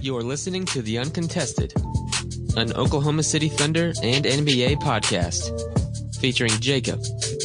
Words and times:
You 0.00 0.16
are 0.16 0.22
listening 0.22 0.64
to 0.66 0.82
The 0.82 0.98
Uncontested, 0.98 1.72
an 2.56 2.72
Oklahoma 2.74 3.22
City 3.22 3.48
Thunder 3.48 3.92
and 4.02 4.24
NBA 4.24 4.76
podcast 4.80 5.50
featuring 6.20 6.52
Jacob, 6.60 7.00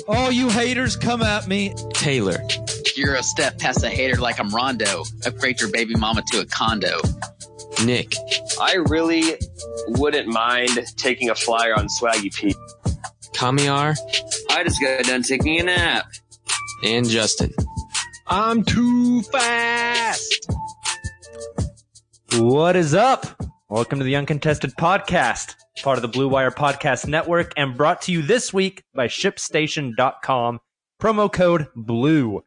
All 0.08 0.32
you 0.32 0.50
haters 0.50 0.96
come 0.96 1.22
at 1.22 1.48
me. 1.48 1.70
Tayler, 1.94 2.40
You're 2.98 3.16
a 3.16 3.24
step 3.24 3.60
past 3.60 3.84
a 3.84 3.90
hater 3.90 4.20
like 4.20 4.40
I'm 4.40 4.50
Rondo. 4.50 5.04
Upgrade 5.26 5.60
your 5.60 5.70
baby 5.72 5.96
mama 5.96 6.24
to 6.32 6.40
a 6.42 6.46
condo. 6.46 7.00
Nick, 7.86 8.16
I 8.60 8.76
really 8.88 9.36
wouldn't 9.90 10.28
mind 10.28 10.72
taking 10.98 11.30
a 11.30 11.36
flyer 11.36 11.74
on 11.76 11.88
Swaggy 11.88 12.34
P. 12.34 12.56
Kamiar, 13.34 13.96
I 14.52 14.64
just 14.64 14.80
got 14.82 15.04
done 15.06 15.24
taking 15.24 15.60
a 15.60 15.64
nap. 15.64 16.06
and 16.84 17.08
Justin. 17.08 17.52
I'm 18.28 18.64
too 18.64 19.22
fast. 19.24 20.50
What 22.38 22.76
is 22.76 22.96
up? 22.96 23.28
Welcome 23.70 24.00
to 24.00 24.06
the 24.06 24.16
Uncontested 24.16 24.74
Podcast, 24.76 25.54
part 25.84 26.00
of 26.00 26.02
the 26.02 26.08
Blue 26.08 26.28
Wire 26.28 26.50
Podcast 26.50 27.08
Network, 27.08 27.54
and 27.58 27.78
brought 27.78 28.02
to 28.04 28.12
you 28.12 28.24
this 28.24 28.52
week 28.52 28.84
by 28.96 29.08
ShipStation.com. 29.08 30.60
Promo 31.00 31.32
code 31.32 31.68
BLUE. 31.76 32.44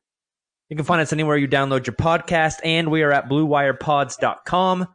You 0.71 0.77
can 0.77 0.85
find 0.85 1.01
us 1.01 1.13
anywhere 1.13 1.37
you 1.37 1.47
download 1.47 1.87
your 1.87 1.95
podcast, 1.95 2.57
and 2.65 2.91
we 2.91 3.03
are 3.03 3.13
at 3.13 3.29
BlueWirePods.com. 3.29 4.89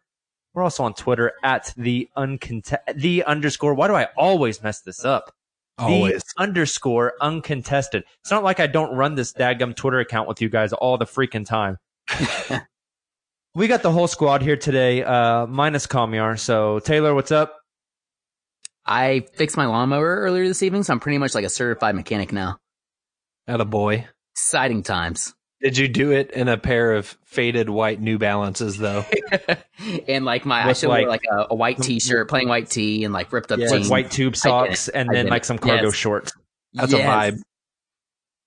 We're 0.53 0.63
also 0.63 0.83
on 0.83 0.93
Twitter 0.93 1.31
at 1.41 1.73
the 1.77 2.09
uncontested, 2.17 2.99
the 2.99 3.23
underscore. 3.23 3.73
Why 3.73 3.87
do 3.87 3.95
I 3.95 4.07
always 4.17 4.61
mess 4.61 4.81
this 4.81 5.05
up? 5.05 5.33
Always. 5.77 6.21
The 6.35 6.43
underscore 6.43 7.13
uncontested. 7.21 8.03
It's 8.19 8.31
not 8.31 8.43
like 8.43 8.59
I 8.59 8.67
don't 8.67 8.93
run 8.93 9.15
this 9.15 9.31
daggum 9.31 9.73
Twitter 9.73 9.99
account 9.99 10.27
with 10.27 10.41
you 10.41 10.49
guys 10.49 10.73
all 10.73 10.97
the 10.97 11.05
freaking 11.05 11.45
time. 11.45 11.77
we 13.55 13.67
got 13.67 13.81
the 13.83 13.91
whole 13.91 14.07
squad 14.07 14.41
here 14.41 14.57
today, 14.57 15.03
uh, 15.03 15.45
minus 15.47 15.87
Kamiar. 15.87 16.39
So 16.39 16.79
Tayler, 16.79 17.13
what's 17.15 17.31
up? 17.31 17.57
I 18.85 19.25
fixed 19.35 19.57
my 19.57 19.65
lawnmower 19.67 20.17
earlier 20.17 20.47
this 20.47 20.63
evening, 20.63 20.83
so 20.83 20.93
I'm 20.93 20.99
pretty 20.99 21.17
much 21.17 21.35
like 21.35 21.45
a 21.45 21.49
certified 21.49 21.95
mechanic 21.95 22.31
now. 22.31 22.57
At 23.47 23.61
a 23.61 23.65
boy. 23.65 24.07
Exciting 24.35 24.83
times. 24.83 25.33
Did 25.61 25.77
you 25.77 25.87
do 25.87 26.11
it 26.11 26.31
in 26.31 26.47
a 26.47 26.57
pair 26.57 26.93
of 26.93 27.15
faded 27.25 27.69
white 27.69 28.01
New 28.01 28.17
Balances 28.17 28.77
though? 28.79 29.05
and 30.07 30.25
like 30.25 30.43
my, 30.45 30.61
I 30.63 30.67
With, 30.67 30.77
should 30.79 30.89
wear 30.89 31.07
like- 31.07 31.21
like 31.21 31.21
a, 31.31 31.47
a 31.51 31.55
white 31.55 31.77
t-shirt, 31.79 32.29
plain 32.29 32.47
white 32.49 32.69
tee, 32.69 33.03
and 33.03 33.13
like 33.13 33.31
ripped 33.31 33.51
up 33.51 33.59
With 33.59 33.69
jeans. 33.69 33.89
white 33.89 34.09
tube 34.09 34.35
socks 34.35 34.87
and 34.87 35.09
I 35.11 35.13
then 35.13 35.27
like 35.27 35.45
some 35.45 35.59
cargo 35.59 35.85
Yes. 35.85 35.95
shorts. 35.95 36.31
That's 36.73 36.93
a 36.93 36.97
vibe. 36.99 37.39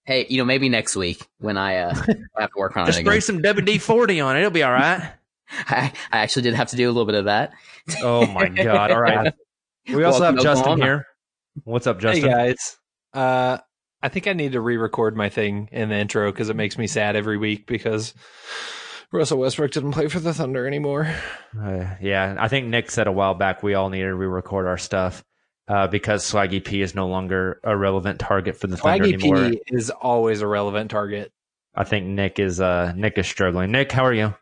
Hey, 0.05 0.27
you 0.29 0.39
know, 0.39 0.45
maybe 0.45 0.69
next 0.69 0.97
week 0.97 1.27
when 1.39 1.57
I, 1.57 1.77
uh, 1.79 1.95
have 2.39 2.51
to 2.51 2.59
work 2.59 2.77
on 2.77 2.87
Just 2.87 2.99
it 2.99 3.03
spray 3.03 3.15
again. 3.17 3.23
some 3.23 3.43
WD 3.43 3.81
40 3.81 4.21
on 4.21 4.37
it. 4.37 4.41
It'll 4.41 4.51
be 4.51 4.63
all 4.63 4.73
right. 4.73 5.13
I, 5.51 5.93
I 6.13 6.19
actually 6.19 6.43
did 6.43 6.55
have 6.55 6.69
to 6.71 6.77
do 6.77 6.87
a 6.87 6.93
little 6.93 7.07
bit 7.07 7.15
of 7.15 7.25
that. 7.27 7.53
Oh 8.03 8.27
my 8.27 8.49
God. 8.49 8.91
All 8.91 9.01
right. 9.01 9.33
We 9.87 10.03
also 10.03 10.21
Welcome 10.21 10.37
have 10.37 10.37
to 10.37 10.43
Justin 10.43 10.63
Oklahoma. 10.63 10.85
here. 10.85 11.07
What's 11.65 11.87
up, 11.87 12.01
Justin? 12.01 12.23
Hey 12.23 12.29
guys. 12.31 12.79
Uh 13.13 13.59
I 14.03 14.09
think 14.09 14.27
I 14.27 14.33
need 14.33 14.53
to 14.53 14.61
re-record 14.63 15.15
my 15.15 15.29
thing 15.29 15.69
in 15.73 15.91
the 15.91 15.95
intro 15.97 16.33
because 16.33 16.49
it 16.49 16.57
makes 16.57 16.79
me 16.79 16.87
sad 16.87 17.17
every 17.17 17.37
week 17.37 17.67
because 17.67 18.15
Russell 19.13 19.39
Westbrook 19.39 19.73
didn't 19.73 19.93
play 19.93 20.09
for 20.09 20.21
the 20.21 20.33
Thunder 20.33 20.67
anymore. 20.67 21.15
Uh, 21.59 21.85
yeah, 22.01 22.35
I 22.39 22.49
think 22.49 22.67
Nick 22.69 22.91
said 22.91 23.07
a 23.07 23.13
while 23.13 23.35
back 23.35 23.63
we 23.63 23.75
all 23.75 23.91
need 23.91 24.01
to 24.01 24.15
re-record 24.15 24.67
our 24.67 24.79
stuff 24.79 25.23
uh, 25.69 25.87
because 25.87 26.31
Swaggy 26.31 26.65
P 26.65 26.83
is 26.83 26.95
no 26.95 27.09
longer 27.09 27.61
a 27.65 27.77
relevant 27.77 28.21
target 28.21 28.57
for 28.57 28.67
the 28.67 28.77
Thunder 28.77 29.05
Swaggy 29.05 29.15
anymore. 29.15 29.51
P 29.51 29.63
is 29.69 29.91
always 29.91 30.41
a 30.41 30.47
relevant 30.47 30.91
target. 30.91 31.33
I 31.75 31.85
think 31.85 32.07
Nick 32.07 32.39
is 32.39 32.61
uh, 32.61 32.93
Nick 32.97 33.19
is 33.19 33.27
struggling. 33.27 33.73
Nick, 33.73 33.91
how 33.93 34.05
are 34.05 34.13
you? 34.13 34.35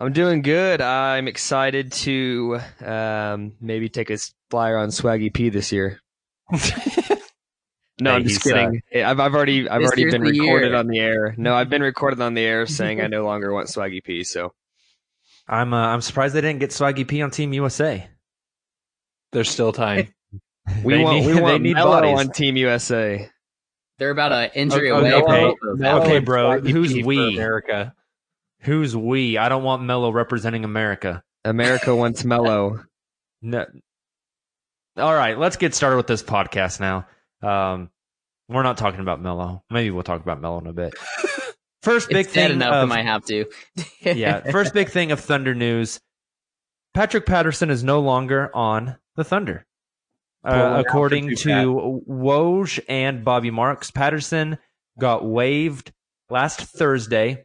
I'm 0.00 0.12
doing 0.12 0.42
good. 0.42 0.80
I'm 0.80 1.26
excited 1.26 1.92
to 1.92 2.60
um, 2.84 3.54
maybe 3.60 3.88
take 3.88 4.10
a 4.10 4.18
flyer 4.48 4.78
on 4.78 4.88
Swaggy 4.88 5.32
P 5.32 5.48
this 5.48 5.72
year. 5.72 6.00
No, 8.00 8.10
Hey, 8.10 8.16
I'm 8.16 8.22
just 8.24 8.44
he's, 8.44 8.52
uh, 8.52 8.56
kidding. 8.56 8.82
I've 9.04 9.20
I've 9.20 9.34
already 9.34 9.68
I've 9.68 9.82
already 9.82 10.04
been 10.04 10.22
recorded 10.22 10.68
year. 10.68 10.76
on 10.76 10.86
the 10.86 10.98
air. 11.00 11.34
No, 11.36 11.54
I've 11.54 11.68
been 11.68 11.82
recorded 11.82 12.20
on 12.20 12.34
the 12.34 12.42
air 12.42 12.66
saying 12.68 13.00
I 13.00 13.08
no 13.08 13.24
longer 13.24 13.52
want 13.52 13.68
Swaggy 13.68 14.02
P. 14.02 14.24
So 14.24 14.54
I'm 15.48 15.74
uh, 15.74 15.88
I'm 15.88 16.00
surprised 16.00 16.34
they 16.34 16.40
didn't 16.40 16.60
get 16.60 16.70
Swaggy 16.70 17.06
P 17.06 17.22
on 17.22 17.30
Team 17.30 17.52
USA. 17.52 18.08
There's 19.32 19.50
still 19.50 19.72
time. 19.72 20.08
we 20.84 20.94
They 20.94 21.02
want 21.04 21.16
need- 21.18 21.26
we 21.26 21.32
they 21.32 21.40
want 21.40 21.62
need 21.62 21.74
Melo 21.74 21.90
bodies. 22.00 22.18
on 22.20 22.32
Team 22.32 22.56
USA. 22.56 23.30
They're 23.98 24.10
about 24.10 24.32
an 24.32 24.50
injury 24.54 24.90
Okay, 24.92 25.10
away. 25.10 25.14
okay, 25.14 25.22
from 25.24 25.40
both 25.40 25.58
of 25.62 25.68
them. 25.70 25.78
Melo 25.80 26.02
Okay, 26.04 26.18
bro, 26.20 26.60
who's 26.60 26.94
we? 27.04 27.34
America. 27.36 27.94
Who's 28.60 28.96
we? 28.96 29.38
I 29.38 29.48
don't 29.48 29.62
want 29.64 29.82
Melo 29.82 30.10
representing 30.10 30.64
America. 30.64 31.22
America 31.44 31.94
wants 31.94 32.24
Melo. 32.24 32.84
No. 33.42 33.66
All 34.96 35.14
right, 35.14 35.38
let's 35.38 35.56
get 35.56 35.72
started 35.72 35.96
with 35.96 36.08
this 36.08 36.24
podcast 36.24 36.80
now. 36.80 37.06
Um, 37.40 37.88
we're 38.48 38.64
not 38.64 38.76
talking 38.76 38.98
about 38.98 39.20
Melo. 39.22 39.62
Maybe 39.70 39.92
we'll 39.92 40.02
talk 40.02 40.20
about 40.20 40.40
Melo 40.40 40.58
in 40.58 40.66
a 40.66 40.72
bit. 40.72 40.92
First 41.82 42.08
big 42.08 42.26
It's 42.26 42.32
dead 42.34 42.48
thing 42.48 42.56
enough. 42.56 42.74
of, 42.74 42.88
we 42.88 42.96
might 42.96 43.04
have 43.04 43.24
to. 43.26 43.44
yeah, 44.02 44.50
first 44.50 44.74
big 44.74 44.88
thing 44.90 45.12
of 45.12 45.20
Thunder 45.20 45.54
news. 45.54 46.00
Patrick 46.94 47.24
Patterson 47.26 47.70
is 47.70 47.84
no 47.84 48.00
longer 48.00 48.50
on 48.54 48.96
the 49.14 49.22
Thunder. 49.22 49.64
Uh, 50.48 50.82
according 50.86 51.36
to 51.36 52.02
Woj 52.08 52.80
and 52.88 53.24
Bobby 53.24 53.50
Marks, 53.50 53.90
Patterson 53.90 54.58
got 54.98 55.24
waived 55.24 55.92
last 56.30 56.60
Thursday 56.60 57.44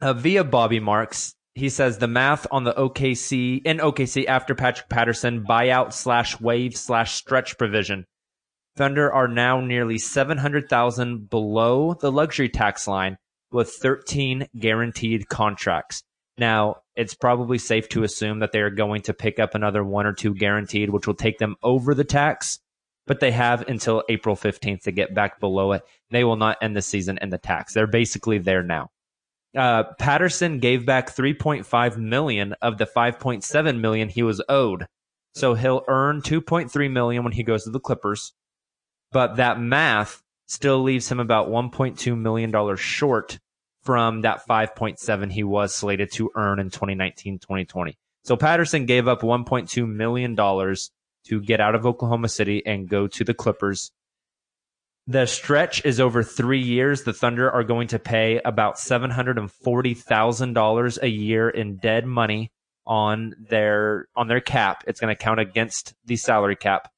uh, 0.00 0.12
via 0.14 0.44
Bobby 0.44 0.80
Marks. 0.80 1.34
He 1.54 1.68
says 1.68 1.98
the 1.98 2.08
math 2.08 2.46
on 2.50 2.64
the 2.64 2.72
OKC 2.72 3.62
in 3.64 3.78
OKC 3.78 4.26
after 4.26 4.54
Patrick 4.54 4.88
Patterson 4.88 5.44
buyout 5.44 5.92
slash 5.92 6.40
waive 6.40 6.76
slash 6.76 7.14
stretch 7.14 7.56
provision. 7.58 8.04
Thunder 8.76 9.12
are 9.12 9.26
now 9.26 9.60
nearly 9.60 9.98
700,000 9.98 11.28
below 11.28 11.94
the 11.94 12.12
luxury 12.12 12.48
tax 12.48 12.86
line 12.86 13.16
with 13.50 13.70
13 13.70 14.46
guaranteed 14.58 15.28
contracts. 15.28 16.02
Now, 16.36 16.76
it's 16.98 17.14
probably 17.14 17.58
safe 17.58 17.88
to 17.90 18.02
assume 18.02 18.40
that 18.40 18.50
they 18.50 18.58
are 18.58 18.70
going 18.70 19.02
to 19.02 19.14
pick 19.14 19.38
up 19.38 19.54
another 19.54 19.84
one 19.84 20.04
or 20.04 20.12
two 20.12 20.34
guaranteed, 20.34 20.90
which 20.90 21.06
will 21.06 21.14
take 21.14 21.38
them 21.38 21.54
over 21.62 21.94
the 21.94 22.02
tax, 22.02 22.58
but 23.06 23.20
they 23.20 23.30
have 23.30 23.62
until 23.68 24.02
April 24.08 24.34
15th 24.34 24.82
to 24.82 24.90
get 24.90 25.14
back 25.14 25.38
below 25.38 25.72
it. 25.72 25.82
They 26.10 26.24
will 26.24 26.36
not 26.36 26.58
end 26.60 26.76
the 26.76 26.82
season 26.82 27.16
in 27.22 27.30
the 27.30 27.38
tax. 27.38 27.72
They're 27.72 27.86
basically 27.86 28.38
there 28.38 28.64
now. 28.64 28.90
Uh, 29.56 29.84
Patterson 30.00 30.58
gave 30.58 30.84
back 30.84 31.14
3.5 31.14 31.96
million 31.96 32.54
of 32.60 32.78
the 32.78 32.84
5.7 32.86 33.80
million 33.80 34.08
he 34.08 34.24
was 34.24 34.42
owed. 34.48 34.86
So 35.36 35.54
he'll 35.54 35.84
earn 35.86 36.20
2.3 36.20 36.90
million 36.90 37.22
when 37.22 37.32
he 37.32 37.44
goes 37.44 37.62
to 37.62 37.70
the 37.70 37.78
Clippers. 37.78 38.32
But 39.12 39.36
that 39.36 39.60
math 39.60 40.20
still 40.46 40.82
leaves 40.82 41.10
him 41.10 41.20
about 41.20 41.48
1.2 41.48 42.18
million 42.18 42.50
dollars 42.50 42.80
short 42.80 43.38
from 43.88 44.20
that 44.20 44.46
5.7 44.46 45.32
he 45.32 45.42
was 45.42 45.74
slated 45.74 46.12
to 46.12 46.30
earn 46.34 46.58
in 46.58 46.68
2019-2020. 46.68 47.94
So 48.22 48.36
Patterson 48.36 48.84
gave 48.84 49.08
up 49.08 49.22
1.2 49.22 49.88
million 49.88 50.34
dollars 50.34 50.90
to 51.28 51.40
get 51.40 51.58
out 51.58 51.74
of 51.74 51.86
Oklahoma 51.86 52.28
City 52.28 52.62
and 52.66 52.86
go 52.86 53.06
to 53.06 53.24
the 53.24 53.32
Clippers. 53.32 53.90
The 55.06 55.24
stretch 55.24 55.86
is 55.86 56.00
over 56.00 56.22
three 56.22 56.60
years. 56.60 57.04
The 57.04 57.14
Thunder 57.14 57.50
are 57.50 57.64
going 57.64 57.88
to 57.88 57.98
pay 57.98 58.42
about 58.44 58.78
seven 58.78 59.10
hundred 59.10 59.38
and 59.38 59.50
forty 59.50 59.94
thousand 59.94 60.52
dollars 60.52 60.98
a 61.00 61.08
year 61.08 61.48
in 61.48 61.78
dead 61.78 62.04
money 62.04 62.52
on 62.86 63.36
their 63.48 64.08
on 64.14 64.28
their 64.28 64.42
cap. 64.42 64.84
It's 64.86 65.00
going 65.00 65.16
to 65.16 65.22
count 65.22 65.40
against 65.40 65.94
the 66.04 66.16
salary 66.16 66.56
cap 66.56 66.90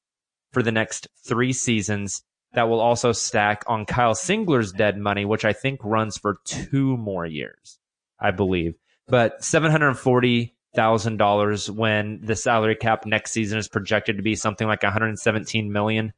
for 0.53 0.61
the 0.61 0.73
next 0.73 1.07
three 1.25 1.53
seasons. 1.53 2.25
That 2.55 2.69
will 2.69 2.81
also 2.81 3.13
stack 3.13 3.63
on 3.69 3.87
Kyle 3.87 4.15
Singler's 4.15 4.73
dead 4.73 4.99
money, 4.99 5.25
which 5.25 5.45
I 5.45 5.53
think 5.53 5.81
runs 5.85 6.19
for 6.19 6.39
two 6.45 6.97
more 6.97 7.25
years, 7.25 7.79
I 8.19 8.33
believe. 8.33 8.75
But 9.07 9.45
seven 9.45 9.71
hundred 9.71 9.95
forty 9.95 10.57
thousand 10.75 11.17
dollars 11.17 11.71
when 11.71 12.21
the 12.23 12.37
salary 12.37 12.77
cap 12.77 13.07
next 13.07 13.33
season 13.33 13.59
is 13.59 13.69
projected 13.69 14.17
to 14.17 14.23
be 14.23 14.35
something 14.35 14.67
like 14.67 14.83
one 14.83 14.93
hundred 14.93 15.19
seventeen 15.19 15.73
million 15.73 16.13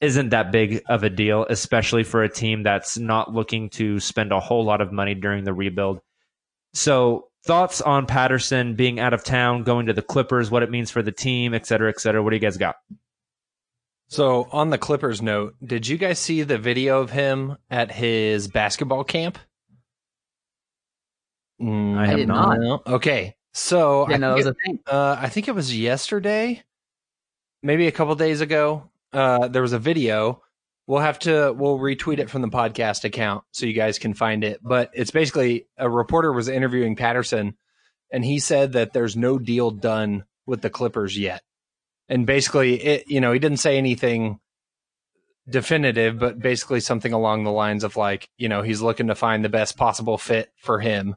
isn't 0.00 0.30
that 0.30 0.52
big 0.52 0.82
of 0.88 1.02
a 1.02 1.10
deal, 1.10 1.46
especially 1.48 2.04
for 2.04 2.22
a 2.22 2.28
team 2.28 2.62
that's 2.62 2.98
not 2.98 3.32
looking 3.32 3.70
to 3.70 3.98
spend 4.00 4.32
a 4.32 4.40
whole 4.40 4.64
lot 4.64 4.80
of 4.80 4.92
money 4.92 5.14
during 5.14 5.44
the 5.44 5.54
rebuild. 5.54 6.00
So, 6.74 7.28
thoughts 7.46 7.80
on 7.80 8.06
Patterson 8.06 8.74
being 8.74 9.00
out 9.00 9.14
of 9.14 9.24
town, 9.24 9.62
going 9.62 9.86
to 9.86 9.92
the 9.92 10.02
Clippers, 10.02 10.50
what 10.50 10.62
it 10.62 10.70
means 10.70 10.90
for 10.90 11.02
the 11.02 11.12
team, 11.12 11.54
et 11.54 11.66
cetera, 11.66 11.88
et 11.88 12.00
cetera. 12.00 12.22
What 12.22 12.30
do 12.30 12.36
you 12.36 12.40
guys 12.40 12.56
got? 12.56 12.76
So, 14.14 14.46
on 14.52 14.70
the 14.70 14.78
Clippers 14.78 15.20
note, 15.20 15.56
did 15.60 15.88
you 15.88 15.96
guys 15.98 16.20
see 16.20 16.42
the 16.42 16.56
video 16.56 17.00
of 17.00 17.10
him 17.10 17.56
at 17.68 17.90
his 17.90 18.46
basketball 18.46 19.02
camp? 19.02 19.38
Mm, 21.60 21.98
I 21.98 22.06
have 22.06 22.16
did 22.18 22.28
not. 22.28 22.60
not. 22.60 22.86
Okay. 22.86 23.34
So, 23.54 24.08
Yeah, 24.08 24.14
I, 24.14 24.18
no, 24.18 24.34
think 24.34 24.36
was 24.36 24.46
it, 24.46 24.50
a 24.50 24.54
thing. 24.64 24.78
uh, 24.86 25.16
I 25.18 25.28
think 25.28 25.48
it 25.48 25.54
was 25.56 25.76
yesterday, 25.76 26.62
maybe 27.60 27.88
a 27.88 27.92
couple 27.92 28.14
days 28.14 28.40
ago. 28.40 28.88
Uh, 29.12 29.48
there 29.48 29.62
was 29.62 29.72
a 29.72 29.80
video. 29.80 30.42
We'll 30.86 31.00
have 31.00 31.18
to 31.20 31.52
we'll 31.52 31.80
retweet 31.80 32.18
it 32.20 32.30
from 32.30 32.42
the 32.42 32.48
podcast 32.48 33.02
account 33.02 33.42
so 33.50 33.66
you 33.66 33.72
guys 33.72 33.98
can 33.98 34.14
find 34.14 34.44
it. 34.44 34.60
But 34.62 34.90
it's 34.94 35.10
basically 35.10 35.66
a 35.76 35.90
reporter 35.90 36.32
was 36.32 36.46
interviewing 36.48 36.94
Patterson, 36.94 37.56
and 38.12 38.24
he 38.24 38.38
said 38.38 38.74
that 38.74 38.92
there's 38.92 39.16
no 39.16 39.40
deal 39.40 39.72
done 39.72 40.22
with 40.46 40.62
the 40.62 40.70
Clippers 40.70 41.18
yet. 41.18 41.42
And 42.08 42.26
basically, 42.26 42.82
it 42.82 43.04
you 43.08 43.20
know 43.20 43.32
he 43.32 43.38
didn't 43.38 43.58
say 43.58 43.78
anything 43.78 44.40
definitive, 45.48 46.18
but 46.18 46.38
basically 46.38 46.80
something 46.80 47.12
along 47.12 47.44
the 47.44 47.52
lines 47.52 47.84
of 47.84 47.96
like 47.96 48.28
you 48.36 48.48
know 48.48 48.62
he's 48.62 48.82
looking 48.82 49.08
to 49.08 49.14
find 49.14 49.44
the 49.44 49.48
best 49.48 49.76
possible 49.76 50.18
fit 50.18 50.50
for 50.56 50.80
him. 50.80 51.16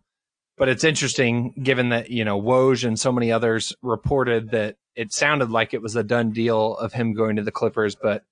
But 0.57 0.69
it's 0.69 0.83
interesting 0.83 1.53
given 1.61 1.89
that 1.89 2.09
you 2.09 2.25
know 2.25 2.41
Woj 2.41 2.85
and 2.85 2.99
so 2.99 3.11
many 3.11 3.31
others 3.31 3.75
reported 3.81 4.51
that 4.51 4.75
it 4.95 5.13
sounded 5.13 5.51
like 5.51 5.73
it 5.73 5.81
was 5.81 5.95
a 5.95 6.03
done 6.03 6.31
deal 6.31 6.75
of 6.77 6.93
him 6.93 7.13
going 7.13 7.35
to 7.35 7.43
the 7.43 7.51
Clippers, 7.51 7.95
but 7.95 8.23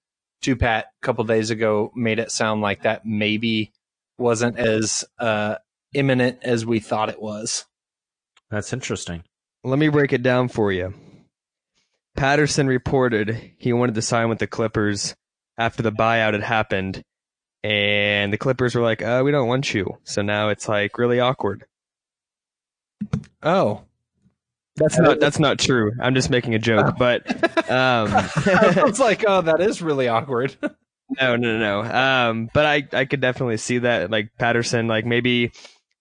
2Pat 0.43 0.79
a 0.81 0.85
couple 1.01 1.23
days 1.23 1.51
ago 1.51 1.91
made 1.95 2.19
it 2.19 2.31
sound 2.31 2.61
like 2.61 2.83
that 2.83 3.05
maybe 3.05 3.71
wasn't 4.17 4.57
as 4.57 5.05
uh, 5.19 5.55
imminent 5.93 6.39
as 6.41 6.65
we 6.65 6.79
thought 6.79 7.09
it 7.09 7.21
was. 7.21 7.65
That's 8.49 8.73
interesting. 8.73 9.23
Let 9.63 9.79
me 9.79 9.89
break 9.89 10.13
it 10.13 10.23
down 10.23 10.47
for 10.49 10.71
you. 10.71 10.93
Patterson 12.15 12.67
reported 12.67 13.51
he 13.57 13.73
wanted 13.73 13.95
to 13.95 14.01
sign 14.01 14.29
with 14.29 14.39
the 14.39 14.47
Clippers 14.47 15.15
after 15.57 15.83
the 15.83 15.91
buyout 15.91 16.33
had 16.33 16.43
happened, 16.43 17.01
and 17.63 18.31
the 18.31 18.37
Clippers 18.37 18.75
were 18.75 18.81
like, 18.81 19.01
"Uh, 19.01 19.21
we 19.23 19.31
don't 19.31 19.47
want 19.47 19.73
you." 19.73 19.97
So 20.03 20.21
now 20.21 20.49
it's 20.49 20.67
like 20.67 20.97
really 20.97 21.19
awkward. 21.19 21.65
Oh, 23.43 23.83
That's 24.77 24.97
not 24.97 25.19
that's 25.19 25.39
not 25.39 25.59
true. 25.59 25.91
I'm 26.01 26.15
just 26.15 26.29
making 26.29 26.55
a 26.55 26.59
joke, 26.59 26.95
but 26.97 27.29
um, 27.69 28.09
I 28.11 28.83
was 28.85 28.99
like, 28.99 29.23
oh, 29.27 29.41
that 29.41 29.61
is 29.61 29.81
really 29.81 30.07
awkward. 30.07 30.55
No, 31.21 31.35
no, 31.35 31.59
no, 31.59 31.83
no. 31.83 31.95
Um, 31.97 32.49
but 32.51 32.65
I, 32.65 32.87
I 32.91 33.05
could 33.05 33.21
definitely 33.21 33.57
see 33.57 33.77
that, 33.77 34.09
like 34.09 34.31
Patterson, 34.39 34.87
like 34.87 35.05
maybe 35.05 35.51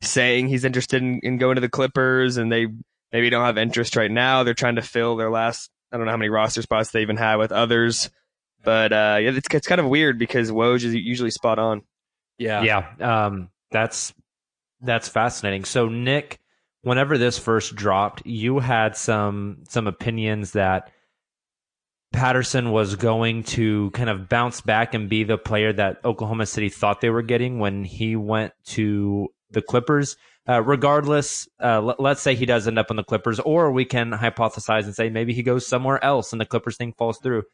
saying 0.01 0.49
he's 0.49 0.65
interested 0.65 1.03
in, 1.03 1.21
in 1.23 1.37
going 1.37 1.57
to 1.57 1.61
the 1.61 1.69
Clippers, 1.69 2.39
and 2.39 2.51
they 2.51 2.69
maybe 3.13 3.29
don't 3.29 3.45
have 3.45 3.59
interest 3.59 3.97
right 3.97 4.11
now. 4.11 4.45
They're 4.45 4.55
trying 4.55 4.77
to 4.77 4.83
fill 4.83 5.17
their 5.17 5.31
last. 5.31 5.69
I 5.94 5.96
don't 5.96 6.06
know 6.06 6.11
how 6.11 6.17
many 6.17 6.29
roster 6.29 6.61
spots 6.61 6.91
they 6.91 7.02
even 7.02 7.17
have 7.19 7.38
with 7.38 7.52
others, 7.52 8.11
but 8.64 8.93
uh, 8.93 9.19
yeah, 9.20 9.31
it's, 9.31 9.46
it's 9.52 9.69
kind 9.69 9.81
of 9.81 9.87
weird 9.87 10.19
because 10.19 10.50
Woj 10.50 10.82
is 10.82 10.93
usually 10.93 11.31
spot 11.31 11.61
on. 11.61 11.82
yeah, 12.37 12.64
Yeah, 12.64 13.26
um, 13.26 13.50
that's 13.70 14.12
that's 14.81 15.06
fascinating. 15.06 15.64
So, 15.64 15.88
Nick, 15.88 16.41
whenever 16.82 17.17
this 17.17 17.38
first 17.38 17.76
dropped, 17.76 18.26
you 18.26 18.58
had 18.58 18.96
some 18.96 19.58
some 19.69 19.87
opinions 19.87 20.50
that 20.52 20.91
Patterson 22.12 22.73
was 22.73 22.96
going 22.96 23.44
to 23.44 23.93
kind 23.93 24.11
of 24.11 24.29
bounce 24.29 24.62
back 24.62 24.94
and 24.94 25.08
be 25.08 25.23
the 25.23 25.38
player 25.38 25.73
that 25.73 26.05
Oklahoma 26.05 26.46
City 26.46 26.70
thought 26.70 27.00
they 27.00 27.11
were 27.11 27.23
getting 27.23 27.61
when 27.61 27.85
he 27.85 28.17
went 28.17 28.52
to 28.64 29.29
the 29.50 29.62
Clippers. 29.62 30.17
Uh, 30.46 30.62
regardless, 30.62 31.49
uh, 31.62 31.81
let, 31.81 31.99
let's 31.99 32.20
say 32.20 32.35
he 32.35 32.44
does 32.44 32.69
end 32.69 32.79
up 32.79 32.91
on 32.91 32.96
the 32.96 33.05
Clippers, 33.05 33.41
or 33.41 33.73
we 33.73 33.85
can 33.85 34.11
hypothesize 34.11 34.85
and 34.85 34.94
say 34.94 35.08
maybe 35.08 35.32
he 35.32 35.43
goes 35.43 35.67
somewhere 35.67 36.02
else 36.05 36.32
and 36.32 36.41
the 36.41 36.46
Clippers 36.46 36.76
thing 36.76 36.93
falls 36.93 37.19
through. 37.19 37.44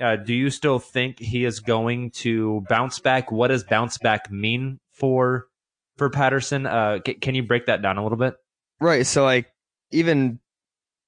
Uh, 0.00 0.16
do 0.16 0.34
you 0.34 0.48
still 0.50 0.78
think 0.78 1.18
he 1.18 1.44
is 1.44 1.60
going 1.60 2.10
to 2.10 2.64
bounce 2.68 2.98
back? 2.98 3.30
What 3.30 3.48
does 3.48 3.64
bounce 3.64 3.98
back 3.98 4.30
mean 4.30 4.80
for 4.92 5.46
for 5.96 6.08
Patterson? 6.10 6.66
Uh, 6.66 7.00
c- 7.06 7.14
can 7.14 7.34
you 7.34 7.42
break 7.42 7.66
that 7.66 7.82
down 7.82 7.98
a 7.98 8.02
little 8.02 8.18
bit? 8.18 8.34
Right. 8.80 9.06
So 9.06 9.24
like 9.24 9.52
even 9.90 10.40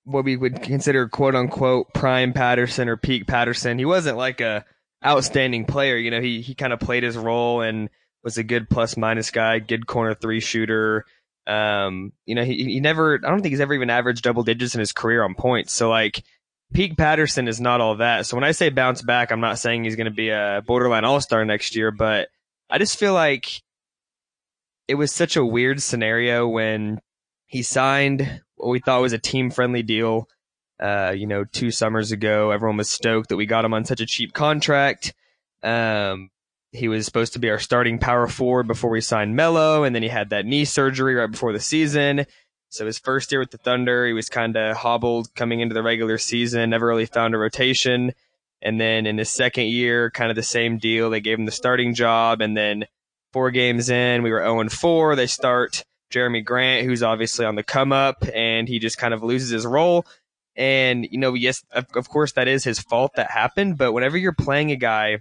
what 0.05 0.25
we 0.25 0.37
would 0.37 0.63
consider 0.63 1.09
quote 1.09 1.35
unquote 1.35 1.93
prime 1.95 2.35
Patterson 2.35 2.89
or 2.89 2.97
peak 2.97 3.27
Patterson, 3.27 3.79
he 3.79 3.87
wasn't 3.87 4.19
like 4.19 4.41
a 4.41 4.65
outstanding 5.05 5.65
player. 5.65 5.97
You 5.97 6.11
know, 6.11 6.21
he 6.21 6.41
he 6.43 6.55
kind 6.55 6.73
of 6.73 6.81
played 6.81 7.03
his 7.03 7.17
role 7.17 7.63
and 7.63 7.89
was 8.25 8.39
a 8.39 8.43
good 8.43 8.69
plus 8.69 8.97
minus 8.97 9.31
guy, 9.31 9.59
good 9.59 9.87
corner 9.87 10.15
three 10.15 10.41
shooter. 10.41 11.05
Um, 11.47 12.13
you 12.25 12.35
know, 12.35 12.45
he 12.45 12.65
he 12.65 12.81
never 12.81 13.21
I 13.23 13.31
don't 13.31 13.43
think 13.43 13.53
he's 13.53 13.61
ever 13.61 13.75
even 13.75 13.91
averaged 13.91 14.25
double 14.25 14.43
digits 14.43 14.75
in 14.75 14.81
his 14.81 14.93
career 14.93 15.23
on 15.23 15.35
points. 15.35 15.75
So 15.75 15.91
like 15.91 16.25
peak 16.73 16.97
Patterson 16.97 17.47
is 17.47 17.61
not 17.61 17.81
all 17.81 17.97
that. 17.97 18.27
So 18.27 18.37
when 18.37 18.45
I 18.45 18.53
say 18.53 18.71
bounce 18.71 19.03
back, 19.03 19.31
I'm 19.31 19.41
not 19.41 19.59
saying 19.59 19.85
he's 19.85 19.97
going 19.97 20.07
to 20.07 20.11
be 20.11 20.31
a 20.31 20.63
borderline 20.67 21.05
all 21.05 21.21
star 21.21 21.45
next 21.45 21.77
year, 21.77 21.91
but 21.91 22.29
I 22.71 22.79
just 22.79 22.99
feel 22.99 23.13
like 23.13 23.63
it 24.89 24.95
was 24.95 25.13
such 25.13 25.37
a 25.37 25.45
weird 25.45 25.83
scenario 25.83 26.49
when 26.49 27.01
he 27.47 27.63
signed 27.63 28.43
what 28.57 28.71
we 28.71 28.81
thought 28.81 29.03
was 29.03 29.13
a 29.13 29.19
team 29.19 29.51
friendly 29.51 29.83
deal. 29.83 30.29
Uh, 30.81 31.15
you 31.17 31.27
know, 31.27 31.45
two 31.45 31.71
summers 31.71 32.11
ago, 32.11 32.51
everyone 32.51 32.77
was 32.77 32.91
stoked 32.91 33.29
that 33.29 33.37
we 33.37 33.47
got 33.47 33.65
him 33.65 33.75
on 33.75 33.85
such 33.85 34.01
a 34.01 34.07
cheap 34.07 34.33
contract. 34.33 35.15
Um, 35.63 36.31
he 36.75 36.89
was 36.89 37.05
supposed 37.07 37.33
to 37.35 37.39
be 37.39 37.51
our 37.51 37.59
starting 37.59 37.99
power 37.99 38.27
forward 38.27 38.67
before 38.67 38.91
we 38.91 39.01
signed 39.01 39.37
Melo, 39.37 39.85
and 39.85 39.95
then 39.95 40.03
he 40.03 40.09
had 40.09 40.31
that 40.31 40.45
knee 40.45 40.65
surgery 40.65 41.15
right 41.15 41.31
before 41.31 41.53
the 41.53 41.61
season. 41.61 42.27
So 42.69 42.85
his 42.87 42.99
first 42.99 43.31
year 43.31 43.41
with 43.41 43.53
the 43.53 43.59
Thunder, 43.59 44.07
he 44.07 44.13
was 44.13 44.29
kind 44.29 44.57
of 44.57 44.77
hobbled 44.77 45.33
coming 45.35 45.61
into 45.61 45.75
the 45.75 45.83
regular 45.83 46.19
season, 46.19 46.71
never 46.71 46.87
really 46.87 47.07
found 47.07 47.35
a 47.35 47.39
rotation. 47.39 48.13
And 48.61 48.81
then 48.81 49.07
in 49.07 49.19
his 49.19 49.31
second 49.31 49.67
year, 49.67 50.11
kind 50.11 50.31
of 50.31 50.37
the 50.37 50.43
same 50.43 50.79
deal. 50.79 51.11
They 51.11 51.21
gave 51.21 51.39
him 51.39 51.45
the 51.45 51.53
starting 51.53 51.95
job, 51.95 52.41
and 52.41 52.57
then 52.57 52.87
four 53.33 53.51
games 53.51 53.91
in, 53.91 54.23
we 54.23 54.33
were 54.33 54.43
0 54.43 54.69
4. 54.69 55.15
They 55.15 55.27
start 55.29 55.85
Jerami 56.13 56.45
Grant, 56.45 56.87
who's 56.87 57.03
obviously 57.03 57.45
on 57.45 57.55
the 57.55 57.63
come 57.63 57.93
up, 57.93 58.25
and 58.35 58.69
he 58.69 58.79
just 58.79 58.99
kind 58.99 59.15
of 59.15 59.23
loses 59.23 59.51
his 59.51 59.67
role. 59.67 60.07
And, 60.57 61.07
you 61.11 61.19
know, 61.19 61.35
yes, 61.35 61.63
of, 61.73 61.87
of 61.95 62.09
course, 62.09 62.33
that 62.33 62.49
is 62.49 62.65
his 62.65 62.81
fault 62.81 63.13
that 63.17 63.31
happened, 63.31 63.77
but 63.77 63.93
whenever 63.93 64.17
you're 64.17 64.33
playing 64.33 64.71
a 64.71 64.77
guy 64.77 65.19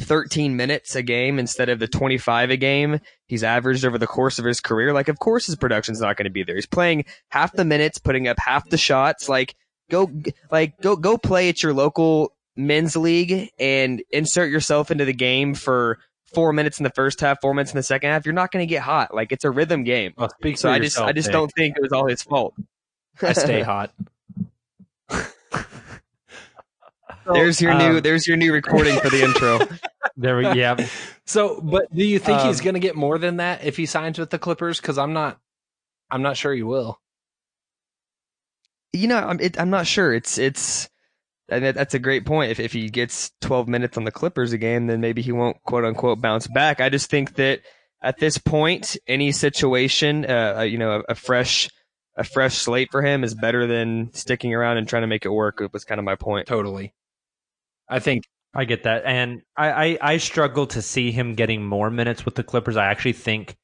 13 0.00 0.56
minutes 0.56 0.96
a 0.96 1.02
game 1.02 1.38
instead 1.38 1.68
of 1.68 1.78
the 1.78 1.86
25 1.86 2.50
a 2.50 2.56
game 2.56 2.98
he's 3.26 3.44
averaged 3.44 3.84
over 3.84 3.98
the 3.98 4.06
course 4.06 4.38
of 4.38 4.44
his 4.44 4.60
career, 4.60 4.92
like, 4.92 5.08
of 5.08 5.18
course, 5.18 5.46
his 5.46 5.56
production's 5.56 6.00
not 6.00 6.16
going 6.16 6.24
to 6.24 6.30
be 6.30 6.42
there. 6.42 6.54
He's 6.54 6.66
playing 6.66 7.04
half 7.28 7.52
the 7.52 7.64
minutes, 7.64 7.98
putting 7.98 8.28
up 8.28 8.38
half 8.38 8.68
the 8.68 8.76
shots. 8.78 9.28
Like, 9.28 9.54
go, 9.90 10.10
like, 10.50 10.78
go, 10.80 10.96
go 10.96 11.16
play 11.18 11.48
at 11.48 11.62
your 11.62 11.72
local 11.72 12.34
men's 12.56 12.96
league 12.96 13.50
and 13.58 14.02
insert 14.10 14.50
yourself 14.50 14.90
into 14.90 15.04
the 15.04 15.12
game 15.14 15.54
for 15.54 15.98
four 16.34 16.52
minutes 16.52 16.78
in 16.78 16.84
the 16.84 16.90
first 16.90 17.20
half, 17.20 17.40
four 17.40 17.54
minutes 17.54 17.72
in 17.72 17.76
the 17.76 17.82
second 17.82 18.10
half, 18.10 18.24
you're 18.26 18.34
not 18.34 18.50
going 18.50 18.62
to 18.66 18.68
get 18.70 18.82
hot. 18.82 19.14
Like 19.14 19.32
it's 19.32 19.44
a 19.44 19.50
rhythm 19.50 19.84
game. 19.84 20.12
Well, 20.16 20.30
So 20.54 20.70
I 20.70 20.78
just 20.78 20.96
yourself, 20.96 21.08
I 21.08 21.12
just 21.12 21.28
Nick. 21.28 21.32
don't 21.32 21.52
think 21.56 21.76
it 21.76 21.82
was 21.82 21.92
all 21.92 22.06
his 22.06 22.22
fault. 22.22 22.54
I 23.20 23.32
stay 23.34 23.62
hot. 23.62 23.92
there's 27.32 27.60
your 27.60 27.74
new 27.74 27.96
um, 27.96 28.02
there's 28.02 28.26
your 28.26 28.36
new 28.36 28.52
recording 28.52 28.98
for 29.00 29.08
the 29.10 29.22
intro. 29.22 29.58
There 30.14 30.36
we 30.36 30.44
yeah. 30.60 30.76
So, 31.24 31.60
but 31.62 31.84
do 31.94 32.04
you 32.04 32.18
think 32.18 32.40
he's 32.42 32.60
Um, 32.60 32.64
going 32.64 32.74
to 32.74 32.80
get 32.80 32.94
more 32.96 33.16
than 33.18 33.38
that 33.38 33.64
if 33.64 33.78
he 33.78 33.86
signs 33.86 34.18
with 34.18 34.28
the 34.28 34.38
Clippers? 34.38 34.78
Because 34.78 34.98
I'm 34.98 35.14
not, 35.14 35.38
I'm 36.10 36.20
not 36.20 36.36
sure 36.36 36.52
he 36.52 36.62
will. 36.62 37.00
You 38.92 39.08
know, 39.08 39.16
I'm 39.16 39.40
it, 39.40 39.58
I'm 39.58 39.70
not 39.70 39.86
sure. 39.86 40.12
It's 40.12 40.36
it's 40.36 40.88
and 41.48 41.64
that- 41.64 41.74
that's 41.76 41.94
a 41.94 41.98
great 41.98 42.26
point. 42.26 42.50
If 42.50 42.60
if 42.60 42.72
he 42.74 42.90
gets 42.90 43.30
12 43.40 43.68
minutes 43.68 43.96
on 43.96 44.04
the 44.04 44.10
Clippers 44.10 44.52
a 44.52 44.58
game, 44.58 44.86
then 44.86 45.00
maybe 45.00 45.22
he 45.22 45.32
won't 45.32 45.62
quote 45.62 45.84
unquote 45.84 46.20
bounce 46.20 46.46
back. 46.46 46.80
I 46.80 46.90
just 46.90 47.08
think 47.08 47.36
that 47.36 47.60
at 48.02 48.18
this 48.18 48.36
point, 48.36 48.96
any 49.06 49.32
situation, 49.32 50.26
uh, 50.28 50.56
uh, 50.58 50.62
you 50.62 50.76
know, 50.76 50.96
a, 51.08 51.12
a 51.12 51.14
fresh 51.14 51.70
a 52.16 52.24
fresh 52.24 52.56
slate 52.58 52.88
for 52.90 53.00
him 53.02 53.24
is 53.24 53.34
better 53.34 53.66
than 53.66 54.12
sticking 54.12 54.52
around 54.52 54.76
and 54.76 54.86
trying 54.86 55.02
to 55.04 55.06
make 55.06 55.24
it 55.24 55.30
work. 55.30 55.62
It 55.62 55.72
was 55.72 55.84
kind 55.84 55.98
of 55.98 56.04
my 56.04 56.16
point. 56.16 56.46
Totally. 56.46 56.92
I 57.92 57.98
think 57.98 58.24
I 58.54 58.64
get 58.64 58.84
that, 58.84 59.04
and 59.04 59.42
I, 59.56 59.70
I 59.70 59.98
I 60.00 60.16
struggle 60.16 60.66
to 60.68 60.82
see 60.82 61.10
him 61.10 61.34
getting 61.34 61.64
more 61.64 61.90
minutes 61.90 62.24
with 62.24 62.34
the 62.34 62.42
Clippers. 62.42 62.76
I 62.76 62.86
actually 62.86 63.12
think 63.12 63.56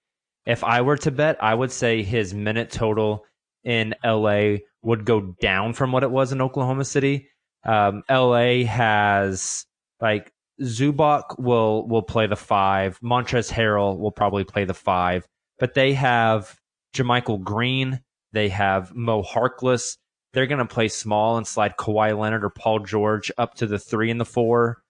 if 0.44 0.62
I 0.62 0.82
were 0.82 0.98
to 0.98 1.10
bet, 1.10 1.42
I 1.42 1.54
would 1.54 1.72
say 1.72 2.02
his 2.02 2.34
minute 2.34 2.70
total 2.70 3.24
in 3.64 3.94
LA 4.04 4.58
would 4.82 5.04
go 5.04 5.34
down 5.40 5.72
from 5.72 5.92
what 5.92 6.02
it 6.02 6.10
was 6.10 6.32
in 6.32 6.40
Oklahoma 6.40 6.84
City. 6.84 7.28
Um, 7.64 8.02
LA 8.10 8.64
has 8.64 9.66
like 10.00 10.30
Zubac 10.62 11.38
will 11.38 11.88
will 11.88 12.02
play 12.02 12.26
the 12.26 12.36
five. 12.36 12.98
Montrezl 13.00 13.52
Harrell 13.52 13.98
will 13.98 14.12
probably 14.12 14.44
play 14.44 14.64
the 14.64 14.74
five, 14.74 15.26
but 15.58 15.74
they 15.74 15.94
have 15.94 16.56
JaMychal 16.94 17.42
Green. 17.42 18.00
They 18.32 18.48
have 18.50 18.94
Mo 18.94 19.22
Harkless. 19.22 19.96
They're 20.32 20.46
going 20.46 20.58
to 20.58 20.66
play 20.66 20.88
small 20.88 21.36
and 21.36 21.46
slide 21.46 21.76
Kawhi 21.76 22.18
Leonard 22.18 22.44
or 22.44 22.50
Paul 22.50 22.80
George 22.80 23.32
up 23.38 23.54
to 23.54 23.66
the 23.66 23.78
three 23.78 24.10
and 24.10 24.20
the 24.20 24.24
four. 24.24 24.82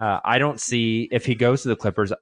Uh, 0.00 0.20
I 0.24 0.38
don't 0.38 0.60
see 0.60 1.08
if 1.10 1.26
he 1.26 1.34
goes 1.34 1.62
to 1.62 1.68
the 1.68 1.76
Clippers, 1.76 2.12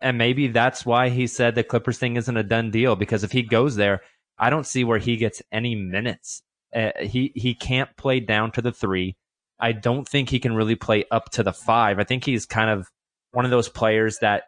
and 0.00 0.18
maybe 0.18 0.48
that's 0.48 0.86
why 0.86 1.08
he 1.08 1.26
said 1.26 1.54
the 1.54 1.64
Clippers 1.64 1.98
thing 1.98 2.16
isn't 2.16 2.36
a 2.36 2.42
done 2.42 2.70
deal 2.70 2.96
because 2.96 3.24
if 3.24 3.32
he 3.32 3.42
goes 3.42 3.76
there, 3.76 4.02
I 4.38 4.50
don't 4.50 4.66
see 4.66 4.84
where 4.84 4.98
he 4.98 5.16
gets 5.16 5.42
any 5.52 5.74
minutes. 5.74 6.42
Uh, 6.74 6.90
he 7.00 7.32
he 7.34 7.54
can't 7.54 7.94
play 7.96 8.20
down 8.20 8.52
to 8.52 8.62
the 8.62 8.72
three. 8.72 9.16
I 9.58 9.72
don't 9.72 10.06
think 10.06 10.28
he 10.28 10.38
can 10.38 10.54
really 10.54 10.76
play 10.76 11.04
up 11.10 11.30
to 11.32 11.42
the 11.42 11.52
five. 11.52 11.98
I 11.98 12.04
think 12.04 12.24
he's 12.24 12.46
kind 12.46 12.70
of 12.70 12.86
one 13.32 13.44
of 13.44 13.50
those 13.50 13.68
players 13.68 14.18
that 14.20 14.44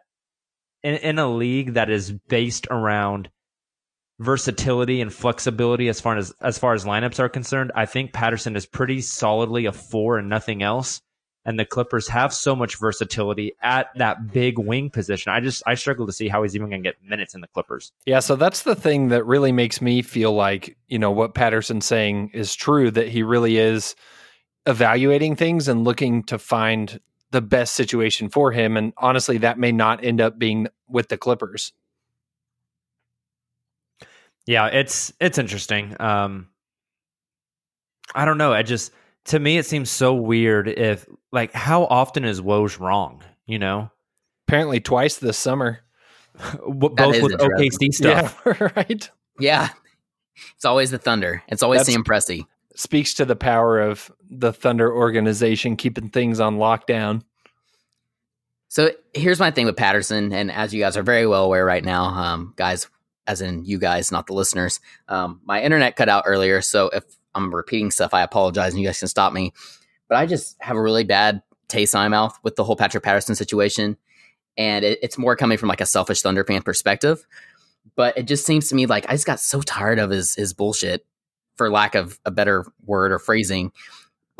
in, 0.83 0.95
in 0.95 1.19
a 1.19 1.27
league 1.31 1.73
that 1.73 1.89
is 1.89 2.11
based 2.11 2.67
around 2.69 3.29
versatility 4.21 5.01
and 5.01 5.11
flexibility 5.11 5.89
as 5.89 5.99
far 5.99 6.15
as 6.15 6.31
as 6.41 6.59
far 6.59 6.73
as 6.73 6.85
lineups 6.85 7.19
are 7.19 7.29
concerned, 7.29 7.71
I 7.75 7.85
think 7.85 8.13
Patterson 8.13 8.55
is 8.55 8.65
pretty 8.65 9.01
solidly 9.01 9.65
a 9.65 9.71
four 9.71 10.17
and 10.17 10.29
nothing 10.29 10.61
else. 10.61 11.01
And 11.43 11.57
the 11.57 11.65
Clippers 11.65 12.07
have 12.09 12.31
so 12.31 12.55
much 12.55 12.79
versatility 12.79 13.53
at 13.63 13.87
that 13.95 14.31
big 14.31 14.59
wing 14.59 14.91
position. 14.91 15.31
I 15.31 15.39
just 15.39 15.63
I 15.65 15.73
struggle 15.73 16.05
to 16.05 16.13
see 16.13 16.27
how 16.27 16.43
he's 16.43 16.55
even 16.55 16.69
going 16.69 16.83
to 16.83 16.87
get 16.87 17.03
minutes 17.03 17.33
in 17.33 17.41
the 17.41 17.47
Clippers. 17.47 17.91
Yeah, 18.05 18.19
so 18.19 18.35
that's 18.35 18.61
the 18.61 18.75
thing 18.75 19.07
that 19.07 19.25
really 19.25 19.51
makes 19.51 19.81
me 19.81 20.03
feel 20.03 20.33
like, 20.33 20.77
you 20.87 20.99
know, 20.99 21.09
what 21.09 21.33
Patterson's 21.33 21.87
saying 21.87 22.29
is 22.35 22.53
true 22.53 22.91
that 22.91 23.07
he 23.07 23.23
really 23.23 23.57
is 23.57 23.95
evaluating 24.67 25.35
things 25.35 25.67
and 25.67 25.83
looking 25.83 26.21
to 26.25 26.37
find 26.37 26.99
the 27.31 27.41
best 27.41 27.73
situation 27.73 28.29
for 28.29 28.51
him 28.51 28.77
and 28.77 28.93
honestly 28.97 29.37
that 29.39 29.57
may 29.57 29.71
not 29.71 30.03
end 30.03 30.21
up 30.21 30.37
being 30.37 30.67
with 30.87 31.07
the 31.07 31.17
Clippers. 31.17 31.73
Yeah, 34.47 34.67
it's 34.67 35.13
it's 35.19 35.37
interesting. 35.37 35.95
Um 35.99 36.47
I 38.13 38.25
don't 38.25 38.37
know. 38.37 38.53
I 38.53 38.63
just 38.63 38.91
to 39.25 39.39
me 39.39 39.57
it 39.57 39.65
seems 39.65 39.89
so 39.89 40.13
weird 40.13 40.67
if 40.67 41.05
like 41.31 41.53
how 41.53 41.85
often 41.85 42.25
is 42.25 42.41
Woj 42.41 42.79
wrong, 42.79 43.23
you 43.45 43.59
know? 43.59 43.89
Apparently 44.47 44.79
twice 44.79 45.17
this 45.17 45.37
summer. 45.37 45.79
Both 46.67 47.21
with 47.21 47.33
interesting. 47.33 47.89
OKC 47.89 47.93
stuff. 47.93 48.41
Yeah, 48.45 48.69
right. 48.75 49.09
Yeah. 49.39 49.69
It's 50.55 50.65
always 50.65 50.91
the 50.91 50.97
Thunder. 50.97 51.43
It's 51.47 51.61
always 51.63 51.79
That's- 51.81 51.93
Sam 51.93 52.03
Presti. 52.03 52.45
Speaks 52.73 53.13
to 53.15 53.25
the 53.25 53.35
power 53.35 53.81
of 53.81 54.09
the 54.29 54.53
Thunder 54.53 54.91
organization 54.91 55.75
keeping 55.75 56.07
things 56.09 56.39
on 56.39 56.57
lockdown. 56.57 57.21
So 58.69 58.91
here's 59.13 59.39
my 59.41 59.51
thing 59.51 59.65
with 59.65 59.75
Patterson, 59.75 60.31
and 60.31 60.49
as 60.49 60.73
you 60.73 60.79
guys 60.79 60.95
are 60.95 61.03
very 61.03 61.27
well 61.27 61.43
aware 61.43 61.65
right 61.65 61.83
now, 61.83 62.05
um, 62.05 62.53
guys, 62.55 62.87
as 63.31 63.41
in 63.41 63.63
you 63.63 63.79
guys, 63.79 64.11
not 64.11 64.27
the 64.27 64.33
listeners, 64.33 64.79
um, 65.07 65.39
my 65.45 65.61
internet 65.61 65.95
cut 65.95 66.09
out 66.09 66.23
earlier. 66.27 66.61
So 66.61 66.89
if 66.89 67.03
I'm 67.33 67.53
repeating 67.53 67.91
stuff, 67.91 68.13
I 68.13 68.21
apologize, 68.21 68.73
and 68.73 68.81
you 68.81 68.87
guys 68.87 68.99
can 68.99 69.07
stop 69.07 69.31
me. 69.31 69.53
But 70.09 70.17
I 70.17 70.25
just 70.25 70.57
have 70.59 70.75
a 70.75 70.81
really 70.81 71.05
bad 71.05 71.41
taste 71.69 71.93
in 71.93 71.99
my 72.01 72.09
mouth 72.09 72.37
with 72.43 72.57
the 72.57 72.63
whole 72.63 72.75
Patrick 72.75 73.03
Patterson 73.03 73.35
situation, 73.35 73.97
and 74.57 74.83
it, 74.83 74.99
it's 75.01 75.17
more 75.17 75.35
coming 75.37 75.57
from 75.57 75.69
like 75.69 75.81
a 75.81 75.85
selfish 75.85 76.21
Thunder 76.21 76.43
fan 76.43 76.61
perspective. 76.61 77.25
But 77.95 78.17
it 78.17 78.23
just 78.23 78.45
seems 78.45 78.67
to 78.69 78.75
me 78.75 78.85
like 78.85 79.05
I 79.09 79.13
just 79.13 79.25
got 79.25 79.39
so 79.39 79.61
tired 79.61 79.97
of 79.97 80.09
his 80.09 80.35
his 80.35 80.53
bullshit, 80.53 81.05
for 81.55 81.69
lack 81.69 81.95
of 81.95 82.19
a 82.25 82.31
better 82.31 82.65
word 82.85 83.11
or 83.11 83.19
phrasing 83.19 83.71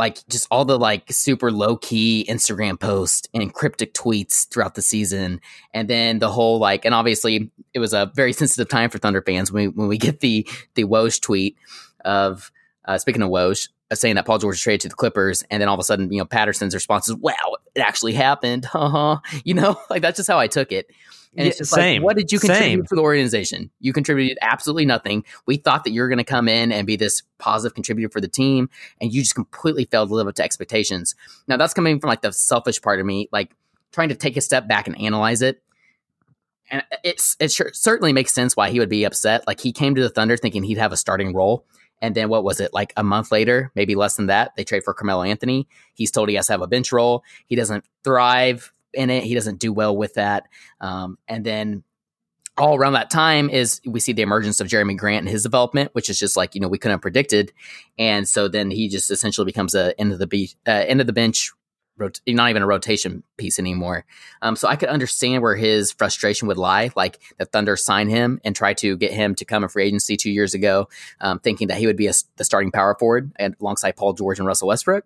like 0.01 0.27
just 0.29 0.47
all 0.49 0.65
the 0.65 0.79
like 0.79 1.11
super 1.11 1.51
low 1.51 1.77
key 1.77 2.25
Instagram 2.27 2.79
posts 2.79 3.29
and 3.35 3.53
cryptic 3.53 3.93
tweets 3.93 4.49
throughout 4.49 4.73
the 4.73 4.81
season, 4.81 5.39
and 5.75 5.87
then 5.87 6.17
the 6.17 6.27
whole 6.27 6.57
like, 6.57 6.85
and 6.85 6.95
obviously 6.95 7.51
it 7.75 7.77
was 7.77 7.93
a 7.93 8.11
very 8.15 8.33
sensitive 8.41 8.67
time 8.67 8.89
for 8.89 8.97
Thunder 8.97 9.21
fans 9.21 9.51
when 9.51 9.65
we, 9.65 9.67
when 9.67 9.87
we 9.87 9.99
get 9.99 10.21
the 10.21 10.47
the 10.73 10.85
Woj 10.85 11.21
tweet 11.21 11.55
of 12.03 12.51
uh, 12.85 12.97
speaking 12.97 13.21
of 13.21 13.29
Woj 13.29 13.69
uh, 13.91 13.95
saying 13.95 14.15
that 14.15 14.25
Paul 14.25 14.39
George 14.39 14.59
traded 14.59 14.81
to 14.81 14.89
the 14.89 14.95
Clippers, 14.95 15.43
and 15.51 15.61
then 15.61 15.69
all 15.69 15.75
of 15.75 15.79
a 15.79 15.83
sudden 15.83 16.11
you 16.11 16.17
know 16.17 16.25
Patterson's 16.25 16.73
response 16.73 17.07
is, 17.07 17.15
"Wow, 17.17 17.57
it 17.75 17.81
actually 17.81 18.13
happened," 18.13 18.65
Uh 18.73 18.89
huh? 18.89 19.17
You 19.43 19.53
know, 19.53 19.79
like 19.91 20.01
that's 20.01 20.17
just 20.17 20.29
how 20.29 20.39
I 20.39 20.47
took 20.47 20.71
it. 20.71 20.89
And 21.37 21.47
it's 21.47 21.59
just 21.59 21.71
same. 21.71 22.01
like, 22.01 22.05
what 22.05 22.17
did 22.17 22.31
you 22.31 22.39
contribute 22.39 22.63
Same. 22.63 22.85
for 22.85 22.95
the 22.95 23.01
organization? 23.01 23.71
You 23.79 23.93
contributed 23.93 24.37
absolutely 24.41 24.85
nothing. 24.85 25.23
We 25.45 25.55
thought 25.55 25.85
that 25.85 25.91
you 25.91 26.01
were 26.01 26.09
going 26.09 26.17
to 26.17 26.25
come 26.25 26.49
in 26.49 26.73
and 26.73 26.85
be 26.85 26.97
this 26.97 27.23
positive 27.37 27.73
contributor 27.73 28.09
for 28.09 28.19
the 28.19 28.27
team, 28.27 28.69
and 28.99 29.13
you 29.13 29.21
just 29.21 29.35
completely 29.35 29.85
failed 29.85 30.09
to 30.09 30.15
live 30.15 30.27
up 30.27 30.35
to 30.35 30.43
expectations. 30.43 31.15
Now 31.47 31.55
that's 31.55 31.73
coming 31.73 31.99
from 32.01 32.09
like 32.09 32.21
the 32.21 32.33
selfish 32.33 32.81
part 32.81 32.99
of 32.99 33.05
me, 33.05 33.29
like 33.31 33.55
trying 33.93 34.09
to 34.09 34.15
take 34.15 34.35
a 34.35 34.41
step 34.41 34.67
back 34.67 34.87
and 34.87 34.99
analyze 34.99 35.41
it. 35.41 35.63
And 36.69 36.83
it's 37.03 37.37
it 37.39 37.51
sure, 37.51 37.71
certainly 37.73 38.11
makes 38.11 38.33
sense 38.33 38.57
why 38.57 38.69
he 38.69 38.79
would 38.79 38.89
be 38.89 39.05
upset. 39.05 39.47
Like 39.47 39.61
he 39.61 39.71
came 39.71 39.95
to 39.95 40.01
the 40.01 40.09
Thunder 40.09 40.35
thinking 40.35 40.63
he'd 40.63 40.77
have 40.77 40.91
a 40.91 40.97
starting 40.97 41.33
role, 41.33 41.65
and 42.01 42.13
then 42.13 42.27
what 42.27 42.43
was 42.43 42.59
it 42.59 42.73
like 42.73 42.91
a 42.97 43.03
month 43.03 43.31
later, 43.31 43.71
maybe 43.73 43.95
less 43.95 44.15
than 44.15 44.25
that, 44.25 44.53
they 44.57 44.65
trade 44.65 44.83
for 44.83 44.93
Carmelo 44.93 45.23
Anthony. 45.23 45.65
He's 45.93 46.11
told 46.11 46.27
he 46.27 46.35
has 46.35 46.47
to 46.47 46.53
have 46.53 46.61
a 46.61 46.67
bench 46.67 46.91
role. 46.91 47.23
He 47.45 47.55
doesn't 47.55 47.85
thrive 48.03 48.73
in 48.93 49.09
it. 49.09 49.23
He 49.23 49.33
doesn't 49.35 49.59
do 49.59 49.73
well 49.73 49.95
with 49.95 50.15
that. 50.15 50.47
Um, 50.79 51.17
and 51.27 51.45
then 51.45 51.83
all 52.57 52.75
around 52.75 52.93
that 52.93 53.09
time 53.09 53.49
is 53.49 53.81
we 53.85 53.99
see 53.99 54.13
the 54.13 54.21
emergence 54.21 54.59
of 54.59 54.67
Jerami 54.67 54.97
Grant 54.97 55.25
and 55.25 55.29
his 55.29 55.43
development, 55.43 55.89
which 55.93 56.09
is 56.09 56.19
just 56.19 56.35
like 56.35 56.53
you 56.53 56.61
know 56.61 56.67
we 56.67 56.77
couldn't 56.77 56.95
have 56.95 57.01
predicted, 57.01 57.53
and 57.97 58.27
so 58.27 58.47
then 58.47 58.71
he 58.71 58.87
just 58.89 59.09
essentially 59.09 59.45
becomes 59.45 59.73
a 59.73 59.99
end 59.99 60.11
of 60.11 60.19
the 60.19 60.27
be- 60.27 60.51
uh, 60.67 60.71
end 60.71 61.01
of 61.01 61.07
the 61.07 61.13
bench, 61.13 61.51
rot- 61.97 62.19
not 62.27 62.49
even 62.49 62.61
a 62.61 62.67
rotation 62.67 63.23
piece 63.37 63.57
anymore. 63.57 64.05
Um, 64.41 64.55
so 64.55 64.67
I 64.67 64.75
could 64.75 64.89
understand 64.89 65.41
where 65.41 65.55
his 65.55 65.91
frustration 65.91 66.47
would 66.49 66.57
lie, 66.57 66.91
like 66.95 67.19
the 67.37 67.45
Thunder 67.45 67.77
sign 67.77 68.09
him 68.09 68.41
and 68.43 68.55
try 68.55 68.73
to 68.75 68.97
get 68.97 69.13
him 69.13 69.33
to 69.35 69.45
come 69.45 69.63
in 69.63 69.69
free 69.69 69.85
agency 69.85 70.17
two 70.17 70.31
years 70.31 70.53
ago, 70.53 70.89
um, 71.21 71.39
thinking 71.39 71.69
that 71.69 71.77
he 71.77 71.87
would 71.87 71.97
be 71.97 72.07
a, 72.07 72.13
the 72.35 72.43
starting 72.43 72.71
power 72.71 72.95
forward 72.99 73.31
and 73.37 73.55
alongside 73.61 73.95
Paul 73.95 74.13
George 74.13 74.39
and 74.39 74.47
Russell 74.47 74.67
Westbrook, 74.67 75.05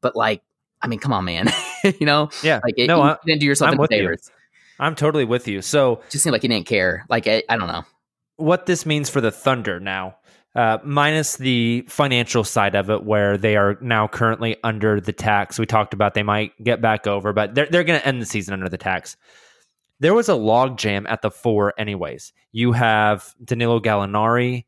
but 0.00 0.14
like. 0.14 0.42
I 0.82 0.88
mean, 0.88 0.98
come 0.98 1.12
on, 1.12 1.24
man. 1.24 1.48
you 2.00 2.06
know, 2.06 2.28
Yeah. 2.42 2.60
like 2.64 2.74
it, 2.76 2.86
no, 2.88 2.96
you 2.98 3.02
I, 3.02 3.16
didn't 3.24 3.40
do 3.40 3.46
yourself 3.46 3.68
I'm 3.68 3.74
any 3.74 3.80
with 3.80 3.90
you. 3.92 4.16
I'm 4.80 4.94
totally 4.94 5.24
with 5.24 5.46
you. 5.48 5.62
So 5.62 6.00
Just 6.10 6.24
seemed 6.24 6.32
like 6.32 6.42
he 6.42 6.48
didn't 6.48 6.66
care. 6.66 7.04
Like 7.08 7.26
I, 7.28 7.42
I 7.48 7.56
don't 7.56 7.68
know. 7.68 7.84
what 8.36 8.66
this 8.66 8.84
means 8.84 9.08
for 9.08 9.20
the 9.20 9.30
Thunder 9.30 9.78
now, 9.78 10.16
uh, 10.56 10.78
minus 10.84 11.36
the 11.36 11.84
financial 11.88 12.42
side 12.44 12.74
of 12.74 12.90
it, 12.90 13.04
where 13.04 13.38
they 13.38 13.56
are 13.56 13.78
now 13.80 14.08
currently 14.08 14.56
under 14.64 15.00
the 15.00 15.12
tax. 15.12 15.58
We 15.58 15.66
talked 15.66 15.94
about 15.94 16.14
they 16.14 16.22
might 16.24 16.52
get 16.64 16.80
back 16.80 17.06
over, 17.06 17.32
but 17.32 17.54
they're 17.54 17.66
they're 17.70 17.84
going 17.84 18.00
to 18.00 18.06
end 18.06 18.20
the 18.20 18.26
season 18.26 18.54
under 18.54 18.68
the 18.68 18.76
tax. 18.78 19.16
There 20.00 20.14
was 20.14 20.28
a 20.28 20.32
logjam 20.32 21.08
at 21.08 21.22
the 21.22 21.30
four, 21.30 21.72
anyways. 21.78 22.32
You 22.50 22.72
have 22.72 23.34
Danilo 23.44 23.78
Gallinari, 23.78 24.64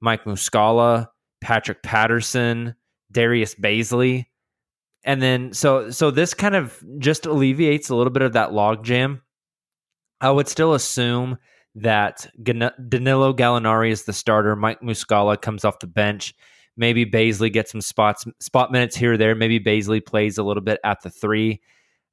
Mike 0.00 0.22
Muscala, 0.24 1.08
Patrick 1.40 1.82
Patterson, 1.82 2.76
Darius 3.10 3.56
Bazley, 3.56 4.26
and 5.08 5.22
then 5.22 5.54
so 5.54 5.90
so 5.90 6.10
this 6.10 6.34
kind 6.34 6.54
of 6.54 6.84
just 6.98 7.24
alleviates 7.24 7.88
a 7.88 7.96
little 7.96 8.12
bit 8.12 8.20
of 8.20 8.34
that 8.34 8.50
logjam. 8.50 9.22
I 10.20 10.30
would 10.30 10.48
still 10.48 10.74
assume 10.74 11.38
that 11.76 12.28
Danilo 12.42 13.32
Gallinari 13.32 13.90
is 13.90 14.04
the 14.04 14.12
starter. 14.12 14.54
Mike 14.54 14.82
Muscala 14.82 15.40
comes 15.40 15.64
off 15.64 15.78
the 15.78 15.86
bench. 15.86 16.34
Maybe 16.76 17.06
Bazley 17.06 17.50
gets 17.50 17.72
some 17.72 17.80
spots 17.80 18.26
spot 18.38 18.70
minutes 18.70 18.96
here 18.96 19.14
or 19.14 19.16
there. 19.16 19.34
Maybe 19.34 19.58
Bazley 19.58 20.04
plays 20.04 20.36
a 20.36 20.42
little 20.42 20.62
bit 20.62 20.78
at 20.84 21.00
the 21.02 21.08
three. 21.08 21.62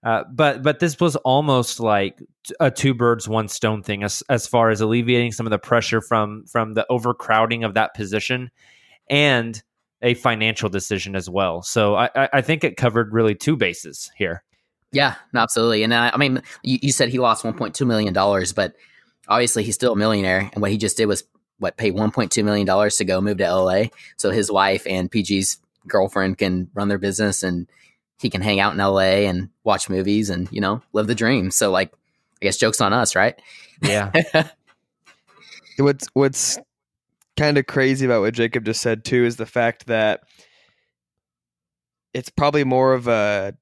Uh, 0.02 0.24
but 0.32 0.64
but 0.64 0.80
this 0.80 0.98
was 0.98 1.18
almost 1.18 1.82
like 1.82 2.24
a 2.62 2.72
two 2.72 2.94
birds 2.94 3.28
one 3.28 3.50
stone 3.50 3.84
thing 3.84 4.04
as 4.04 4.24
as 4.30 4.48
far 4.48 4.70
as 4.70 4.80
alleviating 4.80 5.34
some 5.34 5.46
of 5.46 5.52
the 5.52 5.60
pressure 5.60 6.00
from 6.00 6.46
from 6.46 6.76
the 6.76 6.86
overcrowding 6.90 7.66
of 7.66 7.74
that 7.74 7.94
position 7.94 8.52
and 9.10 9.62
a 10.06 10.14
financial 10.14 10.70
decision 10.70 11.16
as 11.16 11.28
well. 11.30 11.64
So 11.64 11.96
I, 11.96 12.10
I 12.32 12.42
think 12.42 12.64
it 12.64 12.78
covered 12.78 13.12
really 13.12 13.34
two 13.34 13.58
bases 13.58 14.12
here. 14.16 14.44
Yeah, 14.92 15.16
absolutely. 15.36 15.82
And 15.84 15.94
I, 15.94 16.12
I 16.14 16.18
mean, 16.18 16.44
you, 16.62 16.78
you, 16.84 16.92
said 16.92 17.10
he 17.10 17.18
lost 17.18 17.44
1.2 17.44 17.86
million 17.88 18.14
dollars, 18.14 18.54
but 18.54 18.76
obviously 19.28 19.64
he's 19.64 19.74
still 19.74 19.94
a 19.94 19.98
millionaire. 19.98 20.50
And 20.54 20.62
what 20.62 20.70
he 20.70 20.78
just 20.78 20.96
did 20.96 21.08
was 21.08 21.24
what 21.58 21.76
pay 21.76 21.92
1.2 21.92 22.46
million 22.46 22.68
dollars 22.68 22.98
to 22.98 23.04
go 23.04 23.20
move 23.20 23.40
to 23.40 23.52
LA, 23.52 23.86
so 24.18 24.30
his 24.30 24.52
wife 24.52 24.86
and 24.88 25.12
PG's 25.12 25.58
girlfriend 25.88 26.38
can 26.38 26.70
run 26.74 26.88
their 26.88 26.98
business 26.98 27.44
and 27.44 27.68
he 28.20 28.30
can 28.30 28.42
hang 28.42 28.60
out 28.60 28.74
in 28.74 28.80
LA 28.80 29.28
and 29.28 29.50
watch 29.64 29.90
movies 29.90 30.30
and 30.30 30.48
you 30.52 30.62
know 30.62 30.82
live 30.94 31.08
the 31.08 31.16
dream. 31.16 31.50
So 31.50 31.72
like, 31.72 31.92
I 32.42 32.46
guess 32.46 32.58
jokes 32.58 32.80
on 32.80 32.94
us, 32.94 33.16
right? 33.16 33.42
Yeah. 33.82 34.12
what's 35.78 36.08
what's 36.14 36.60
kind 37.38 37.58
of 37.58 37.66
crazy 37.66 38.06
about 38.06 38.22
what 38.22 38.34
Jacob 38.34 38.66
just 38.66 38.82
said 38.82 39.06
too 39.06 39.26
is 39.26 39.36
the 39.36 39.46
fact 39.46 39.88
that 39.88 40.22
it's 42.14 42.30
probably 42.30 42.64
more 42.64 42.94
of 42.94 43.08
a 43.08 43.56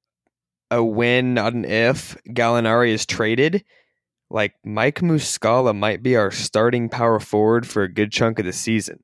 a 0.71 0.83
win, 0.83 1.33
not 1.33 1.53
an 1.53 1.65
if. 1.65 2.17
Gallinari 2.29 2.89
is 2.89 3.05
traded. 3.05 3.63
Like 4.29 4.55
Mike 4.63 5.01
Muscala 5.01 5.75
might 5.75 6.01
be 6.01 6.15
our 6.15 6.31
starting 6.31 6.89
power 6.89 7.19
forward 7.19 7.67
for 7.67 7.83
a 7.83 7.91
good 7.91 8.11
chunk 8.11 8.39
of 8.39 8.45
the 8.45 8.53
season. 8.53 8.99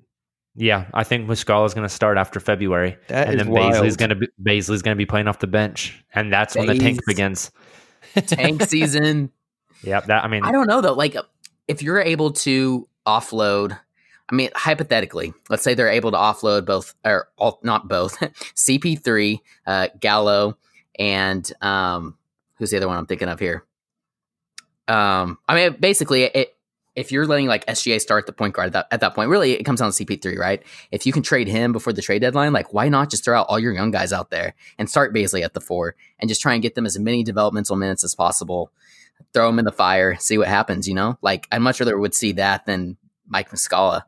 Yeah, 0.56 0.88
I 0.94 1.04
think 1.04 1.28
Muscala 1.28 1.66
is 1.68 1.74
going 1.74 1.88
to 1.88 1.94
start 1.94 2.18
after 2.18 2.40
February, 2.40 2.98
that 3.08 3.30
and 3.30 3.40
then 3.40 3.48
Bazley's 3.48 3.96
going 3.96 4.10
to 4.10 4.16
be 4.16 4.28
Bazley's 4.44 4.82
going 4.82 4.96
to 4.96 4.98
be 4.98 5.06
playing 5.06 5.28
off 5.28 5.40
the 5.40 5.48
bench, 5.48 6.04
and 6.14 6.34
that's 6.34 6.56
when 6.56 6.66
the 6.66 6.78
tank 6.78 7.00
begins. 7.06 7.52
tank 8.28 8.64
season. 8.64 9.32
Yeah, 9.82 10.02
that 10.02 10.26
I 10.26 10.28
mean, 10.28 10.44
I 10.44 10.52
don't 10.52 10.68
know 10.68 10.82
though. 10.82 10.92
Like, 10.92 11.16
if 11.70 11.82
you're 11.82 12.02
able 12.02 12.32
to 12.32 12.86
offload, 13.08 13.80
I 14.30 14.36
mean, 14.36 14.50
hypothetically, 14.56 15.34
let's 15.50 15.64
say 15.64 15.74
they're 15.74 15.90
able 15.90 16.12
to 16.12 16.18
offload 16.18 16.66
both, 16.66 16.94
or 17.04 17.30
all, 17.38 17.60
not 17.64 17.88
both, 17.88 18.20
CP3, 18.56 19.40
uh, 19.66 19.88
Gallo, 20.00 20.58
and 20.98 21.52
um, 21.62 22.18
who's 22.58 22.70
the 22.72 22.78
other 22.78 22.88
one 22.88 22.98
I'm 22.98 23.08
thinking 23.08 23.30
of 23.30 23.40
here? 23.40 23.64
Um, 24.88 25.38
I 25.48 25.56
mean, 25.56 25.78
basically, 25.80 26.24
it 26.24 26.56
if 26.96 27.14
you're 27.14 27.26
letting 27.26 27.48
like 27.48 27.66
SGA 27.66 28.02
start 28.02 28.26
the 28.26 28.34
point 28.34 28.54
guard 28.54 28.68
at 28.68 28.74
that, 28.74 28.88
at 28.92 29.00
that 29.00 29.16
point, 29.16 29.30
really 29.30 29.54
it 29.54 29.64
comes 29.64 29.80
down 29.80 29.92
to 29.92 30.06
CP3, 30.06 30.38
right? 30.38 30.62
If 30.92 31.06
you 31.06 31.14
can 31.14 31.24
trade 31.24 31.48
him 31.48 31.72
before 31.72 31.94
the 31.94 32.02
trade 32.02 32.22
deadline, 32.22 32.52
like 32.52 32.74
why 32.74 32.90
not 32.90 33.10
just 33.10 33.24
throw 33.24 33.40
out 33.40 33.46
all 33.48 33.58
your 33.58 33.74
young 33.74 33.92
guys 33.92 34.12
out 34.12 34.32
there 34.32 34.54
and 34.78 34.90
start 34.90 35.14
Bazley 35.14 35.44
at 35.44 35.54
the 35.54 35.62
four 35.62 35.96
and 36.20 36.28
just 36.28 36.42
try 36.42 36.54
and 36.54 36.62
get 36.62 36.76
them 36.76 36.86
as 36.86 37.00
many 37.00 37.24
developmental 37.24 37.78
minutes 37.78 38.04
as 38.04 38.16
possible. 38.16 38.74
Throw 39.34 39.48
them 39.48 39.60
in 39.60 39.66
the 39.66 39.72
fire, 39.72 40.18
see 40.18 40.38
what 40.38 40.50
happens. 40.50 40.90
You 40.90 40.96
know, 40.96 41.18
like 41.22 41.48
I'd 41.52 41.60
much 41.60 41.80
rather 41.80 41.98
would 41.98 42.16
see 42.16 42.34
that 42.34 42.66
than 42.66 42.98
Mike 43.28 43.52
Muscala. 43.52 44.04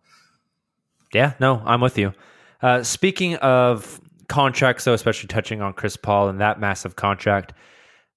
Yeah, 1.13 1.33
no, 1.39 1.61
I'm 1.65 1.81
with 1.81 1.97
you. 1.97 2.13
Uh, 2.61 2.83
speaking 2.83 3.35
of 3.35 3.99
contracts, 4.29 4.85
though, 4.85 4.93
especially 4.93 5.27
touching 5.27 5.61
on 5.61 5.73
Chris 5.73 5.97
Paul 5.97 6.29
and 6.29 6.39
that 6.39 6.59
massive 6.59 6.95
contract, 6.95 7.53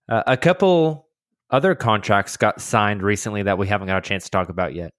uh, 0.09 0.23
a 0.27 0.37
couple 0.37 1.09
other 1.51 1.75
contracts 1.75 2.37
got 2.37 2.61
signed 2.61 3.03
recently 3.03 3.43
that 3.43 3.59
we 3.59 3.67
haven't 3.67 3.89
got 3.89 3.99
a 3.99 4.09
chance 4.09 4.25
to 4.25 4.31
talk 4.31 4.49
about 4.49 4.75
yet. 4.75 4.93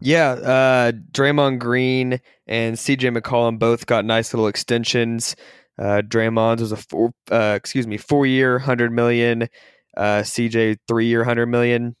Yeah, 0.00 0.30
uh, 0.32 0.92
Draymond 0.92 1.58
Green 1.58 2.20
and 2.46 2.76
CJ 2.76 3.16
McCollum 3.16 3.58
both 3.58 3.86
got 3.86 4.04
nice 4.04 4.34
little 4.34 4.46
extensions. 4.46 5.36
Uh, 5.78 6.02
Draymond's 6.06 6.60
was 6.60 6.72
a 6.72 6.76
four, 6.76 7.12
uh, 7.30 7.54
excuse 7.56 7.86
me, 7.86 7.96
four 7.96 8.26
year, 8.26 8.58
hundred 8.58 8.92
million. 8.92 9.48
Uh, 9.96 10.20
CJ 10.20 10.76
three 10.86 11.06
year, 11.06 11.24
hundred 11.24 11.46
million. 11.46 11.96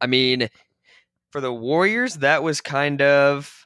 I 0.00 0.06
mean, 0.06 0.48
for 1.30 1.40
the 1.40 1.52
Warriors, 1.52 2.16
that 2.16 2.42
was 2.42 2.60
kind 2.60 3.00
of 3.00 3.63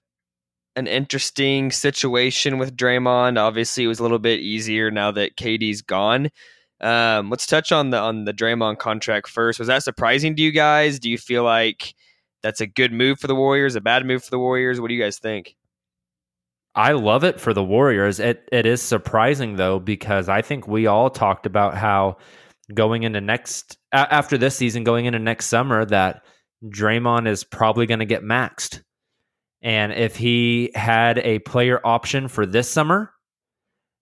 an 0.78 0.86
interesting 0.86 1.72
situation 1.72 2.56
with 2.58 2.76
Draymond. 2.76 3.36
Obviously, 3.36 3.84
it 3.84 3.88
was 3.88 3.98
a 3.98 4.02
little 4.02 4.20
bit 4.20 4.40
easier 4.40 4.90
now 4.90 5.10
that 5.10 5.36
KD's 5.36 5.82
gone. 5.82 6.30
Um, 6.80 7.28
let's 7.30 7.46
touch 7.46 7.72
on 7.72 7.90
the 7.90 7.98
on 7.98 8.24
the 8.24 8.32
Draymond 8.32 8.78
contract 8.78 9.28
first. 9.28 9.58
Was 9.58 9.66
that 9.66 9.82
surprising 9.82 10.36
to 10.36 10.42
you 10.42 10.52
guys? 10.52 11.00
Do 11.00 11.10
you 11.10 11.18
feel 11.18 11.42
like 11.42 11.94
that's 12.42 12.60
a 12.60 12.66
good 12.66 12.92
move 12.92 13.18
for 13.18 13.26
the 13.26 13.34
Warriors, 13.34 13.74
a 13.74 13.80
bad 13.80 14.06
move 14.06 14.22
for 14.22 14.30
the 14.30 14.38
Warriors? 14.38 14.80
What 14.80 14.88
do 14.88 14.94
you 14.94 15.02
guys 15.02 15.18
think? 15.18 15.56
I 16.76 16.92
love 16.92 17.24
it 17.24 17.40
for 17.40 17.52
the 17.52 17.64
Warriors. 17.64 18.20
It 18.20 18.48
it 18.52 18.64
is 18.64 18.80
surprising 18.80 19.56
though 19.56 19.80
because 19.80 20.28
I 20.28 20.42
think 20.42 20.68
we 20.68 20.86
all 20.86 21.10
talked 21.10 21.44
about 21.44 21.76
how 21.76 22.18
going 22.72 23.02
into 23.02 23.20
next 23.20 23.76
after 23.92 24.38
this 24.38 24.54
season, 24.54 24.84
going 24.84 25.06
into 25.06 25.18
next 25.18 25.46
summer, 25.46 25.84
that 25.86 26.22
Draymond 26.64 27.26
is 27.26 27.42
probably 27.42 27.86
going 27.86 27.98
to 27.98 28.06
get 28.06 28.22
maxed. 28.22 28.82
And 29.62 29.92
if 29.92 30.16
he 30.16 30.70
had 30.74 31.18
a 31.18 31.40
player 31.40 31.80
option 31.84 32.28
for 32.28 32.46
this 32.46 32.70
summer, 32.70 33.12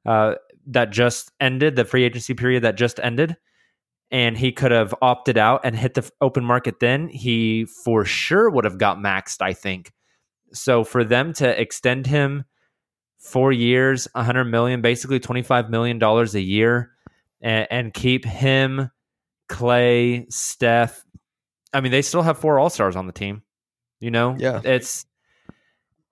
uh, 0.04 0.34
that 0.68 0.90
just 0.90 1.32
ended, 1.40 1.76
the 1.76 1.84
free 1.84 2.04
agency 2.04 2.34
period 2.34 2.64
that 2.64 2.76
just 2.76 3.00
ended, 3.00 3.36
and 4.10 4.36
he 4.36 4.52
could 4.52 4.70
have 4.70 4.94
opted 5.02 5.38
out 5.38 5.62
and 5.64 5.76
hit 5.76 5.94
the 5.94 6.08
open 6.20 6.44
market 6.44 6.80
then, 6.80 7.08
he 7.08 7.64
for 7.84 8.04
sure 8.04 8.50
would 8.50 8.64
have 8.64 8.78
got 8.78 8.98
maxed, 8.98 9.40
I 9.40 9.52
think. 9.52 9.92
So 10.52 10.84
for 10.84 11.04
them 11.04 11.32
to 11.34 11.60
extend 11.60 12.06
him 12.06 12.44
four 13.18 13.52
years, 13.52 14.06
100 14.12 14.44
million, 14.44 14.80
basically 14.80 15.18
25 15.18 15.70
million 15.70 15.98
dollars 15.98 16.34
a 16.34 16.40
year, 16.40 16.92
and, 17.40 17.66
and 17.70 17.94
keep 17.94 18.24
him, 18.24 18.90
Clay, 19.48 20.26
Steph. 20.28 21.04
I 21.72 21.80
mean, 21.80 21.92
they 21.92 22.02
still 22.02 22.22
have 22.22 22.38
four 22.38 22.58
All 22.58 22.70
Stars 22.70 22.96
on 22.96 23.06
the 23.06 23.12
team. 23.12 23.42
You 23.98 24.10
know, 24.10 24.36
yeah, 24.38 24.60
it's 24.62 25.06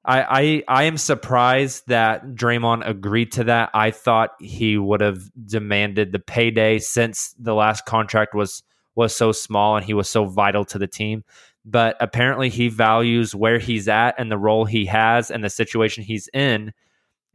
I, 0.05 0.23
I 0.69 0.81
I 0.81 0.83
am 0.85 0.99
surprised 0.99 1.85
that 1.89 2.35
Draymond 2.35 2.87
agreed 2.87 3.33
to 3.33 3.45
that. 3.45 3.71
I 3.73 3.91
thought 3.91 4.31
he 4.39 4.77
would 4.77 5.01
have 5.01 5.23
demanded 5.47 6.13
the 6.13 6.19
payday 6.19 6.79
since 6.79 7.35
the 7.39 7.55
last 7.55 7.87
contract 7.87 8.35
was 8.35 8.63
was 8.95 9.17
so 9.17 9.33
small 9.33 9.77
and 9.77 9.85
he 9.85 9.95
was 9.95 10.09
so 10.09 10.27
vital 10.27 10.65
to 10.67 10.79
the 10.79 10.87
team. 10.87 11.25
But 11.65 11.97
apparently 12.01 12.51
he 12.51 12.69
values 12.69 13.35
where 13.35 13.59
he's 13.59 13.89
at 13.89 14.17
and 14.19 14.31
the 14.31 14.37
role 14.37 14.67
he 14.67 14.85
has 14.87 15.31
and 15.31 15.43
the 15.43 15.49
situation 15.49 16.05
he's 16.05 16.29
in 16.35 16.73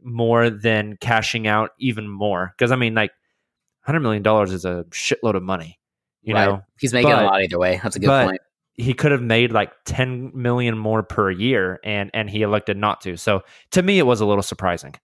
more 0.02 0.48
than 0.48 0.96
cashing 0.96 1.48
out 1.48 1.70
even 1.78 2.08
more. 2.08 2.54
Because 2.56 2.70
I 2.70 2.76
mean, 2.76 2.94
like 2.94 3.10
hundred 3.80 4.00
million 4.00 4.22
dollars 4.22 4.52
is 4.52 4.64
a 4.64 4.84
shitload 4.90 5.34
of 5.34 5.42
money. 5.42 5.80
You 6.22 6.34
right. 6.34 6.46
know, 6.46 6.62
he's 6.78 6.92
making 6.92 7.10
but, 7.10 7.24
a 7.24 7.26
lot 7.26 7.42
either 7.42 7.58
way. 7.58 7.80
That's 7.82 7.96
a 7.96 7.98
good 7.98 8.08
point 8.08 8.40
he 8.80 8.94
could 8.94 9.12
have 9.12 9.22
made 9.22 9.52
like 9.52 9.72
10 9.84 10.32
million 10.34 10.76
more 10.76 11.02
per 11.02 11.30
year 11.30 11.80
and 11.84 12.10
and 12.14 12.30
he 12.30 12.42
elected 12.42 12.76
not 12.76 13.00
to. 13.02 13.16
So 13.16 13.42
to 13.72 13.82
me 13.82 13.98
it 13.98 14.06
was 14.06 14.20
a 14.20 14.26
little 14.26 14.42
surprising. 14.42 14.94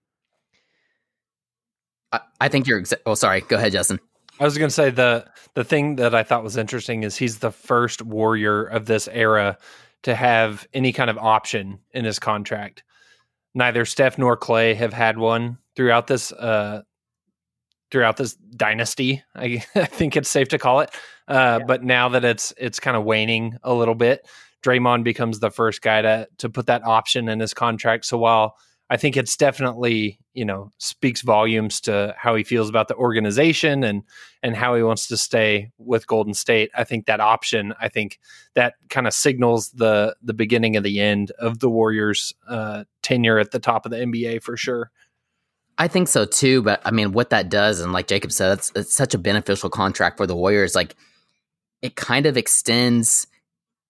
I, 2.13 2.21
I 2.41 2.49
think 2.49 2.67
you're 2.67 2.81
exa- 2.81 3.01
oh 3.07 3.15
sorry. 3.15 3.43
Go 3.43 3.57
ahead 3.57 3.73
justin. 3.73 4.01
I 4.39 4.45
was 4.45 4.59
going 4.59 4.69
to 4.69 4.75
say 4.75 4.91
the 4.91 5.27
the 5.55 5.65
thing 5.65 5.97
that 5.97 6.15
i 6.15 6.23
thought 6.23 6.43
was 6.43 6.57
interesting 6.57 7.03
is 7.03 7.17
he's 7.17 7.39
the 7.39 7.51
first 7.51 8.03
warrior 8.03 8.65
of 8.65 8.87
this 8.87 9.09
era 9.09 9.59
to 10.03 10.15
have 10.15 10.67
any 10.75 10.93
kind 10.93 11.11
of 11.11 11.19
option 11.19 11.81
in 11.93 12.05
his 12.05 12.19
contract. 12.19 12.83
Neither 13.55 13.85
steph 13.85 14.19
nor 14.19 14.37
clay 14.37 14.75
have 14.75 14.93
had 14.93 15.19
one 15.19 15.59
throughout 15.75 16.07
this 16.07 16.33
uh 16.33 16.83
throughout 17.91 18.17
this 18.17 18.35
dynasty 18.35 19.23
i, 19.35 19.65
I 19.75 19.85
think 19.87 20.17
it's 20.17 20.29
safe 20.29 20.49
to 20.49 20.59
call 20.59 20.81
it 20.81 20.91
uh, 21.29 21.59
yeah. 21.61 21.67
But 21.67 21.83
now 21.83 22.09
that 22.11 22.25
it's 22.25 22.53
it's 22.57 22.81
kind 22.81 22.97
of 22.97 23.05
waning 23.05 23.59
a 23.63 23.75
little 23.75 23.95
bit, 23.95 24.27
Draymond 24.63 25.05
becomes 25.05 25.41
the 25.41 25.51
first 25.51 25.83
guy 25.83 26.03
to 26.03 26.29
to 26.39 26.49
put 26.49 26.67
that 26.67 26.85
option 26.85 27.29
in 27.29 27.41
his 27.41 27.55
contract. 27.55 28.05
So 28.05 28.19
while 28.19 28.57
I 28.89 28.97
think 28.97 29.17
it's 29.17 29.37
definitely 29.37 30.21
you 30.35 30.45
know 30.45 30.71
speaks 30.79 31.23
volumes 31.23 31.81
to 31.83 32.15
how 32.17 32.37
he 32.37 32.45
feels 32.45 32.69
about 32.69 32.87
the 32.87 32.95
organization 32.95 33.83
and 33.83 34.05
and 34.43 34.55
how 34.55 34.77
he 34.77 34.83
wants 34.85 35.09
to 35.09 35.17
stay 35.17 35.73
with 35.79 36.07
Golden 36.07 36.35
State. 36.35 36.71
I 36.77 36.85
think 36.85 37.07
that 37.07 37.21
option, 37.21 37.75
I 37.81 37.89
think 37.89 38.21
that 38.55 38.75
kind 38.89 39.09
of 39.09 39.13
signals 39.13 39.71
the 39.71 40.15
the 40.23 40.35
beginning 40.35 40.77
of 40.77 40.85
the 40.85 41.01
end 41.01 41.33
of 41.41 41.59
the 41.59 41.71
Warriors' 41.71 42.35
uh, 42.49 42.85
tenure 43.03 43.41
at 43.41 43.51
the 43.51 43.59
top 43.59 43.85
of 43.85 43.91
the 43.91 43.99
NBA 43.99 44.45
for 44.45 44.57
sure. 44.57 44.93
I 45.79 45.89
think 45.89 46.09
so 46.09 46.25
too, 46.25 46.63
but 46.63 46.81
I 46.85 46.91
mean, 46.91 47.13
what 47.13 47.31
that 47.31 47.51
does, 47.51 47.81
and 47.81 47.93
like 47.93 48.07
Jacob 48.07 48.33
said, 48.33 48.59
it's, 48.59 48.73
it's 48.75 48.95
such 48.95 49.13
a 49.15 49.19
beneficial 49.19 49.69
contract 49.69 50.17
for 50.17 50.27
the 50.27 50.37
Warriors. 50.37 50.75
Like 50.75 50.97
it 51.83 51.97
kind 51.97 52.27
of 52.27 52.37
extends 52.37 53.27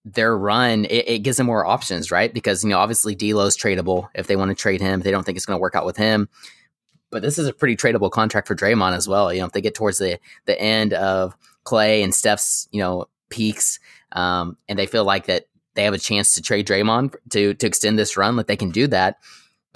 their 0.05 0.37
run. 0.37 0.85
It, 0.87 1.09
it, 1.09 1.18
gives 1.20 1.37
them 1.37 1.46
more 1.46 1.64
options, 1.66 2.11
right? 2.11 2.33
Because 2.33 2.64
you 2.64 2.70
know, 2.70 2.79
obviously 2.79 3.14
D'Lo's 3.14 3.57
tradable 3.57 4.09
if 4.14 4.27
they 4.27 4.37
want 4.37 4.51
to 4.51 4.55
trade 4.55 4.81
him. 4.81 5.01
If 5.01 5.05
they 5.05 5.11
don't 5.11 5.25
think 5.25 5.37
it's 5.37 5.46
going 5.46 5.59
to 5.59 5.61
work 5.61 5.75
out 5.75 5.87
with 5.87 5.96
him, 5.96 6.29
but 7.11 7.22
this 7.22 7.38
is 7.38 7.46
a 7.46 7.53
pretty 7.53 7.77
tradable 7.77 8.11
contract 8.11 8.49
for 8.49 8.55
Draymond 8.55 8.96
as 8.96 9.09
well. 9.09 9.33
You 9.33 9.40
know, 9.40 9.46
if 9.46 9.53
they 9.53 9.61
get 9.61 9.75
towards 9.75 9.99
the 9.99 10.18
the 10.46 10.61
end 10.61 10.92
of 10.92 11.37
Clay 11.64 12.03
and 12.03 12.14
Steph's, 12.14 12.68
you 12.72 12.81
know, 12.81 13.07
peaks, 13.31 13.79
um, 14.12 14.57
and 14.68 14.79
they 14.79 14.87
feel 14.87 15.05
like 15.05 15.27
that 15.27 15.46
they 15.75 15.85
have 15.85 15.94
a 15.94 15.99
chance 15.99 16.33
to 16.33 16.42
trade 16.42 16.66
Draymond 16.66 17.14
to 17.31 17.55
to 17.55 17.66
extend 17.66 17.99
this 17.99 18.16
run, 18.16 18.37
like 18.37 18.46
they 18.46 18.57
can 18.57 18.70
do 18.70 18.87
that. 18.88 19.18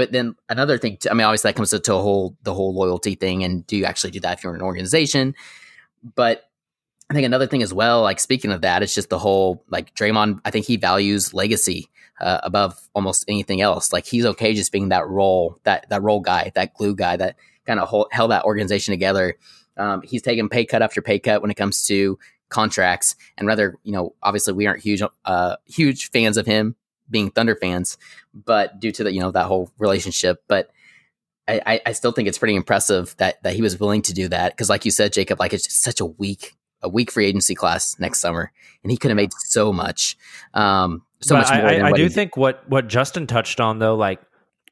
But 0.01 0.13
then 0.13 0.35
another 0.49 0.79
thing, 0.79 0.97
I 1.11 1.13
mean, 1.13 1.27
obviously 1.27 1.51
that 1.51 1.57
comes 1.57 1.69
to, 1.71 1.79
to 1.79 1.95
a 1.95 2.01
whole 2.01 2.35
the 2.43 2.55
whole 2.55 2.73
loyalty 2.75 3.17
thing, 3.17 3.45
and 3.45 3.67
do 3.67 3.77
you 3.77 3.85
actually 3.85 4.13
do 4.13 4.21
that 4.21 4.39
if 4.39 4.43
you're 4.43 4.55
in 4.55 4.63
an 4.63 4.65
organization? 4.65 5.35
But 6.15 6.49
I 7.11 7.13
think 7.13 7.27
another 7.27 7.47
thing 7.47 7.63
as 7.63 7.75
well, 7.75 8.01
like 8.01 8.19
speaking 8.19 8.51
of 8.51 8.63
that, 8.63 8.83
it's 8.83 8.95
just 8.95 9.11
the 9.11 9.19
whole 9.19 9.63
like 9.69 9.95
Draymond. 9.95 10.41
I 10.47 10.51
think 10.51 10.65
he 10.65 10.79
values 10.79 11.35
legacy 11.35 11.91
uh, 12.19 12.41
above 12.43 12.81
almost 12.95 13.27
anything 13.29 13.61
else. 13.61 13.93
Like 13.93 14.07
he's 14.07 14.25
okay 14.25 14.55
just 14.55 14.73
being 14.73 14.89
that 14.89 15.07
role, 15.07 15.61
that 15.65 15.87
that 15.91 16.01
role 16.01 16.21
guy, 16.21 16.51
that 16.55 16.73
glue 16.73 16.95
guy 16.95 17.19
that 17.19 17.37
kind 17.67 17.79
of 17.79 18.07
held 18.11 18.31
that 18.31 18.45
organization 18.45 18.93
together. 18.93 19.37
Um, 19.77 20.01
he's 20.01 20.23
taken 20.23 20.49
pay 20.49 20.65
cut 20.65 20.81
after 20.81 21.03
pay 21.03 21.19
cut 21.19 21.43
when 21.43 21.51
it 21.51 21.59
comes 21.59 21.87
to 21.89 22.19
contracts, 22.49 23.17
and 23.37 23.47
rather, 23.47 23.77
you 23.85 23.93
know, 23.93 24.15
obviously 24.23 24.55
we 24.55 24.67
aren't 24.67 24.83
huge, 24.83 25.03
uh, 25.27 25.57
huge 25.67 26.11
fans 26.11 26.39
of 26.39 26.47
him 26.47 26.75
being 27.11 27.31
Thunder 27.31 27.57
fans, 27.57 27.99
but 28.33 28.81
due 28.81 28.93
to 28.93 29.05
the 29.05 29.13
you 29.13 29.21
know 29.21 29.31
that 29.31 29.47
whole 29.47 29.71
relationship, 29.79 30.43
but. 30.49 30.71
I, 31.49 31.81
I 31.85 31.93
still 31.95 32.13
think 32.13 32.29
it's 32.29 32.39
pretty 32.39 32.55
impressive 32.55 33.17
that 33.17 33.43
that 33.43 33.55
he 33.55 33.61
was 33.61 33.81
willing 33.81 34.03
to 34.03 34.15
do 34.15 34.29
that 34.29 34.53
because, 34.53 34.71
like 34.71 34.85
you 34.85 34.93
said, 34.93 35.13
Jacob, 35.13 35.41
like 35.41 35.53
it's 35.53 35.65
just 35.65 35.83
such 35.83 36.01
a 36.01 36.05
weak 36.05 36.57
a 36.83 36.89
weak 36.89 37.11
free 37.11 37.27
agency 37.27 37.55
class 37.55 37.99
next 37.99 38.21
summer, 38.21 38.53
and 38.83 38.91
he 38.91 38.97
could 38.97 39.11
have 39.11 39.17
made 39.17 39.33
so 39.33 39.73
much, 39.73 40.17
um, 40.55 41.03
so 41.21 41.35
but 41.35 41.49
much 41.49 41.59
more. 41.59 41.69
I, 41.69 41.89
I 41.89 41.93
do 41.93 42.09
think 42.09 42.37
what 42.37 42.69
what 42.69 42.89
Justin 42.89 43.27
touched 43.27 43.61
on 43.61 43.81
though, 43.81 43.97
like 43.97 44.21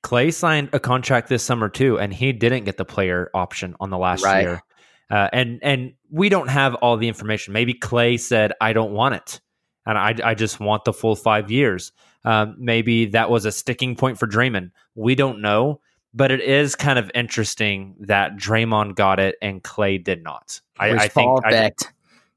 Clay 0.02 0.30
signed 0.30 0.70
a 0.72 0.80
contract 0.80 1.28
this 1.28 1.42
summer 1.42 1.68
too, 1.68 1.98
and 1.98 2.12
he 2.12 2.32
didn't 2.32 2.64
get 2.64 2.76
the 2.76 2.84
player 2.84 3.30
option 3.34 3.74
on 3.80 3.90
the 3.90 3.98
last 3.98 4.24
Right. 4.24 4.42
year. 4.42 4.62
Uh, 5.10 5.28
and 5.32 5.58
and 5.62 5.94
we 6.10 6.28
don't 6.28 6.48
have 6.48 6.74
all 6.76 6.96
the 6.96 7.08
information. 7.08 7.52
Maybe 7.52 7.74
Clay 7.74 8.18
said, 8.18 8.52
"I 8.60 8.72
don't 8.72 8.92
want 8.92 9.14
it, 9.16 9.40
and 9.88 9.98
I 9.98 10.14
I 10.22 10.34
just 10.34 10.60
want 10.60 10.84
the 10.84 10.92
full 10.92 11.16
five 11.16 11.50
years." 11.50 11.92
Um, 12.24 12.56
maybe 12.58 13.06
that 13.06 13.30
was 13.30 13.44
a 13.44 13.52
sticking 13.52 13.96
point 13.96 14.18
for 14.18 14.26
Draymond. 14.26 14.70
We 14.94 15.14
don't 15.14 15.40
know, 15.40 15.80
but 16.14 16.30
it 16.30 16.40
is 16.40 16.74
kind 16.74 16.98
of 16.98 17.10
interesting 17.14 17.96
that 18.00 18.36
Draymond 18.36 18.94
got 18.96 19.18
it 19.18 19.36
and 19.40 19.62
Clay 19.62 19.98
did 19.98 20.22
not. 20.22 20.60
I, 20.78 20.90
I 20.90 21.08
think, 21.08 21.44
I 21.44 21.70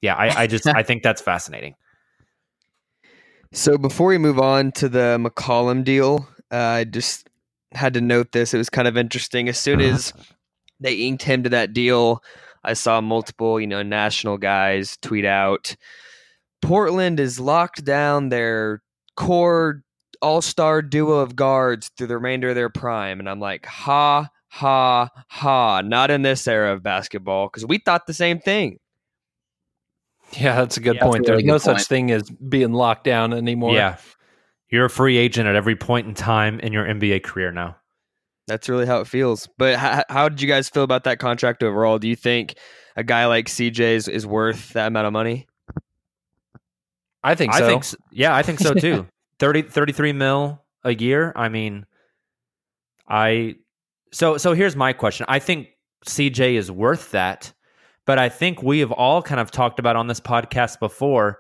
yeah, 0.02 0.16
I, 0.16 0.44
I 0.44 0.48
just 0.48 0.68
I 0.68 0.84
think 0.90 1.04
that's 1.04 1.22
fascinating. 1.22 1.76
So 3.54 3.78
before 3.78 4.08
we 4.08 4.18
move 4.18 4.40
on 4.40 4.72
to 4.74 4.88
the 4.88 5.18
McCollum 5.20 5.84
deal, 5.84 6.28
uh, 6.52 6.56
I 6.56 6.84
just 6.86 7.30
had 7.74 7.94
to 7.96 8.02
note 8.02 8.32
this. 8.32 8.54
It 8.54 8.58
was 8.58 8.70
kind 8.70 8.88
of 8.88 8.98
interesting. 8.98 9.50
As 9.50 9.60
soon 9.60 9.82
as 9.82 10.14
they 10.80 10.94
inked 10.94 11.24
him 11.24 11.44
to 11.44 11.50
that 11.50 11.74
deal, 11.74 12.24
I 12.64 12.74
saw 12.74 13.02
multiple, 13.02 13.60
you 13.60 13.68
know, 13.68 13.82
national 13.82 14.38
guys 14.38 14.98
tweet 15.02 15.26
out, 15.26 15.76
Portland 16.62 17.20
is 17.20 17.40
locked 17.40 17.84
down 17.84 18.30
their 18.30 18.82
core 19.18 19.84
all-star 20.22 20.82
duo 20.82 21.20
of 21.20 21.36
guards 21.36 21.90
through 21.98 22.08
the 22.08 22.16
remainder 22.16 22.50
of 22.50 22.56
their 22.56 22.70
prime. 22.70 23.20
And 23.20 23.28
I'm 23.28 23.40
like, 23.40 23.66
ha, 23.66 24.30
ha, 24.50 25.10
ha. 25.30 25.82
Not 25.82 26.12
in 26.12 26.22
this 26.22 26.48
era 26.48 26.74
of 26.74 26.84
basketball 26.84 27.48
because 27.48 27.66
we 27.66 27.80
thought 27.80 28.06
the 28.06 28.14
same 28.14 28.40
thing. 28.40 28.78
Yeah, 30.34 30.56
that's 30.56 30.78
a 30.78 30.80
good 30.80 30.96
Yeah, 30.96 31.02
that's 31.02 31.08
a 31.08 31.10
point. 31.10 31.28
really 31.28 31.44
There's 31.44 31.48
no 31.48 31.54
good 31.56 31.80
such 31.80 31.88
thing 31.88 32.12
as 32.12 32.30
being 32.30 32.72
locked 32.74 33.04
down 33.04 33.34
anymore. 33.34 33.74
Yeah, 33.74 33.98
you're 34.70 34.86
a 34.86 34.90
free 34.90 35.18
agent 35.18 35.48
at 35.48 35.56
every 35.56 35.76
point 35.76 36.08
in 36.08 36.14
time 36.14 36.60
in 36.60 36.72
your 36.72 36.86
NBA 36.86 37.24
career 37.24 37.52
now. 37.52 37.76
That's 38.48 38.70
really 38.70 38.86
how 38.86 39.00
it 39.02 39.08
feels. 39.08 39.48
But 39.58 39.76
how, 39.76 40.04
how 40.10 40.30
did 40.30 40.42
you 40.42 40.48
guys 40.48 40.70
feel 40.70 40.84
about 40.84 41.04
that 41.06 41.20
contract 41.20 41.64
overall? 41.64 42.00
Do 42.00 42.08
you 42.08 42.16
think 42.16 42.56
a 42.96 43.04
guy 43.04 43.26
like 43.26 43.48
CJ 43.48 43.80
is, 43.80 44.08
is 44.08 44.26
worth 44.26 44.74
that 44.74 44.88
amount 44.88 45.08
of 45.08 45.14
money? 45.14 45.48
I 47.24 47.36
think 47.36 47.54
so. 47.54 47.64
I 47.64 47.68
think, 47.68 47.84
s- 47.84 47.96
yeah, 48.12 48.36
I 48.36 48.42
think 48.42 48.60
so 48.60 48.74
too. 48.74 49.08
30, 49.40 49.64
33 49.64 50.14
mil 50.14 50.64
a 50.84 50.94
year. 50.94 51.32
I 51.36 51.50
mean, 51.50 51.86
I 53.08 53.56
so 54.12 54.38
so 54.38 54.54
here's 54.54 54.76
my 54.76 54.94
question. 54.94 55.26
I 55.30 55.40
think 55.40 55.70
CJ 56.06 56.54
is 56.56 56.72
worth 56.72 57.12
that, 57.12 57.54
but 58.06 58.18
I 58.20 58.30
think 58.30 58.62
we 58.64 58.80
have 58.80 58.92
all 58.92 59.22
kind 59.22 59.40
of 59.40 59.52
talked 59.52 59.80
about 59.80 59.96
on 59.96 60.08
this 60.08 60.20
podcast 60.20 60.80
before 60.80 61.40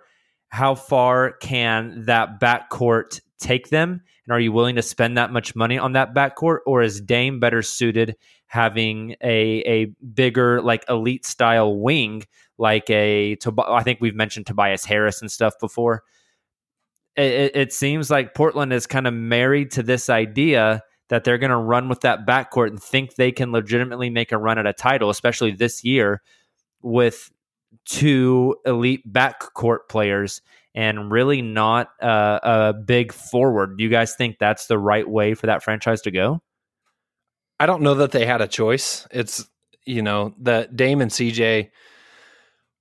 how 0.49 0.75
far 0.75 1.31
can 1.33 2.05
that 2.05 2.39
backcourt 2.39 3.21
take 3.39 3.69
them, 3.69 4.01
and 4.25 4.33
are 4.33 4.39
you 4.39 4.51
willing 4.51 4.75
to 4.75 4.81
spend 4.81 5.17
that 5.17 5.31
much 5.31 5.55
money 5.55 5.77
on 5.77 5.93
that 5.93 6.13
backcourt, 6.13 6.59
or 6.65 6.81
is 6.81 7.01
Dame 7.01 7.39
better 7.39 7.61
suited 7.61 8.15
having 8.47 9.15
a 9.23 9.63
a 9.65 9.85
bigger 10.13 10.61
like 10.61 10.83
elite 10.89 11.25
style 11.25 11.79
wing 11.79 12.23
like 12.61 12.89
a 12.91 13.35
I 13.67 13.83
think 13.83 13.99
we've 13.99 14.15
mentioned 14.15 14.45
Tobias 14.45 14.85
Harris 14.85 15.19
and 15.19 15.31
stuff 15.31 15.55
before. 15.59 16.03
It, 17.17 17.51
it, 17.55 17.73
seems 17.73 18.09
like 18.09 18.35
Portland 18.35 18.71
is 18.71 18.87
kind 18.87 19.05
of 19.05 19.13
married 19.13 19.71
to 19.71 19.83
this 19.83 20.09
idea 20.09 20.81
that 21.09 21.25
they're 21.25 21.39
going 21.39 21.49
to 21.49 21.57
run 21.57 21.89
with 21.89 22.01
that 22.01 22.25
backcourt 22.25 22.67
and 22.67 22.81
think 22.81 23.15
they 23.15 23.33
can 23.33 23.51
legitimately 23.51 24.09
make 24.09 24.31
a 24.31 24.37
run 24.37 24.57
at 24.57 24.65
a 24.65 24.71
title, 24.71 25.09
especially 25.09 25.51
this 25.51 25.83
year 25.83 26.21
with 26.81 27.29
two 27.85 28.55
elite 28.65 29.11
backcourt 29.11 29.89
players 29.89 30.41
and 30.73 31.11
really 31.11 31.41
not 31.41 31.89
uh, 32.01 32.39
a 32.43 32.73
big 32.73 33.11
forward. 33.11 33.77
Do 33.77 33.83
you 33.83 33.89
guys 33.89 34.15
think 34.15 34.37
that's 34.39 34.67
the 34.67 34.79
right 34.79 35.07
way 35.07 35.33
for 35.33 35.47
that 35.47 35.63
franchise 35.63 36.01
to 36.03 36.11
go? 36.11 36.41
I 37.59 37.65
don't 37.65 37.81
know 37.81 37.95
that 37.95 38.11
they 38.11 38.25
had 38.25 38.39
a 38.39 38.47
choice. 38.47 39.05
It's 39.11 39.49
you 39.85 40.03
know 40.03 40.33
the 40.39 40.69
Dame 40.73 41.01
and 41.01 41.11
CJ 41.11 41.71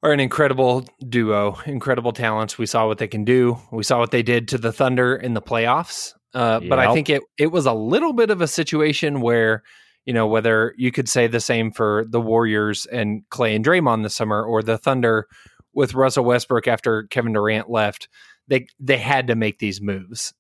are 0.02 0.12
an 0.12 0.20
incredible 0.20 0.84
duo, 1.08 1.58
incredible 1.66 2.12
talents. 2.12 2.56
We 2.58 2.66
saw 2.66 2.86
what 2.86 2.98
they 2.98 3.08
can 3.08 3.24
do. 3.24 3.58
We 3.70 3.82
saw 3.82 3.98
what 3.98 4.10
they 4.10 4.22
did 4.22 4.48
to 4.48 4.58
the 4.58 4.72
Thunder 4.72 5.14
in 5.14 5.34
the 5.34 5.42
playoffs. 5.42 6.14
Uh, 6.32 6.60
But 6.60 6.78
I 6.78 6.94
think 6.94 7.10
it 7.10 7.22
it 7.38 7.48
was 7.48 7.66
a 7.66 7.72
little 7.72 8.12
bit 8.12 8.30
of 8.30 8.40
a 8.40 8.46
situation 8.46 9.20
where 9.20 9.62
you 10.06 10.14
know 10.14 10.26
whether 10.26 10.74
you 10.78 10.92
could 10.92 11.08
say 11.08 11.26
the 11.26 11.40
same 11.40 11.70
for 11.72 12.04
the 12.08 12.20
Warriors 12.20 12.86
and 12.86 13.22
Clay 13.30 13.54
and 13.54 13.64
Draymond 13.64 14.04
this 14.04 14.14
summer, 14.14 14.42
or 14.42 14.62
the 14.62 14.78
Thunder 14.78 15.26
with 15.74 15.94
Russell 15.94 16.24
Westbrook 16.24 16.68
after 16.68 17.04
Kevin 17.04 17.32
Durant 17.32 17.68
left. 17.68 18.08
They 18.48 18.66
they 18.78 18.98
had 18.98 19.26
to 19.26 19.34
make 19.34 19.58
these 19.58 19.80
moves. 19.80 20.32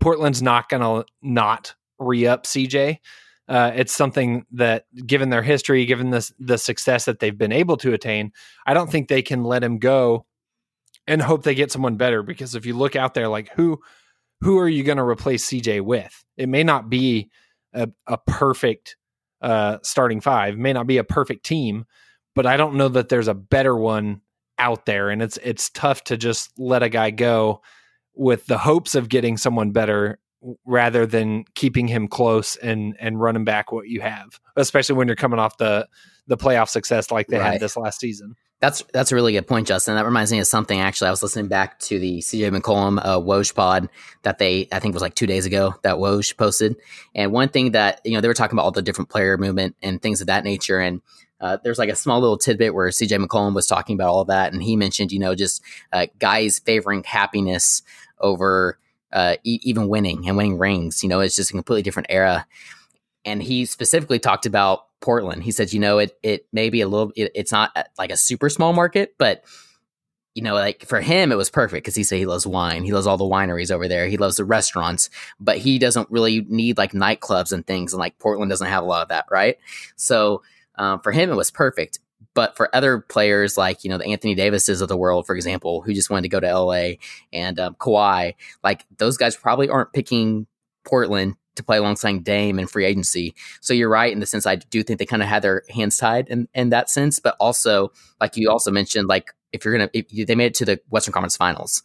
Portland's 0.00 0.42
not 0.42 0.68
going 0.68 0.82
to 0.82 1.06
not 1.22 1.74
re 1.98 2.26
up 2.26 2.44
CJ. 2.44 2.98
Uh, 3.48 3.72
it's 3.74 3.92
something 3.92 4.44
that, 4.52 4.86
given 5.06 5.30
their 5.30 5.42
history, 5.42 5.84
given 5.86 6.10
the 6.10 6.28
the 6.38 6.58
success 6.58 7.04
that 7.04 7.20
they've 7.20 7.38
been 7.38 7.52
able 7.52 7.76
to 7.78 7.94
attain, 7.94 8.32
I 8.66 8.74
don't 8.74 8.90
think 8.90 9.08
they 9.08 9.22
can 9.22 9.44
let 9.44 9.62
him 9.62 9.78
go 9.78 10.26
and 11.06 11.22
hope 11.22 11.44
they 11.44 11.54
get 11.54 11.70
someone 11.70 11.96
better. 11.96 12.22
Because 12.22 12.54
if 12.54 12.66
you 12.66 12.76
look 12.76 12.96
out 12.96 13.14
there, 13.14 13.28
like 13.28 13.50
who 13.54 13.80
who 14.40 14.58
are 14.58 14.68
you 14.68 14.82
going 14.82 14.98
to 14.98 15.04
replace 15.04 15.48
CJ 15.48 15.82
with? 15.82 16.24
It 16.36 16.48
may 16.48 16.64
not 16.64 16.90
be 16.90 17.30
a, 17.72 17.88
a 18.06 18.18
perfect 18.18 18.96
uh, 19.40 19.78
starting 19.82 20.20
five, 20.20 20.58
may 20.58 20.72
not 20.72 20.86
be 20.86 20.98
a 20.98 21.04
perfect 21.04 21.44
team, 21.44 21.84
but 22.34 22.46
I 22.46 22.56
don't 22.56 22.74
know 22.74 22.88
that 22.88 23.08
there's 23.08 23.28
a 23.28 23.34
better 23.34 23.76
one 23.76 24.22
out 24.58 24.86
there, 24.86 25.10
and 25.10 25.22
it's 25.22 25.38
it's 25.42 25.70
tough 25.70 26.04
to 26.04 26.16
just 26.16 26.50
let 26.58 26.82
a 26.82 26.88
guy 26.88 27.10
go 27.10 27.62
with 28.14 28.46
the 28.46 28.58
hopes 28.58 28.94
of 28.94 29.08
getting 29.08 29.36
someone 29.36 29.70
better 29.72 30.18
rather 30.64 31.06
than 31.06 31.44
keeping 31.54 31.88
him 31.88 32.08
close 32.08 32.56
and 32.56 32.96
and 33.00 33.20
running 33.20 33.44
back 33.44 33.72
what 33.72 33.88
you 33.88 34.00
have, 34.00 34.40
especially 34.56 34.94
when 34.96 35.08
you're 35.08 35.16
coming 35.16 35.38
off 35.38 35.56
the 35.58 35.88
the 36.26 36.36
playoff 36.36 36.68
success 36.68 37.10
like 37.10 37.28
they 37.28 37.38
Right. 37.38 37.52
had 37.52 37.60
this 37.60 37.76
last 37.76 38.00
season. 38.00 38.34
That's 38.58 38.82
that's 38.92 39.12
a 39.12 39.14
really 39.14 39.32
good 39.32 39.46
point, 39.46 39.66
Justin. 39.66 39.96
That 39.96 40.06
reminds 40.06 40.32
me 40.32 40.38
of 40.38 40.46
something. 40.46 40.80
Actually, 40.80 41.08
I 41.08 41.10
was 41.10 41.22
listening 41.22 41.46
back 41.48 41.78
to 41.80 41.98
the 41.98 42.18
CJ 42.20 42.50
McCollum 42.58 42.98
uh, 43.04 43.18
Woj 43.20 43.54
pod 43.54 43.88
that 44.22 44.38
they 44.38 44.66
I 44.72 44.78
think 44.80 44.94
was 44.94 45.02
like 45.02 45.14
two 45.14 45.26
days 45.26 45.44
ago 45.44 45.74
that 45.82 45.96
Woj 45.96 46.34
posted, 46.38 46.76
and 47.14 47.32
one 47.32 47.50
thing 47.50 47.72
that 47.72 48.00
you 48.04 48.12
know 48.12 48.20
they 48.22 48.28
were 48.28 48.34
talking 48.34 48.56
about 48.56 48.64
all 48.64 48.70
the 48.72 48.80
different 48.82 49.10
player 49.10 49.36
movement 49.36 49.76
and 49.82 50.00
things 50.00 50.22
of 50.22 50.28
that 50.28 50.42
nature, 50.42 50.78
and 50.80 51.02
uh, 51.38 51.58
there's 51.62 51.78
like 51.78 51.90
a 51.90 51.96
small 51.96 52.18
little 52.18 52.38
tidbit 52.38 52.72
where 52.74 52.88
CJ 52.88 53.22
McCollum 53.22 53.54
was 53.54 53.66
talking 53.66 53.94
about 53.94 54.08
all 54.08 54.24
that, 54.24 54.54
and 54.54 54.62
he 54.62 54.74
mentioned 54.74 55.12
you 55.12 55.18
know 55.18 55.34
just 55.34 55.62
uh, 55.92 56.06
guys 56.18 56.58
favoring 56.58 57.04
happiness 57.04 57.82
over 58.20 58.78
uh, 59.12 59.36
e- 59.44 59.60
even 59.62 59.88
winning 59.88 60.28
and 60.28 60.36
winning 60.36 60.58
rings. 60.58 61.02
You 61.02 61.08
know, 61.08 61.20
it's 61.20 61.36
just 61.36 61.50
a 61.50 61.54
completely 61.54 61.82
different 61.82 62.08
era. 62.10 62.46
And 63.24 63.42
he 63.42 63.64
specifically 63.66 64.18
talked 64.18 64.46
about 64.46 64.86
Portland. 65.00 65.42
He 65.42 65.50
said, 65.50 65.72
you 65.72 65.80
know, 65.80 65.98
it 65.98 66.18
it 66.22 66.46
may 66.52 66.70
be 66.70 66.80
a 66.80 66.88
little, 66.88 67.12
it, 67.16 67.32
it's 67.34 67.52
not 67.52 67.70
uh, 67.76 67.84
like 67.98 68.10
a 68.10 68.16
super 68.16 68.48
small 68.48 68.72
market, 68.72 69.14
but 69.18 69.44
you 70.36 70.42
know, 70.42 70.54
like 70.54 70.84
for 70.84 71.00
him, 71.00 71.32
it 71.32 71.36
was 71.36 71.48
perfect 71.48 71.82
because 71.82 71.94
he 71.94 72.02
said 72.02 72.18
he 72.18 72.26
loves 72.26 72.46
wine. 72.46 72.84
He 72.84 72.92
loves 72.92 73.06
all 73.06 73.16
the 73.16 73.24
wineries 73.24 73.70
over 73.70 73.88
there. 73.88 74.06
He 74.06 74.18
loves 74.18 74.36
the 74.36 74.44
restaurants, 74.44 75.08
but 75.40 75.56
he 75.56 75.78
doesn't 75.78 76.10
really 76.10 76.42
need 76.42 76.76
like 76.76 76.92
nightclubs 76.92 77.52
and 77.52 77.66
things. 77.66 77.94
And 77.94 78.00
like 78.00 78.18
Portland 78.18 78.50
doesn't 78.50 78.66
have 78.66 78.84
a 78.84 78.86
lot 78.86 79.00
of 79.00 79.08
that, 79.08 79.24
right? 79.30 79.56
So 79.96 80.42
um, 80.74 81.00
for 81.00 81.10
him, 81.10 81.30
it 81.30 81.36
was 81.36 81.50
perfect. 81.50 82.00
But 82.36 82.56
for 82.56 82.68
other 82.76 83.00
players 83.00 83.56
like 83.56 83.82
you 83.82 83.90
know 83.90 83.98
the 83.98 84.06
Anthony 84.06 84.36
Davises 84.36 84.80
of 84.82 84.88
the 84.88 84.96
world, 84.96 85.26
for 85.26 85.34
example, 85.34 85.80
who 85.82 85.92
just 85.94 86.10
wanted 86.10 86.22
to 86.22 86.28
go 86.28 86.38
to 86.38 86.46
LA 86.58 86.98
and 87.32 87.58
um, 87.58 87.74
Kawhi, 87.80 88.34
like 88.62 88.84
those 88.98 89.16
guys 89.16 89.34
probably 89.34 89.68
aren't 89.70 89.92
picking 89.94 90.46
Portland 90.86 91.36
to 91.56 91.62
play 91.64 91.78
alongside 91.78 92.22
Dame 92.22 92.58
and 92.58 92.70
free 92.70 92.84
agency. 92.84 93.34
So 93.62 93.72
you're 93.72 93.88
right 93.88 94.12
in 94.12 94.20
the 94.20 94.26
sense 94.26 94.46
I 94.46 94.56
do 94.56 94.82
think 94.82 94.98
they 94.98 95.06
kind 95.06 95.22
of 95.22 95.28
had 95.28 95.40
their 95.40 95.62
hands 95.74 95.96
tied 95.96 96.28
in, 96.28 96.46
in 96.54 96.68
that 96.68 96.90
sense, 96.90 97.18
but 97.18 97.34
also 97.40 97.92
like 98.20 98.36
you 98.36 98.50
also 98.50 98.70
mentioned, 98.70 99.08
like 99.08 99.32
if 99.52 99.64
you're 99.64 99.72
gonna 99.74 99.88
if 99.94 100.12
you, 100.12 100.26
they 100.26 100.34
made 100.34 100.46
it 100.48 100.54
to 100.56 100.66
the 100.66 100.78
Western 100.90 101.12
Conference 101.12 101.36
Finals. 101.38 101.82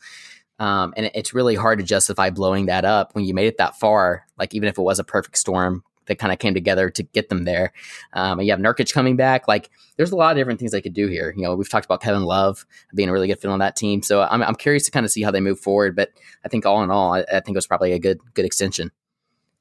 Um, 0.60 0.94
and 0.98 1.06
it- 1.08 1.14
it's 1.16 1.34
really 1.34 1.56
hard 1.56 1.80
to 1.80 1.86
justify 1.86 2.30
blowing 2.30 2.66
that 2.68 2.84
up 2.86 3.16
when 3.16 3.24
you 3.24 3.34
made 3.34 3.48
it 3.48 3.58
that 3.58 3.80
far. 3.80 4.26
Like 4.38 4.54
even 4.54 4.68
if 4.68 4.78
it 4.78 4.82
was 4.82 5.00
a 5.00 5.04
perfect 5.06 5.38
storm, 5.38 5.84
that 6.08 6.18
kind 6.18 6.34
of 6.34 6.40
came 6.40 6.54
together 6.54 6.90
to 6.90 7.04
get 7.04 7.30
them 7.30 7.44
there. 7.44 7.74
Um, 8.14 8.40
and 8.40 8.48
you 8.48 8.52
have 8.54 8.60
Nurkic 8.60 8.94
coming 8.94 9.16
back. 9.16 9.48
Like, 9.48 9.70
there's 9.98 10.12
a 10.12 10.16
lot 10.16 10.32
of 10.32 10.38
different 10.38 10.60
things 10.60 10.72
they 10.72 10.82
could 10.82 10.94
do 10.94 11.08
here. 11.08 11.34
You 11.36 11.44
know, 11.44 11.56
we've 11.56 11.70
talked 11.70 11.86
about 11.86 12.02
Kevin 12.02 12.24
Love 12.24 12.66
being 12.96 13.10
a 13.10 13.12
really 13.12 13.28
good 13.28 13.40
fit 13.40 13.52
on 13.52 13.60
that 13.60 13.76
team. 13.76 14.02
So 14.02 14.22
I'm, 14.24 14.42
I'm 14.42 14.56
curious 14.56 14.84
to 14.86 14.92
kind 14.92 15.06
of 15.06 15.12
see 15.12 15.22
how 15.22 15.32
they 15.32 15.40
move 15.42 15.60
forward. 15.60 15.96
But 15.96 16.12
I 16.44 16.48
think 16.50 16.66
all 16.66 16.84
in 16.84 16.92
all, 16.92 17.14
I, 17.14 17.20
I 17.22 17.40
think 17.40 17.50
it 17.50 17.56
was 17.56 17.68
probably 17.68 17.94
a 17.94 18.00
good 18.00 18.20
good 18.34 18.46
extension. 18.46 18.92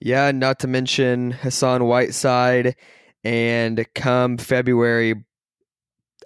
Yeah, 0.01 0.31
not 0.31 0.59
to 0.61 0.67
mention 0.67 1.33
Hassan 1.33 1.85
Whiteside. 1.85 2.75
And 3.23 3.87
come 3.95 4.39
February, 4.39 5.15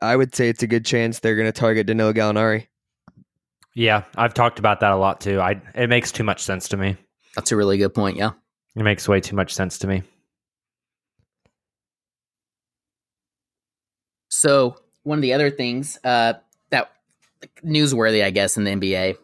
I 0.01 0.15
would 0.15 0.35
say 0.35 0.49
it's 0.49 0.63
a 0.63 0.69
good 0.69 0.85
chance 0.85 1.19
they're 1.19 1.35
going 1.35 1.49
to 1.49 1.53
target 1.53 1.89
Danilo 1.89 2.13
Gallinari. 2.13 2.69
Yeah, 3.75 4.05
I've 4.17 4.35
talked 4.35 4.61
about 4.61 4.79
that 4.81 4.93
a 4.93 4.97
lot 4.97 5.21
too. 5.21 5.41
I 5.41 5.61
it 5.75 5.89
makes 5.89 6.13
too 6.13 6.23
much 6.23 6.41
sense 6.41 6.69
to 6.69 6.77
me. 6.77 6.97
That's 7.35 7.51
a 7.51 7.57
really 7.57 7.79
good 7.79 7.93
point. 7.93 8.17
Yeah. 8.17 8.31
It 8.77 8.83
makes 8.83 9.09
way 9.09 9.21
too 9.21 9.37
much 9.37 9.55
sense 9.55 9.79
to 9.79 9.87
me. 9.87 10.03
So 14.29 14.77
one 15.05 15.19
of 15.19 15.23
the 15.23 15.33
other 15.33 15.51
things 15.51 15.99
uh, 16.03 16.35
that 16.71 16.91
newsworthy, 17.65 18.25
I 18.25 18.31
guess, 18.31 18.57
in 18.57 18.65
the 18.65 18.73
NBA, 18.73 19.17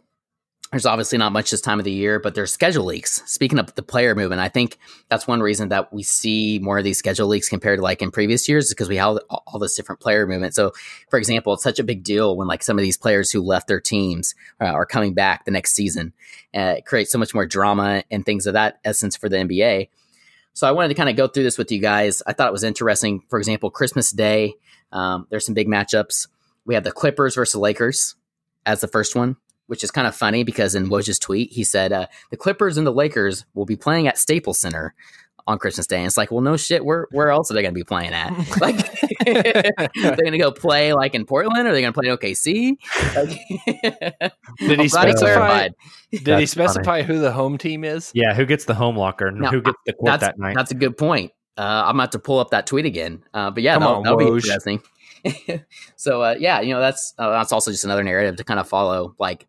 there's 0.71 0.87
obviously 0.87 1.19
not 1.19 1.33
much 1.33 1.51
this 1.51 1.61
time 1.61 1.81
of 1.81 1.85
the 1.85 1.91
year, 1.91 2.21
but 2.21 2.37
there's 2.37 2.53
schedule 2.53 2.85
leaks. 2.85 3.23
Speaking 3.27 3.59
of 3.59 3.75
the 3.75 3.83
player 3.83 4.15
movement, 4.15 4.41
I 4.41 4.49
think 4.49 4.79
that's 5.09 5.27
one 5.27 5.41
reason 5.41 5.71
that 5.71 5.93
we 5.93 6.05
see 6.05 6.61
more 6.63 6.79
of 6.79 6.85
these 6.85 6.99
schedule 6.99 7.27
leaks 7.27 7.49
compared 7.49 7.81
to 7.81 7.83
like 7.83 8.03
in 8.03 8.13
previous 8.13 8.49
years, 8.49 8.67
is 8.67 8.71
because 8.71 8.89
we 8.89 8.97
have 8.97 9.19
all 9.29 9.59
this 9.59 9.75
different 9.75 10.01
player 10.01 10.29
movement. 10.29 10.55
So, 10.55 10.73
for 11.09 11.19
example, 11.19 11.53
it's 11.55 11.65
such 11.65 11.81
a 11.81 11.85
big 11.85 12.05
deal 12.05 12.37
when 12.37 12.47
like 12.47 12.63
some 12.63 12.79
of 12.79 12.83
these 12.83 12.97
players 12.97 13.33
who 13.33 13.43
left 13.43 13.67
their 13.67 13.81
teams 13.81 14.37
uh, 14.61 14.67
are 14.67 14.87
coming 14.87 15.13
back 15.13 15.45
the 15.45 15.51
next 15.51 15.73
season. 15.73 16.13
Uh, 16.55 16.75
it 16.79 16.87
creates 16.87 17.11
so 17.11 17.19
much 17.19 17.35
more 17.35 17.47
drama 17.47 18.05
and 18.09 18.25
things 18.25 18.47
of 18.47 18.55
that 18.55 18.79
essence 18.85 19.17
for 19.17 19.29
the 19.29 19.39
NBA. 19.39 19.89
So 20.53 20.69
I 20.69 20.73
wanted 20.73 20.89
to 20.89 20.95
kind 20.95 21.09
of 21.09 21.17
go 21.17 21.27
through 21.27 21.45
this 21.45 21.59
with 21.59 21.73
you 21.73 21.81
guys. 21.81 22.23
I 22.29 22.33
thought 22.33 22.49
it 22.49 22.53
was 22.53 22.65
interesting. 22.65 23.23
For 23.29 23.39
example, 23.39 23.71
Christmas 23.71 24.13
Day, 24.13 24.55
um, 24.93 25.27
there's 25.31 25.47
some 25.47 25.55
big 25.55 25.69
matchups. 25.69 26.29
We 26.65 26.75
have 26.75 26.85
the 26.85 26.93
Clippers 26.93 27.35
versus 27.35 27.57
Lakers 27.57 28.15
as 28.65 28.81
the 28.81 28.89
first 28.89 29.17
one 29.17 29.37
which 29.71 29.85
is 29.85 29.93
kind 29.93 30.09
of 30.09 30.17
funny 30.17 30.43
because 30.43 30.75
in 30.75 30.91
Woj's 30.91 31.21
tweet, 31.21 31.53
he 31.53 31.63
said 31.63 31.93
uh, 31.93 32.09
the 32.31 32.37
Clippers 32.37 32.77
and 32.77 32.85
the 32.85 32.93
Lakers 32.93 33.45
will 33.55 33.65
be 33.65 33.77
playing 33.77 34.09
at 34.09 34.19
Staples 34.19 34.59
Center 34.59 34.97
on 35.47 35.61
Christmas 35.61 35.87
Day. 35.87 35.99
And 35.99 36.07
it's 36.07 36.17
like, 36.17 36.33
well, 36.33 36.41
no 36.41 36.57
shit. 36.57 36.85
Where 36.85 37.07
where 37.13 37.31
else 37.31 37.53
are 37.53 37.55
they 37.55 37.63
going 37.63 37.73
to 37.73 37.79
be 37.79 37.85
playing 37.85 38.13
at? 38.13 38.31
Like, 38.61 38.77
they're 39.25 40.17
going 40.17 40.33
to 40.33 40.39
go 40.39 40.51
play 40.51 40.93
like 40.93 41.15
in 41.15 41.25
Portland? 41.25 41.69
Or 41.69 41.71
are 41.71 41.73
they 41.73 41.83
going 41.83 41.93
to 41.93 42.01
play 42.01 42.11
in 42.11 42.17
OKC? 42.17 42.77
Like, 43.15 44.33
did 44.59 44.81
he 44.81 44.89
specify? 44.89 45.69
Did 46.11 46.25
that's 46.25 46.41
he 46.41 46.47
specify 46.47 47.03
funny. 47.03 47.05
who 47.05 47.21
the 47.21 47.31
home 47.31 47.57
team 47.57 47.85
is? 47.85 48.11
Yeah, 48.13 48.35
who 48.35 48.47
gets 48.47 48.65
the 48.65 48.75
home 48.75 48.97
locker? 48.97 49.31
Now, 49.31 49.53
who 49.53 49.63
gets 49.63 49.79
the 49.87 49.93
court 49.93 50.19
that 50.19 50.37
night? 50.37 50.57
That's 50.57 50.73
a 50.73 50.75
good 50.75 50.99
point. 50.99 51.31
Uh, 51.57 51.85
I'm 51.87 51.95
about 51.95 52.11
to 52.13 52.19
pull 52.19 52.41
up 52.41 52.51
that 52.51 52.67
tweet 52.67 52.87
again. 52.87 53.23
Uh, 53.33 53.53
but 53.53 53.63
yeah, 53.63 53.75
Come 53.75 53.83
that'll, 53.83 53.97
on, 53.99 54.03
that'll 54.03 54.19
be 54.19 54.27
interesting. 54.27 54.83
so 55.95 56.23
uh, 56.23 56.35
yeah, 56.41 56.61
you 56.61 56.75
know 56.75 56.81
that's 56.81 57.15
uh, 57.17 57.31
that's 57.31 57.53
also 57.53 57.71
just 57.71 57.85
another 57.85 58.03
narrative 58.03 58.37
to 58.37 58.45
kind 58.45 58.59
of 58.59 58.69
follow. 58.69 59.15
Like 59.19 59.47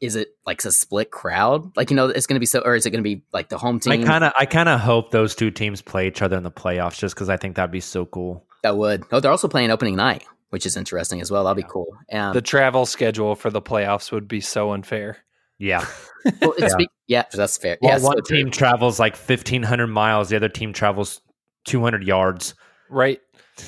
is 0.00 0.16
it 0.16 0.36
like 0.46 0.64
a 0.64 0.72
split 0.72 1.10
crowd? 1.10 1.76
Like 1.76 1.90
you 1.90 1.96
know, 1.96 2.08
it's 2.08 2.26
going 2.26 2.36
to 2.36 2.40
be 2.40 2.46
so, 2.46 2.60
or 2.60 2.74
is 2.74 2.86
it 2.86 2.90
going 2.90 3.02
to 3.02 3.08
be 3.08 3.22
like 3.32 3.48
the 3.48 3.58
home 3.58 3.80
team? 3.80 4.02
I 4.02 4.04
kind 4.04 4.24
of, 4.24 4.32
I 4.38 4.46
kind 4.46 4.68
of 4.68 4.80
hope 4.80 5.10
those 5.10 5.34
two 5.34 5.50
teams 5.50 5.82
play 5.82 6.06
each 6.06 6.22
other 6.22 6.36
in 6.36 6.42
the 6.42 6.50
playoffs, 6.50 6.98
just 6.98 7.14
because 7.14 7.28
I 7.28 7.36
think 7.36 7.56
that'd 7.56 7.70
be 7.70 7.80
so 7.80 8.06
cool. 8.06 8.44
That 8.62 8.76
would. 8.76 9.04
Oh, 9.12 9.20
they're 9.20 9.30
also 9.30 9.48
playing 9.48 9.70
opening 9.70 9.96
night, 9.96 10.24
which 10.50 10.66
is 10.66 10.76
interesting 10.76 11.20
as 11.20 11.30
well. 11.30 11.44
That'd 11.44 11.62
yeah. 11.62 11.66
be 11.66 11.72
cool. 11.72 11.86
Um, 12.12 12.34
the 12.34 12.42
travel 12.42 12.86
schedule 12.86 13.34
for 13.34 13.50
the 13.50 13.62
playoffs 13.62 14.12
would 14.12 14.28
be 14.28 14.40
so 14.40 14.72
unfair. 14.72 15.18
Yeah. 15.58 15.86
well, 16.40 16.54
yeah. 16.58 16.68
Be- 16.76 16.88
yeah. 17.06 17.24
that's 17.32 17.56
fair. 17.58 17.78
Well, 17.80 17.98
yeah, 17.98 18.04
one 18.04 18.16
so 18.16 18.34
team 18.34 18.50
travels 18.50 18.98
like 18.98 19.16
fifteen 19.16 19.62
hundred 19.62 19.88
miles, 19.88 20.28
the 20.28 20.36
other 20.36 20.48
team 20.48 20.72
travels 20.72 21.20
two 21.64 21.80
hundred 21.82 22.04
yards. 22.04 22.54
Right. 22.88 23.20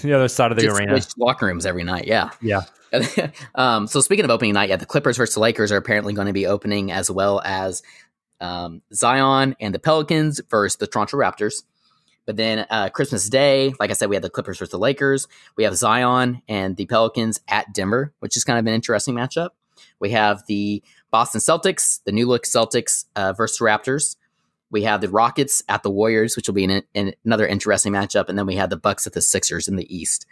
The 0.03 0.15
other 0.15 0.29
side 0.29 0.51
of 0.51 0.57
the 0.57 0.65
Just 0.65 0.79
arena. 0.79 1.01
locker 1.19 1.47
rooms 1.47 1.67
every 1.67 1.85
night. 1.85 2.07
Yeah. 2.07 2.31
Yeah. 2.41 2.63
um, 3.55 3.87
so 3.87 4.01
speaking 4.01 4.25
of 4.25 4.31
opening 4.31 4.55
night, 4.55 4.69
yeah, 4.69 4.77
the 4.77 4.87
Clippers 4.87 5.17
versus 5.17 5.35
the 5.35 5.41
Lakers 5.41 5.73
are 5.73 5.77
apparently 5.77 6.13
going 6.13 6.27
to 6.27 6.33
be 6.33 6.47
opening 6.47 6.93
as 6.93 7.11
well 7.11 7.41
as 7.45 7.83
um, 8.41 8.83
Zion 8.93 9.57
and 9.61 9.75
the 9.75 9.79
Pelicans 9.79 10.41
versus 10.51 10.77
the 10.77 10.87
Toronto 10.87 11.17
Raptors. 11.17 11.63
But 12.25 12.37
then 12.37 12.67
uh, 12.71 12.89
Christmas 12.91 13.29
Day, 13.29 13.75
like 13.81 13.91
I 13.91 13.95
said, 13.95 14.09
we 14.09 14.17
have 14.17 14.23
the 14.23 14.31
Clippers 14.31 14.59
versus 14.59 14.71
the 14.71 14.79
Lakers. 14.79 15.27
We 15.57 15.65
have 15.65 15.77
Zion 15.77 16.43
and 16.49 16.77
the 16.77 16.87
Pelicans 16.87 17.41
at 17.49 17.73
Denver, 17.73 18.13
which 18.21 18.37
is 18.37 18.45
kind 18.45 18.59
of 18.59 18.67
an 18.67 18.75
interesting 18.75 19.15
matchup. 19.15 19.51
We 19.99 20.11
have 20.11 20.45
the 20.47 20.83
Boston 21.11 21.41
Celtics, 21.41 22.03
the 22.05 22.13
new 22.13 22.27
look 22.27 22.45
Celtics 22.45 23.07
uh, 23.17 23.33
versus 23.33 23.59
Raptors. 23.59 24.17
We 24.71 24.85
have 24.85 25.01
the 25.01 25.11
Rockets 25.11 25.63
at 25.69 25.83
the 25.83 25.91
Warriors, 25.91 26.37
which 26.37 26.49
will 26.49 26.55
be 26.55 26.65
an, 26.65 26.83
an, 26.95 27.13
another 27.25 27.47
interesting 27.47 27.93
matchup. 27.93 28.29
And 28.29 28.39
then 28.39 28.47
we 28.47 28.57
have 28.57 28.71
the 28.71 28.77
Bucks 28.77 29.07
at 29.07 29.13
the 29.13 29.21
Sixers 29.21 29.69
in 29.69 29.77
the 29.77 29.95
East. 29.95 30.27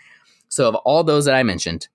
So, 0.48 0.68
of 0.68 0.74
all 0.76 1.04
those 1.04 1.26
that 1.26 1.34
I 1.34 1.42
mentioned, 1.42 1.88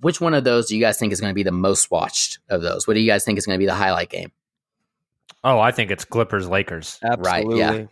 which 0.00 0.20
one 0.20 0.34
of 0.34 0.44
those 0.44 0.68
do 0.68 0.76
you 0.76 0.80
guys 0.80 0.98
think 0.98 1.12
is 1.12 1.20
going 1.20 1.30
to 1.30 1.34
be 1.34 1.42
the 1.42 1.52
most 1.52 1.90
watched 1.90 2.38
of 2.48 2.62
those? 2.62 2.86
What 2.86 2.94
do 2.94 3.00
you 3.00 3.10
guys 3.10 3.24
think 3.24 3.38
is 3.38 3.46
going 3.46 3.56
to 3.56 3.62
be 3.62 3.66
the 3.66 3.74
highlight 3.74 4.10
game? 4.10 4.32
Oh, 5.44 5.58
I 5.58 5.72
think 5.72 5.90
it's 5.90 6.04
Clippers 6.04 6.48
Lakers. 6.48 6.98
Absolutely. 7.02 7.60
Right, 7.60 7.80
yeah. 7.80 7.86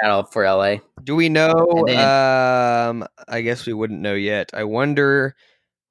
Battle 0.00 0.24
for 0.24 0.44
LA. 0.44 0.76
Do 1.02 1.16
we 1.16 1.28
know? 1.28 1.84
Then, 1.86 1.98
um, 1.98 3.08
I 3.26 3.40
guess 3.40 3.66
we 3.66 3.72
wouldn't 3.72 4.00
know 4.00 4.14
yet. 4.14 4.50
I 4.52 4.64
wonder 4.64 5.34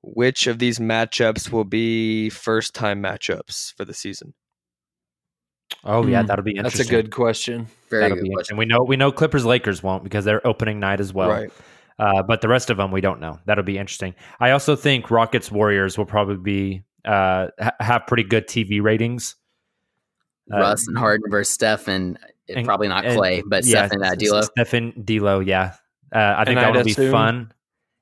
which 0.04 0.46
of 0.48 0.60
these 0.60 0.78
matchups 0.78 1.52
will 1.52 1.64
be 1.64 2.30
first 2.30 2.76
time 2.76 3.02
matchups 3.02 3.74
for 3.76 3.84
the 3.84 3.94
season. 3.94 4.36
Oh 5.84 6.06
yeah, 6.06 6.22
hmm. 6.22 6.28
that'll 6.28 6.46
be 6.46 6.52
interesting. 6.52 6.80
That's 6.80 6.90
a 6.90 6.92
good 6.92 7.12
question. 7.12 7.68
Very 7.90 8.04
that'll 8.04 8.18
good 8.18 8.24
be 8.24 8.34
question. 8.34 8.58
We 8.58 8.66
know 8.66 8.84
we 8.84 8.96
know 8.96 9.12
Clippers 9.12 9.46
Lakers 9.46 9.82
won't 9.82 10.04
because 10.04 10.24
they're 10.24 10.46
opening 10.46 10.80
night 10.80 11.00
as 11.00 11.12
well. 11.12 11.30
Right. 11.30 11.52
Uh, 11.98 12.22
but 12.24 12.42
the 12.42 12.48
rest 12.48 12.70
of 12.70 12.78
them, 12.78 12.92
we 12.92 13.02
don't 13.02 13.22
know. 13.22 13.40
That'll 13.46 13.64
be 13.64 13.78
interesting. 13.78 14.16
I 14.40 14.52
also 14.52 14.76
think 14.76 15.10
Rockets 15.10 15.52
Warriors 15.52 15.98
will 15.98 16.06
probably 16.06 16.38
be 16.38 16.84
uh, 17.06 17.48
ha- 17.60 17.76
have 17.80 18.08
pretty 18.08 18.24
good 18.24 18.48
TV 18.48 18.82
ratings. 18.82 19.36
Uh, 20.54 20.60
Russ 20.60 20.88
and 20.88 20.98
Harden 20.98 21.30
versus 21.30 21.54
Steph, 21.54 21.88
and, 21.88 22.20
and 22.50 22.66
probably 22.66 22.88
not 22.88 23.04
Clay, 23.06 23.40
and, 23.40 23.50
but 23.50 23.66
yeah, 23.66 23.88
Steph 23.88 23.92
and 23.94 24.04
uh, 24.04 24.16
D'Lo. 24.16 24.42
Steph 24.42 24.74
and 24.74 25.06
D'Lo, 25.06 25.40
yeah. 25.40 25.74
Uh, 26.14 26.36
I 26.38 26.46
think 26.46 26.60
that 26.60 26.76
would 26.76 26.86
be 26.86 26.94
fun. 26.94 27.52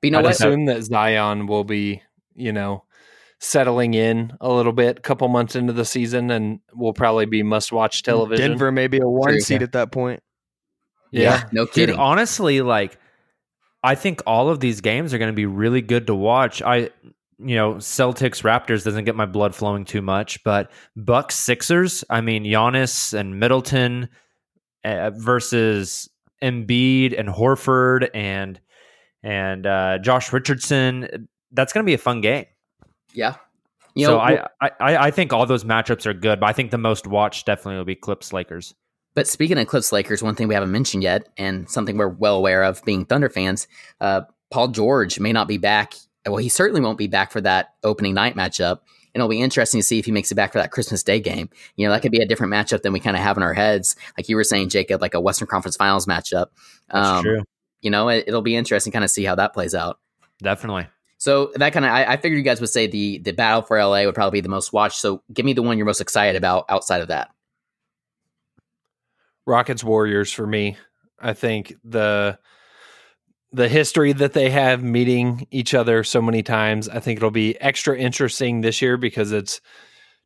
But 0.00 0.06
you 0.06 0.10
know 0.10 0.18
I'd 0.18 0.24
what? 0.24 0.34
assume 0.34 0.66
that 0.66 0.82
Zion 0.82 1.46
will 1.46 1.64
be, 1.64 2.02
you 2.34 2.52
know, 2.52 2.84
settling 3.38 3.94
in 3.94 4.36
a 4.40 4.52
little 4.52 4.72
bit, 4.72 4.98
a 4.98 5.00
couple 5.00 5.26
months 5.28 5.56
into 5.56 5.72
the 5.72 5.84
season, 5.84 6.30
and 6.30 6.60
will 6.74 6.92
probably 6.92 7.26
be 7.26 7.42
must-watch 7.42 8.02
television. 8.02 8.50
Denver 8.50 8.72
maybe 8.72 8.98
a 8.98 9.08
one 9.08 9.30
True, 9.30 9.40
seed 9.40 9.60
yeah. 9.60 9.64
at 9.64 9.72
that 9.72 9.92
point. 9.92 10.22
Yeah, 11.10 11.22
yeah 11.22 11.44
no 11.52 11.66
kidding. 11.66 11.94
Dude, 11.94 12.00
honestly, 12.00 12.60
like 12.60 12.98
I 13.84 13.94
think 13.94 14.22
all 14.26 14.48
of 14.48 14.60
these 14.60 14.80
games 14.80 15.12
are 15.12 15.18
going 15.18 15.30
to 15.30 15.36
be 15.36 15.44
really 15.44 15.82
good 15.82 16.06
to 16.06 16.14
watch. 16.14 16.62
I, 16.62 16.88
you 17.38 17.54
know, 17.54 17.74
Celtics 17.74 18.42
Raptors 18.42 18.82
doesn't 18.82 19.04
get 19.04 19.14
my 19.14 19.26
blood 19.26 19.54
flowing 19.54 19.84
too 19.84 20.00
much, 20.00 20.42
but 20.42 20.70
Bucks 20.96 21.34
Sixers. 21.34 22.02
I 22.08 22.22
mean, 22.22 22.44
Giannis 22.44 23.12
and 23.12 23.38
Middleton 23.38 24.08
uh, 24.84 25.10
versus 25.10 26.08
Embiid 26.42 27.18
and 27.18 27.28
Horford 27.28 28.08
and 28.14 28.58
and 29.22 29.66
uh, 29.66 29.98
Josh 29.98 30.32
Richardson. 30.32 31.28
That's 31.52 31.74
going 31.74 31.84
to 31.84 31.86
be 31.86 31.94
a 31.94 31.98
fun 31.98 32.22
game. 32.22 32.46
Yeah. 33.12 33.36
You 33.94 34.06
so 34.06 34.16
know, 34.16 34.20
I, 34.20 34.46
I 34.62 34.96
I 34.96 35.10
think 35.10 35.32
all 35.32 35.44
those 35.46 35.62
matchups 35.62 36.06
are 36.06 36.14
good, 36.14 36.40
but 36.40 36.46
I 36.46 36.52
think 36.52 36.70
the 36.70 36.78
most 36.78 37.06
watched 37.06 37.46
definitely 37.46 37.76
will 37.76 37.84
be 37.84 37.94
Clips 37.94 38.32
Lakers. 38.32 38.74
But 39.14 39.28
speaking 39.28 39.58
of 39.58 39.66
Clips 39.66 39.92
Lakers, 39.92 40.22
one 40.22 40.34
thing 40.34 40.48
we 40.48 40.54
haven't 40.54 40.72
mentioned 40.72 41.02
yet, 41.02 41.28
and 41.36 41.68
something 41.70 41.96
we're 41.96 42.08
well 42.08 42.36
aware 42.36 42.64
of 42.64 42.84
being 42.84 43.04
Thunder 43.04 43.28
fans, 43.28 43.68
uh, 44.00 44.22
Paul 44.50 44.68
George 44.68 45.20
may 45.20 45.32
not 45.32 45.48
be 45.48 45.58
back. 45.58 45.94
Well, 46.26 46.36
he 46.36 46.48
certainly 46.48 46.80
won't 46.80 46.98
be 46.98 47.06
back 47.06 47.30
for 47.30 47.40
that 47.42 47.74
opening 47.82 48.14
night 48.14 48.34
matchup. 48.34 48.80
And 49.14 49.20
it'll 49.20 49.28
be 49.28 49.40
interesting 49.40 49.78
to 49.78 49.84
see 49.84 50.00
if 50.00 50.06
he 50.06 50.12
makes 50.12 50.32
it 50.32 50.34
back 50.34 50.52
for 50.52 50.58
that 50.58 50.72
Christmas 50.72 51.04
Day 51.04 51.20
game. 51.20 51.48
You 51.76 51.86
know, 51.86 51.92
that 51.92 52.02
could 52.02 52.10
be 52.10 52.20
a 52.20 52.26
different 52.26 52.52
matchup 52.52 52.82
than 52.82 52.92
we 52.92 52.98
kind 52.98 53.16
of 53.16 53.22
have 53.22 53.36
in 53.36 53.44
our 53.44 53.54
heads. 53.54 53.94
Like 54.16 54.28
you 54.28 54.34
were 54.34 54.42
saying, 54.42 54.70
Jacob, 54.70 55.00
like 55.00 55.14
a 55.14 55.20
Western 55.20 55.46
Conference 55.46 55.76
Finals 55.76 56.06
matchup. 56.06 56.46
That's 56.90 57.08
um, 57.08 57.22
true. 57.22 57.42
You 57.80 57.90
know, 57.90 58.08
it, 58.08 58.26
will 58.26 58.42
be 58.42 58.56
interesting 58.56 58.92
kind 58.92 59.04
of 59.04 59.10
see 59.10 59.24
how 59.24 59.36
that 59.36 59.52
plays 59.52 59.74
out. 59.74 60.00
Definitely. 60.42 60.88
So 61.18 61.52
that 61.54 61.72
kind 61.72 61.84
of, 61.84 61.92
I, 61.92 62.04
I 62.04 62.16
figured 62.16 62.38
you 62.38 62.44
guys 62.44 62.60
would 62.60 62.70
say 62.70 62.86
the 62.88 63.18
the 63.18 63.32
battle 63.32 63.62
for 63.62 63.78
LA 63.78 64.04
would 64.04 64.14
probably 64.14 64.38
be 64.38 64.42
the 64.42 64.48
most 64.48 64.72
watched. 64.72 64.98
So 64.98 65.22
give 65.32 65.46
me 65.46 65.52
the 65.52 65.62
one 65.62 65.78
you're 65.78 65.86
most 65.86 66.00
excited 66.00 66.36
about 66.36 66.64
outside 66.68 67.00
of 67.00 67.08
that. 67.08 67.30
Rockets 69.46 69.84
Warriors 69.84 70.32
for 70.32 70.46
me. 70.46 70.76
I 71.20 71.32
think 71.32 71.74
the 71.84 72.38
the 73.52 73.68
history 73.68 74.12
that 74.12 74.32
they 74.32 74.50
have 74.50 74.82
meeting 74.82 75.46
each 75.52 75.74
other 75.74 76.02
so 76.02 76.20
many 76.20 76.42
times, 76.42 76.88
I 76.88 76.98
think 76.98 77.18
it'll 77.18 77.30
be 77.30 77.58
extra 77.60 77.96
interesting 77.96 78.62
this 78.62 78.82
year 78.82 78.96
because 78.96 79.30
it's 79.30 79.60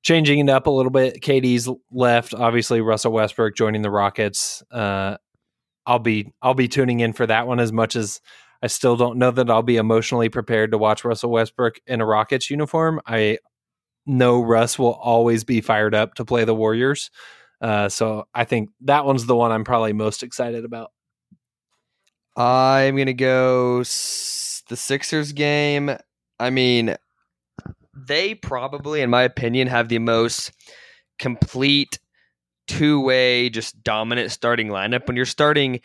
changing 0.03 0.39
it 0.39 0.49
up 0.49 0.67
a 0.67 0.71
little 0.71 0.91
bit. 0.91 1.21
KD's 1.21 1.69
left, 1.93 2.33
obviously 2.33 2.81
Russell 2.81 3.13
Westbrook 3.13 3.55
joining 3.55 3.83
the 3.83 3.91
Rockets. 3.91 4.63
Uh, 4.71 5.19
I'll 5.85 5.99
be 5.99 6.33
I'll 6.41 6.55
be 6.55 6.69
tuning 6.69 7.01
in 7.01 7.13
for 7.13 7.27
that 7.27 7.47
one 7.47 7.61
as 7.61 7.73
much 7.73 7.97
as 7.97 8.21
I 8.63 8.67
still 8.67 8.97
don't 8.97 9.19
know 9.19 9.31
that 9.31 9.51
I'll 9.51 9.63
be 9.63 9.77
emotionally 9.77 10.29
prepared 10.29 10.73
to 10.73 10.79
watch 10.79 11.05
Russell 11.05 11.31
Westbrook 11.31 11.81
in 11.87 12.01
a 12.01 12.07
Rockets 12.07 12.51
uniform. 12.51 13.01
I 13.07 13.39
know 14.07 14.43
Russ 14.43 14.79
will 14.79 14.95
always 14.95 15.45
be 15.45 15.61
fired 15.61 15.95
up 15.95 16.15
to 16.15 16.25
play 16.25 16.45
the 16.45 16.55
Warriors. 16.55 17.11
Uh, 17.61 17.89
so 17.89 18.27
I 18.35 18.45
think 18.45 18.71
that 18.83 19.05
one's 19.05 19.27
the 19.27 19.37
one 19.37 19.51
I'm 19.51 19.65
probably 19.65 19.93
most 19.93 20.23
excited 20.23 20.65
about. 20.65 20.93
I'm 22.37 22.97
gonna 22.97 23.13
go 23.15 23.81
s- 23.81 24.63
the 24.69 24.77
Sixers 24.77 25.33
game. 25.33 25.91
I 26.39 26.51
mean, 26.51 26.97
they 27.97 28.35
probably, 28.35 29.01
in 29.01 29.11
my 29.11 29.23
opinion, 29.23 29.67
have 29.69 29.89
the 29.89 29.99
most 29.99 30.53
complete 31.19 31.99
two 32.69 33.01
way, 33.01 33.51
just 33.51 33.83
dominant 33.83 34.31
starting 34.31 34.69
lineup. 34.69 35.07
When 35.09 35.17
you're 35.17 35.27
starting 35.27 35.81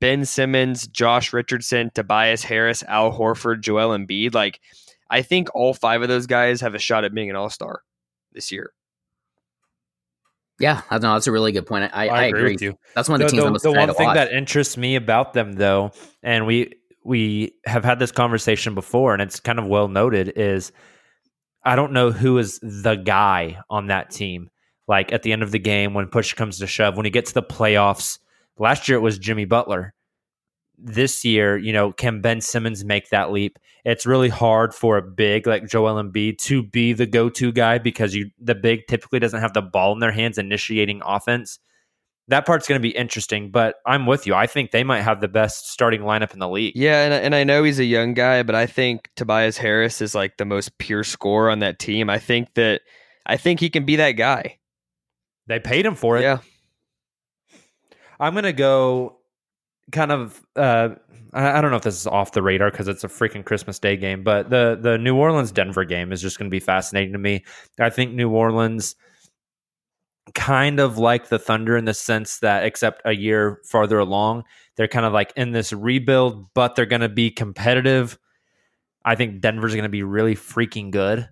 Ben 0.00 0.26
Simmons, 0.26 0.86
Josh 0.88 1.32
Richardson, 1.32 1.90
Tobias 1.94 2.44
Harris, 2.44 2.82
Al 2.82 3.16
Horford, 3.16 3.60
Joel 3.62 3.96
Embiid, 3.96 4.34
like 4.34 4.60
I 5.08 5.22
think 5.22 5.48
all 5.54 5.72
five 5.72 6.02
of 6.02 6.08
those 6.08 6.26
guys 6.26 6.60
have 6.60 6.74
a 6.74 6.78
shot 6.78 7.04
at 7.04 7.14
being 7.14 7.30
an 7.30 7.36
all 7.36 7.48
star 7.50 7.80
this 8.32 8.52
year. 8.52 8.72
Yeah, 10.60 10.82
I 10.88 10.98
know 10.98 11.14
that's 11.14 11.26
a 11.26 11.32
really 11.32 11.52
good 11.52 11.66
point. 11.66 11.90
I, 11.92 12.08
I, 12.08 12.24
agree. 12.26 12.52
with 12.52 12.62
you. 12.62 12.78
That's 12.94 13.08
one 13.08 13.20
of 13.20 13.28
the, 13.28 13.36
the, 13.36 13.42
teams 13.42 13.62
the- 13.62 13.70
the 13.70 13.76
one 13.76 13.92
thing 13.94 14.06
watch. 14.06 14.14
that 14.14 14.32
interests 14.32 14.76
me 14.76 14.94
about 14.94 15.32
them 15.32 15.52
though 15.54 15.90
and 16.22 16.46
we 16.46 16.74
we 17.04 17.54
have 17.66 17.84
had 17.84 17.98
this 17.98 18.10
conversation 18.10 18.74
before 18.74 19.12
and 19.12 19.22
it's 19.22 19.38
kind 19.40 19.58
of 19.58 19.66
well 19.66 19.88
noted 19.88 20.32
is 20.36 20.72
i 21.64 21.76
don't 21.76 21.92
know 21.92 22.10
who 22.10 22.38
is 22.38 22.58
the 22.60 22.94
guy 22.94 23.58
on 23.68 23.88
that 23.88 24.10
team 24.10 24.48
like 24.88 25.12
at 25.12 25.22
the 25.22 25.32
end 25.32 25.42
of 25.42 25.50
the 25.50 25.58
game 25.58 25.94
when 25.94 26.06
push 26.06 26.32
comes 26.32 26.58
to 26.58 26.66
shove 26.66 26.96
when 26.96 27.04
he 27.04 27.10
gets 27.10 27.30
to 27.30 27.34
the 27.34 27.42
playoffs 27.42 28.18
last 28.58 28.88
year 28.88 28.96
it 28.96 29.02
was 29.02 29.18
jimmy 29.18 29.44
butler 29.44 29.92
this 30.78 31.24
year 31.24 31.56
you 31.56 31.72
know 31.72 31.92
can 31.92 32.20
ben 32.20 32.40
simmons 32.40 32.84
make 32.84 33.08
that 33.10 33.30
leap 33.30 33.58
it's 33.84 34.06
really 34.06 34.28
hard 34.28 34.74
for 34.74 34.96
a 34.96 35.02
big 35.02 35.46
like 35.46 35.66
joel 35.66 36.02
Embiid 36.02 36.38
to 36.38 36.62
be 36.62 36.92
the 36.92 37.06
go-to 37.06 37.52
guy 37.52 37.78
because 37.78 38.14
you 38.14 38.30
the 38.40 38.54
big 38.54 38.86
typically 38.86 39.18
doesn't 39.18 39.40
have 39.40 39.54
the 39.54 39.62
ball 39.62 39.92
in 39.92 40.00
their 40.00 40.12
hands 40.12 40.38
initiating 40.38 41.00
offense 41.04 41.58
that 42.28 42.46
part's 42.46 42.66
going 42.66 42.80
to 42.80 42.82
be 42.82 42.96
interesting. 42.96 43.50
But 43.50 43.76
I'm 43.86 44.06
with 44.06 44.26
you. 44.26 44.34
I 44.34 44.46
think 44.46 44.70
they 44.70 44.84
might 44.84 45.02
have 45.02 45.20
the 45.20 45.28
best 45.28 45.70
starting 45.70 46.02
lineup 46.02 46.32
in 46.32 46.38
the 46.38 46.48
league. 46.48 46.72
Yeah, 46.74 47.04
and 47.04 47.12
and 47.12 47.34
I 47.34 47.44
know 47.44 47.62
he's 47.64 47.78
a 47.78 47.84
young 47.84 48.14
guy, 48.14 48.42
but 48.42 48.54
I 48.54 48.66
think 48.66 49.10
Tobias 49.16 49.58
Harris 49.58 50.00
is 50.00 50.14
like 50.14 50.36
the 50.36 50.44
most 50.44 50.78
pure 50.78 51.04
scorer 51.04 51.50
on 51.50 51.58
that 51.60 51.78
team. 51.78 52.08
I 52.08 52.18
think 52.18 52.54
that 52.54 52.82
I 53.26 53.36
think 53.36 53.60
he 53.60 53.70
can 53.70 53.84
be 53.84 53.96
that 53.96 54.12
guy. 54.12 54.58
They 55.46 55.60
paid 55.60 55.84
him 55.84 55.94
for 55.94 56.16
it. 56.16 56.22
Yeah. 56.22 56.38
I'm 58.18 58.32
going 58.32 58.44
to 58.44 58.52
go 58.52 59.18
kind 59.92 60.12
of. 60.12 60.40
Uh, 60.56 60.90
I 61.32 61.60
don't 61.60 61.72
know 61.72 61.76
if 61.76 61.82
this 61.82 61.98
is 61.98 62.06
off 62.06 62.30
the 62.30 62.42
radar 62.42 62.70
because 62.70 62.86
it's 62.86 63.02
a 63.02 63.08
freaking 63.08 63.44
Christmas 63.44 63.80
Day 63.80 63.96
game, 63.96 64.22
but 64.22 64.50
the 64.50 64.78
the 64.80 64.98
New 64.98 65.16
Orleans 65.16 65.50
Denver 65.50 65.84
game 65.84 66.12
is 66.12 66.22
just 66.22 66.38
going 66.38 66.48
to 66.48 66.54
be 66.54 66.60
fascinating 66.60 67.12
to 67.12 67.18
me. 67.18 67.44
I 67.80 67.90
think 67.90 68.12
New 68.12 68.30
Orleans 68.30 68.94
kind 70.34 70.80
of 70.80 70.96
like 70.96 71.28
the 71.28 71.38
Thunder 71.38 71.76
in 71.76 71.84
the 71.84 71.94
sense 71.94 72.38
that, 72.38 72.64
except 72.64 73.02
a 73.04 73.12
year 73.12 73.60
farther 73.64 73.98
along, 73.98 74.44
they're 74.76 74.88
kind 74.88 75.04
of 75.04 75.12
like 75.12 75.32
in 75.36 75.52
this 75.52 75.72
rebuild, 75.72 76.46
but 76.54 76.76
they're 76.76 76.86
going 76.86 77.00
to 77.02 77.08
be 77.08 77.30
competitive. 77.30 78.18
I 79.04 79.16
think 79.16 79.40
Denver's 79.40 79.74
going 79.74 79.82
to 79.82 79.90
be 79.90 80.02
really 80.02 80.34
freaking 80.34 80.90
good. 80.90 81.28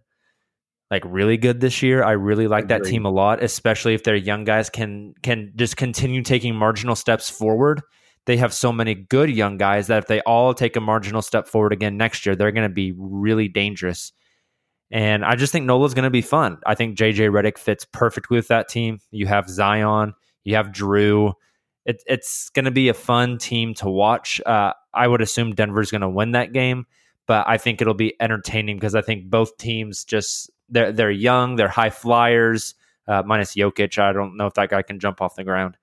Like 0.90 1.04
really 1.06 1.38
good 1.38 1.60
this 1.60 1.82
year. 1.82 2.04
I 2.04 2.12
really 2.12 2.48
like 2.48 2.68
that 2.68 2.84
team 2.84 3.06
a 3.06 3.10
lot, 3.10 3.42
especially 3.42 3.94
if 3.94 4.04
their 4.04 4.14
young 4.14 4.44
guys 4.44 4.68
can 4.68 5.14
can 5.22 5.52
just 5.56 5.78
continue 5.78 6.22
taking 6.22 6.54
marginal 6.54 6.94
steps 6.94 7.30
forward. 7.30 7.80
They 8.26 8.36
have 8.36 8.54
so 8.54 8.72
many 8.72 8.94
good 8.94 9.30
young 9.30 9.56
guys 9.56 9.88
that 9.88 9.98
if 9.98 10.06
they 10.06 10.20
all 10.20 10.54
take 10.54 10.76
a 10.76 10.80
marginal 10.80 11.22
step 11.22 11.48
forward 11.48 11.72
again 11.72 11.96
next 11.96 12.24
year, 12.24 12.36
they're 12.36 12.52
going 12.52 12.68
to 12.68 12.74
be 12.74 12.92
really 12.96 13.48
dangerous. 13.48 14.12
And 14.92 15.24
I 15.24 15.36
just 15.36 15.52
think 15.52 15.64
Nola's 15.64 15.94
going 15.94 16.04
to 16.04 16.10
be 16.10 16.20
fun. 16.20 16.58
I 16.66 16.74
think 16.74 16.96
JJ 16.98 17.30
Redick 17.30 17.58
fits 17.58 17.84
perfectly 17.84 18.36
with 18.36 18.48
that 18.48 18.68
team. 18.68 19.00
You 19.10 19.26
have 19.26 19.48
Zion, 19.48 20.14
you 20.44 20.54
have 20.56 20.72
Drew. 20.72 21.32
It, 21.84 22.02
it's 22.06 22.50
going 22.50 22.66
to 22.66 22.70
be 22.70 22.88
a 22.90 22.94
fun 22.94 23.38
team 23.38 23.74
to 23.74 23.88
watch. 23.88 24.40
Uh, 24.44 24.74
I 24.94 25.08
would 25.08 25.22
assume 25.22 25.54
Denver's 25.54 25.90
going 25.90 26.02
to 26.02 26.08
win 26.08 26.32
that 26.32 26.52
game, 26.52 26.86
but 27.26 27.48
I 27.48 27.56
think 27.56 27.80
it'll 27.80 27.94
be 27.94 28.14
entertaining 28.20 28.76
because 28.76 28.94
I 28.94 29.00
think 29.00 29.30
both 29.30 29.56
teams 29.56 30.04
just 30.04 30.50
they're 30.68 30.92
they're 30.92 31.10
young, 31.10 31.56
they're 31.56 31.68
high 31.68 31.90
flyers. 31.90 32.74
Uh, 33.08 33.22
minus 33.26 33.56
Jokic, 33.56 33.98
I 33.98 34.12
don't 34.12 34.36
know 34.36 34.46
if 34.46 34.54
that 34.54 34.70
guy 34.70 34.82
can 34.82 35.00
jump 35.00 35.20
off 35.20 35.34
the 35.34 35.42
ground. 35.42 35.76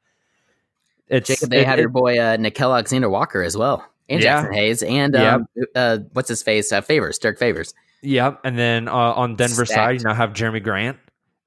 It's 1.09 1.27
Jacob, 1.27 1.49
they 1.49 1.61
it- 1.61 1.67
have 1.67 1.79
it- 1.79 1.81
your 1.81 1.89
boy 1.89 2.17
uh, 2.19 2.37
Nickeil 2.37 2.71
Alexander 2.71 3.09
Walker 3.09 3.41
as 3.41 3.57
well, 3.57 3.85
and 4.07 4.21
Yeah. 4.21 4.43
Jaxson 4.45 4.53
Hayes, 4.55 4.83
and 4.83 5.13
Yeah. 5.13 5.35
um, 5.35 5.47
uh, 5.75 5.97
what's 6.13 6.29
his 6.29 6.41
face? 6.43 6.71
Uh, 6.71 6.81
Favors, 6.81 7.17
Derrick 7.17 7.39
Favors. 7.39 7.73
Yep. 8.01 8.41
And 8.43 8.57
then 8.57 8.87
uh, 8.87 8.91
on 8.93 9.35
Denver 9.35 9.65
side, 9.65 9.97
you 9.99 10.03
now 10.05 10.13
have 10.13 10.31
Jerami 10.31 10.63
Grant, 10.63 10.97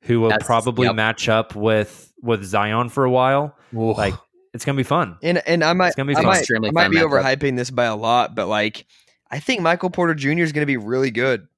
who 0.03 0.21
will 0.21 0.29
That's- 0.31 0.47
probably 0.47 0.87
yep. 0.87 0.97
match 0.97 1.29
up 1.29 1.55
with 1.55 2.13
with 2.23 2.45
Zion 2.45 2.89
for 2.89 3.05
a 3.05 3.11
while. 3.11 3.57
Like 3.73 4.15
it's 4.53 4.65
gonna 4.65 4.77
be 4.77 4.83
fun. 4.83 5.17
And 5.23 5.39
and 5.47 5.65
I 5.65 5.73
might 5.73 5.89
It's 5.89 5.97
gonna 5.97 6.09
be 6.13 6.17
I 6.17 6.21
might, 6.23 6.45
I 6.55 6.71
might 6.71 6.89
be 6.91 6.99
matchup. 6.99 7.23
overhyping 7.39 7.57
this 7.57 7.71
by 7.71 7.85
a 7.87 7.97
lot, 7.97 8.35
but 8.35 8.49
like 8.49 8.85
I 9.31 9.39
think 9.41 9.61
Michael 9.63 9.89
Porter 9.91 10.15
Jr. 10.15 10.43
is 10.43 10.53
going 10.53 10.61
to 10.63 10.67
be 10.67 10.77
really 10.77 11.11
good. 11.11 11.49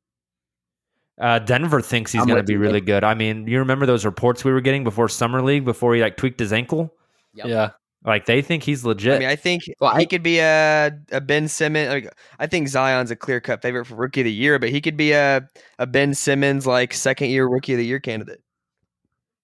Uh, 1.21 1.39
Denver 1.41 1.81
thinks 1.81 2.13
he's 2.13 2.23
I'm 2.23 2.29
gonna 2.29 2.43
be 2.45 2.53
you, 2.55 2.59
really 2.61 2.75
Nick. 2.75 2.87
good. 2.87 3.03
I 3.05 3.15
mean, 3.15 3.47
you 3.47 3.59
remember 3.59 3.85
those 3.87 4.05
reports 4.05 4.45
we 4.45 4.53
were 4.53 4.61
getting 4.61 4.85
before 4.85 5.09
summer 5.09 5.43
league 5.43 5.65
before 5.65 5.95
he 5.95 6.01
like 6.01 6.17
tweaked 6.17 6.39
his 6.41 6.53
ankle? 6.53 6.95
Yep. 7.35 7.47
Yeah. 7.47 7.71
Like 8.05 8.27
they 8.27 8.43
think 8.43 8.63
he's 8.65 8.85
legit. 8.85 9.15
I 9.15 9.19
mean, 9.19 9.29
I 9.29 9.37
think 9.37 9.63
Well, 9.81 9.95
he 9.97 10.03
I- 10.03 10.05
could 10.05 10.23
be 10.23 10.39
a 10.39 10.91
a 11.11 11.21
Ben 11.21 11.49
Simmons. 11.49 11.89
Like, 11.89 12.15
I 12.39 12.47
think 12.47 12.69
Zion's 12.69 13.11
a 13.11 13.17
clear 13.17 13.41
cut 13.41 13.63
favorite 13.63 13.87
for 13.87 13.95
rookie 13.95 14.21
of 14.21 14.25
the 14.27 14.33
year, 14.33 14.59
but 14.59 14.69
he 14.69 14.81
could 14.81 14.97
be 14.97 15.13
a 15.13 15.49
a 15.79 15.87
Ben 15.87 16.13
Simmons 16.15 16.67
like 16.67 16.93
second 16.93 17.31
year 17.31 17.47
rookie 17.47 17.73
of 17.73 17.79
the 17.79 17.87
year 17.87 18.01
candidate. 18.01 18.43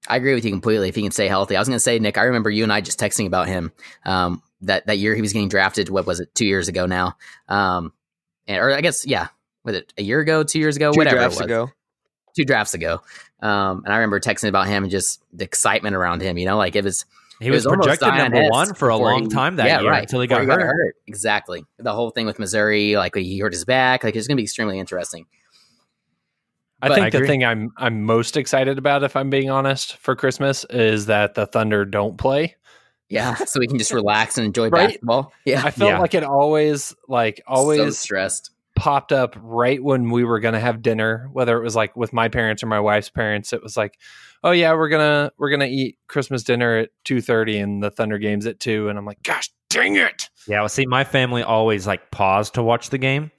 I 0.08 0.16
agree 0.16 0.34
with 0.34 0.44
you 0.44 0.50
completely. 0.50 0.88
If 0.88 0.94
he 0.94 1.02
can 1.02 1.10
stay 1.10 1.28
healthy, 1.28 1.56
I 1.56 1.58
was 1.60 1.68
going 1.68 1.76
to 1.76 1.80
say, 1.80 1.98
Nick. 1.98 2.16
I 2.18 2.22
remember 2.24 2.50
you 2.50 2.62
and 2.62 2.72
I 2.72 2.80
just 2.80 2.98
texting 2.98 3.26
about 3.26 3.48
him. 3.48 3.70
Um, 4.04 4.42
that 4.62 4.86
that 4.86 4.98
year 4.98 5.14
he 5.14 5.20
was 5.22 5.32
getting 5.32 5.48
drafted. 5.48 5.88
What 5.88 6.06
was 6.06 6.20
it? 6.20 6.34
Two 6.34 6.46
years 6.46 6.68
ago 6.68 6.84
now. 6.86 7.16
Um, 7.48 7.92
and, 8.46 8.58
or 8.58 8.72
I 8.72 8.80
guess 8.82 9.06
yeah, 9.06 9.28
was 9.64 9.76
it 9.76 9.92
a 9.96 10.02
year 10.02 10.20
ago? 10.20 10.42
Two 10.42 10.58
years 10.58 10.76
ago? 10.76 10.92
Two 10.92 10.98
whatever 10.98 11.16
drafts 11.16 11.36
it 11.38 11.44
was. 11.44 11.46
ago. 11.46 11.70
Two 12.36 12.44
drafts 12.44 12.74
ago. 12.74 13.00
Um, 13.40 13.82
and 13.84 13.92
I 13.92 13.96
remember 13.96 14.20
texting 14.20 14.48
about 14.48 14.66
him 14.68 14.82
and 14.84 14.90
just 14.90 15.22
the 15.32 15.44
excitement 15.44 15.96
around 15.96 16.20
him. 16.22 16.36
You 16.36 16.44
know, 16.46 16.58
like 16.58 16.76
it 16.76 16.84
was. 16.84 17.06
He 17.40 17.48
it 17.48 17.50
was, 17.50 17.64
projected 17.66 18.06
number 18.08 18.36
Zion-esque 18.36 18.52
one 18.52 18.74
for 18.74 18.90
a 18.90 18.96
long 18.96 19.22
he- 19.24 19.28
time 19.28 19.56
that 19.56 19.66
yeah, 19.66 19.80
year 19.80 19.90
right, 19.90 20.02
until 20.02 20.20
he 20.20 20.26
before 20.26 20.44
got 20.46 20.60
hurt. 20.60 20.94
Exactly. 21.06 21.64
The 21.78 21.92
whole 21.92 22.10
thing 22.10 22.26
with 22.26 22.38
Missouri, 22.38 22.96
like 22.96 23.14
he 23.16 23.38
hurt 23.38 23.52
his 23.52 23.64
back. 23.64 24.04
Like 24.04 24.14
it's 24.14 24.26
going 24.28 24.36
to 24.36 24.40
be 24.40 24.44
extremely 24.44 24.78
interesting. 24.78 25.26
I 26.82 26.88
But- 26.88 26.94
think 26.96 27.14
I 27.14 27.18
the 27.20 27.26
thing 27.26 27.44
I'm 27.44 27.72
I'm 27.76 28.02
most 28.04 28.36
excited 28.36 28.78
about, 28.78 29.02
if 29.02 29.16
I'm 29.16 29.30
being 29.30 29.50
honest, 29.50 29.96
for 29.98 30.16
Christmas 30.16 30.64
is 30.70 31.06
that 31.06 31.34
the 31.34 31.46
Thunder 31.46 31.84
don't 31.84 32.16
play. 32.16 32.56
Yeah, 33.08 33.34
so 33.46 33.58
we 33.60 33.66
can 33.66 33.78
just 33.78 33.92
relax 33.92 34.38
and 34.38 34.46
enjoy 34.46 34.68
Right? 34.68 34.88
basketball. 34.88 35.32
Yeah, 35.44 35.62
I 35.64 35.70
felt 35.72 35.90
Yeah. 35.90 35.98
like 35.98 36.14
it 36.14 36.24
always 36.24 36.94
like 37.08 37.38
so 37.38 37.42
always 37.46 37.98
stressed. 37.98 38.50
popped 38.76 39.12
up 39.12 39.36
right 39.42 39.82
when 39.82 40.10
we 40.10 40.24
were 40.24 40.40
gonna 40.40 40.60
have 40.60 40.80
dinner, 40.80 41.28
whether 41.32 41.58
it 41.58 41.62
was 41.62 41.76
like 41.76 41.94
with 41.96 42.12
my 42.14 42.28
parents 42.28 42.62
or 42.62 42.66
my 42.66 42.80
wife's 42.80 43.10
parents. 43.10 43.52
It 43.52 43.62
was 43.62 43.76
like, 43.76 43.98
oh 44.42 44.50
yeah, 44.50 44.74
we're 44.74 44.88
gonna 44.88 45.32
we're 45.38 45.50
gonna 45.50 45.66
eat 45.66 45.98
Christmas 46.08 46.42
dinner 46.42 46.78
at 46.78 46.90
two 47.04 47.20
thirty 47.20 47.58
and 47.58 47.82
the 47.82 47.90
Thunder 47.90 48.18
game's 48.18 48.46
at 48.46 48.60
two, 48.60 48.88
and 48.88 48.98
I'm 48.98 49.04
like, 49.04 49.22
gosh 49.22 49.50
dang 49.70 49.96
it, 49.96 50.28
Yeah, 50.46 50.60
well, 50.60 50.68
see, 50.68 50.84
my 50.84 51.04
family 51.04 51.42
always 51.42 51.86
like 51.86 52.10
paused 52.10 52.54
to 52.54 52.62
watch 52.62 52.90
the 52.90 52.98
game, 52.98 53.30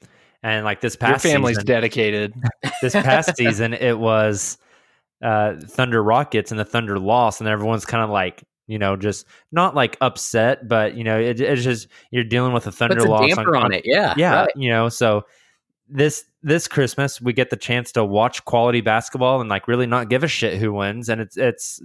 and 0.42 0.66
like 0.66 0.82
this 0.82 0.96
your 0.96 1.12
past 1.12 1.24
family's 1.24 1.58
season, 1.58 1.68
dedicated. 1.68 2.34
this 2.82 2.94
past 2.94 3.36
season 3.38 3.74
it 3.74 4.00
was 4.00 4.58
uh, 5.22 5.56
Thunder 5.60 6.02
Rockets 6.02 6.52
and 6.52 6.60
the 6.60 6.66
Thunder 6.66 6.98
lost, 6.98 7.42
and 7.42 7.48
everyone's 7.48 7.86
kind 7.86 8.04
of 8.04 8.10
like 8.10 8.44
you 8.68 8.80
know 8.80 8.96
just 8.96 9.26
not 9.52 9.76
like 9.76 9.98
upset, 10.02 10.68
but 10.68 10.96
you 10.96 11.04
know 11.04 11.20
it, 11.20 11.40
it's 11.40 11.64
just 11.64 11.88
you're 12.10 12.24
dealing 12.24 12.54
with 12.54 12.66
a 12.66 12.72
Thunder 12.72 12.96
Puts 12.96 13.06
a 13.06 13.10
loss 13.10 13.36
damper 13.36 13.56
on 13.56 13.74
it. 13.74 13.84
Yeah, 13.86 14.16
yeah, 14.18 14.42
right. 14.42 14.50
you 14.56 14.70
know 14.70 14.90
so. 14.90 15.26
This 15.94 16.24
this 16.44 16.68
Christmas 16.68 17.22
we 17.22 17.34
get 17.34 17.50
the 17.50 17.58
chance 17.58 17.92
to 17.94 18.04
watch 18.04 18.44
quality 18.46 18.82
basketball 18.82 19.42
and 19.42 19.50
like 19.50 19.68
really 19.68 19.86
not 19.88 20.10
give 20.10 20.24
a 20.24 20.28
shit 20.28 20.60
who 20.60 20.74
wins 20.74 21.10
and 21.10 21.22
it's 21.22 21.38
it's 21.38 21.82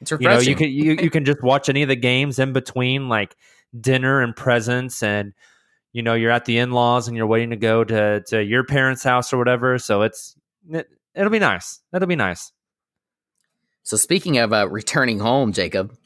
It's 0.00 0.10
you 0.10 0.18
know 0.18 0.30
refreshing. 0.30 0.48
you 0.50 0.56
can 0.56 0.70
you, 0.70 0.92
you 1.04 1.10
can 1.16 1.24
just 1.24 1.42
watch 1.42 1.68
any 1.68 1.82
of 1.82 1.88
the 1.88 1.96
games 1.96 2.38
in 2.38 2.52
between 2.52 3.08
like 3.08 3.36
dinner 3.80 4.20
and 4.20 4.34
presents 4.34 5.02
and 5.02 5.32
you 5.92 6.02
know 6.02 6.14
you're 6.14 6.30
at 6.30 6.44
the 6.44 6.58
in-laws 6.58 7.08
and 7.08 7.16
you're 7.16 7.26
waiting 7.26 7.50
to 7.50 7.56
go 7.56 7.84
to 7.84 8.22
to 8.26 8.42
your 8.42 8.64
parents 8.64 9.02
house 9.02 9.32
or 9.32 9.38
whatever 9.38 9.78
so 9.78 10.02
it's 10.02 10.34
it, 10.70 10.88
it'll 11.14 11.30
be 11.30 11.38
nice 11.38 11.80
it'll 11.94 12.08
be 12.08 12.16
nice 12.16 12.52
so 13.82 13.96
speaking 13.96 14.38
of 14.38 14.52
uh, 14.52 14.68
returning 14.68 15.18
home, 15.18 15.52
Jacob. 15.52 15.96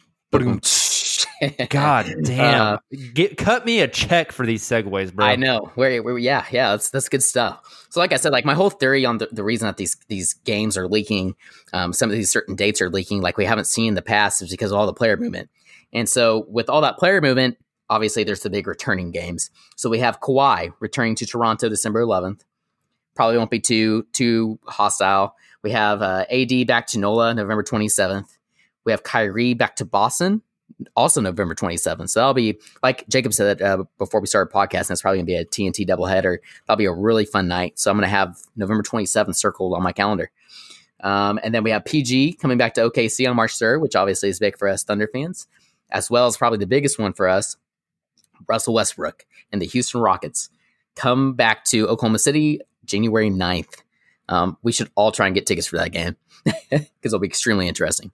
god 1.70 2.14
damn 2.22 2.74
Uh, 2.74 2.78
Get, 3.12 3.36
cut 3.36 3.64
me 3.64 3.80
a 3.80 3.88
check 3.88 4.32
for 4.32 4.46
these 4.46 4.62
segues 4.62 5.12
bro 5.12 5.26
I 5.26 5.36
know. 5.36 5.70
Where, 5.74 6.02
where, 6.02 6.18
yeah, 6.18 6.44
yeah, 6.50 6.70
that's 6.70 6.90
that's 6.90 7.08
good 7.08 7.22
stuff. 7.22 7.86
So, 7.90 8.00
like 8.00 8.12
I 8.12 8.16
said, 8.16 8.32
like 8.32 8.44
my 8.44 8.54
whole 8.54 8.70
theory 8.70 9.04
on 9.04 9.18
the, 9.18 9.28
the 9.30 9.44
reason 9.44 9.66
that 9.66 9.76
these 9.76 9.96
these 10.08 10.34
games 10.34 10.76
are 10.76 10.88
leaking, 10.88 11.36
um, 11.72 11.92
some 11.92 12.10
of 12.10 12.16
these 12.16 12.30
certain 12.30 12.56
dates 12.56 12.80
are 12.80 12.90
leaking, 12.90 13.20
like 13.20 13.36
we 13.36 13.44
haven't 13.44 13.66
seen 13.66 13.88
in 13.88 13.94
the 13.94 14.02
past, 14.02 14.42
is 14.42 14.50
because 14.50 14.72
of 14.72 14.78
all 14.78 14.86
the 14.86 14.94
player 14.94 15.16
movement. 15.16 15.50
And 15.92 16.08
so, 16.08 16.46
with 16.48 16.68
all 16.68 16.80
that 16.80 16.98
player 16.98 17.20
movement, 17.20 17.56
obviously 17.88 18.24
there's 18.24 18.40
the 18.40 18.50
big 18.50 18.66
returning 18.66 19.10
games. 19.10 19.50
So 19.76 19.88
we 19.90 19.98
have 20.00 20.20
Kawhi 20.20 20.72
returning 20.80 21.14
to 21.16 21.26
Toronto 21.26 21.68
December 21.68 22.02
11th. 22.02 22.40
Probably 23.14 23.38
won't 23.38 23.50
be 23.50 23.60
too 23.60 24.06
too 24.12 24.58
hostile. 24.66 25.36
We 25.62 25.70
have 25.70 26.02
uh, 26.02 26.24
AD 26.30 26.66
back 26.66 26.88
to 26.88 26.98
NOLA 26.98 27.34
November 27.34 27.62
27th. 27.62 28.26
We 28.84 28.92
have 28.92 29.02
Kyrie 29.02 29.54
back 29.54 29.76
to 29.76 29.84
Boston, 29.84 30.42
also 30.96 31.20
November 31.20 31.54
27th. 31.54 32.10
So 32.10 32.20
that'll 32.20 32.34
be, 32.34 32.58
like 32.82 33.06
Jacob 33.08 33.32
said 33.34 33.62
uh, 33.62 33.84
before 33.98 34.20
we 34.20 34.26
started 34.26 34.52
podcasting, 34.52 34.92
it's 34.92 35.02
probably 35.02 35.18
going 35.18 35.26
to 35.26 35.30
be 35.30 35.36
a 35.36 35.44
TNT 35.44 35.88
doubleheader. 35.88 36.38
That'll 36.66 36.78
be 36.78 36.84
a 36.84 36.92
really 36.92 37.24
fun 37.24 37.48
night. 37.48 37.78
So 37.78 37.90
I'm 37.90 37.96
going 37.96 38.08
to 38.08 38.16
have 38.16 38.38
November 38.56 38.82
27th 38.82 39.36
circled 39.36 39.74
on 39.74 39.82
my 39.82 39.92
calendar. 39.92 40.30
Um, 41.00 41.38
and 41.42 41.54
then 41.54 41.64
we 41.64 41.70
have 41.70 41.84
PG 41.84 42.34
coming 42.34 42.56
back 42.56 42.74
to 42.74 42.90
OKC 42.90 43.28
on 43.28 43.36
March 43.36 43.52
3rd, 43.52 43.80
which 43.80 43.94
obviously 43.96 44.30
is 44.30 44.38
big 44.38 44.56
for 44.56 44.68
us 44.68 44.84
Thunder 44.84 45.08
fans, 45.12 45.46
as 45.90 46.10
well 46.10 46.26
as 46.26 46.36
probably 46.36 46.58
the 46.58 46.66
biggest 46.66 46.98
one 46.98 47.12
for 47.12 47.28
us, 47.28 47.56
Russell 48.48 48.74
Westbrook 48.74 49.26
and 49.52 49.60
the 49.60 49.66
Houston 49.66 50.00
Rockets 50.00 50.48
come 50.94 51.34
back 51.34 51.64
to 51.66 51.88
Oklahoma 51.88 52.18
City 52.18 52.60
January 52.84 53.30
9th. 53.30 53.82
Um, 54.28 54.56
we 54.62 54.72
should 54.72 54.90
all 54.94 55.12
try 55.12 55.26
and 55.26 55.34
get 55.34 55.46
tickets 55.46 55.66
for 55.66 55.76
that 55.76 55.92
game 55.92 56.16
because 56.44 56.88
it'll 57.02 57.18
be 57.18 57.26
extremely 57.26 57.68
interesting. 57.68 58.10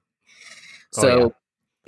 Oh, 0.97 1.03
So, 1.03 1.35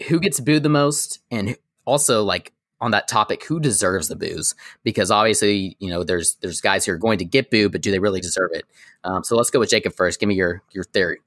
who 0.09 0.21
gets 0.21 0.41
booed 0.41 0.63
the 0.63 0.69
most, 0.69 1.21
and 1.31 1.57
also 1.85 2.23
like 2.23 2.53
on 2.81 2.91
that 2.91 3.09
topic, 3.09 3.45
who 3.45 3.61
deserves 3.61 4.09
the 4.09 4.17
booze 4.17 4.55
Because 4.83 5.11
obviously, 5.11 5.77
you 5.79 5.89
know, 5.89 6.03
there's 6.03 6.35
there's 6.37 6.61
guys 6.61 6.85
who 6.85 6.93
are 6.93 6.99
going 6.99 7.19
to 7.19 7.25
get 7.25 7.51
booed, 7.51 7.73
but 7.73 7.81
do 7.81 7.91
they 7.91 7.99
really 7.99 8.21
deserve 8.21 8.51
it? 8.53 8.65
Um, 9.05 9.25
so 9.25 9.37
let's 9.37 9.51
go 9.51 9.61
with 9.61 9.71
Jacob 9.71 9.95
first. 9.95 10.21
Give 10.21 10.29
me 10.29 10.35
your 10.35 10.63
your 10.73 10.85
theory. 10.85 11.19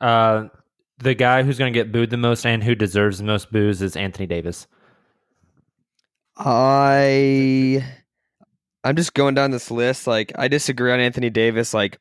Uh, 0.00 0.48
the 0.98 1.14
guy 1.14 1.42
who's 1.42 1.58
going 1.58 1.72
to 1.72 1.78
get 1.78 1.92
booed 1.92 2.10
the 2.10 2.16
most 2.16 2.46
and 2.46 2.62
who 2.62 2.74
deserves 2.74 3.18
the 3.18 3.24
most 3.24 3.50
booze 3.52 3.82
is 3.82 3.96
Anthony 3.96 4.26
Davis. 4.26 4.66
I 6.36 7.84
I'm 8.82 8.96
just 8.96 9.14
going 9.14 9.34
down 9.34 9.50
this 9.50 9.70
list. 9.70 10.06
Like 10.06 10.32
I 10.36 10.48
disagree 10.48 10.92
on 10.92 11.00
Anthony 11.00 11.30
Davis. 11.30 11.74
Like 11.74 11.98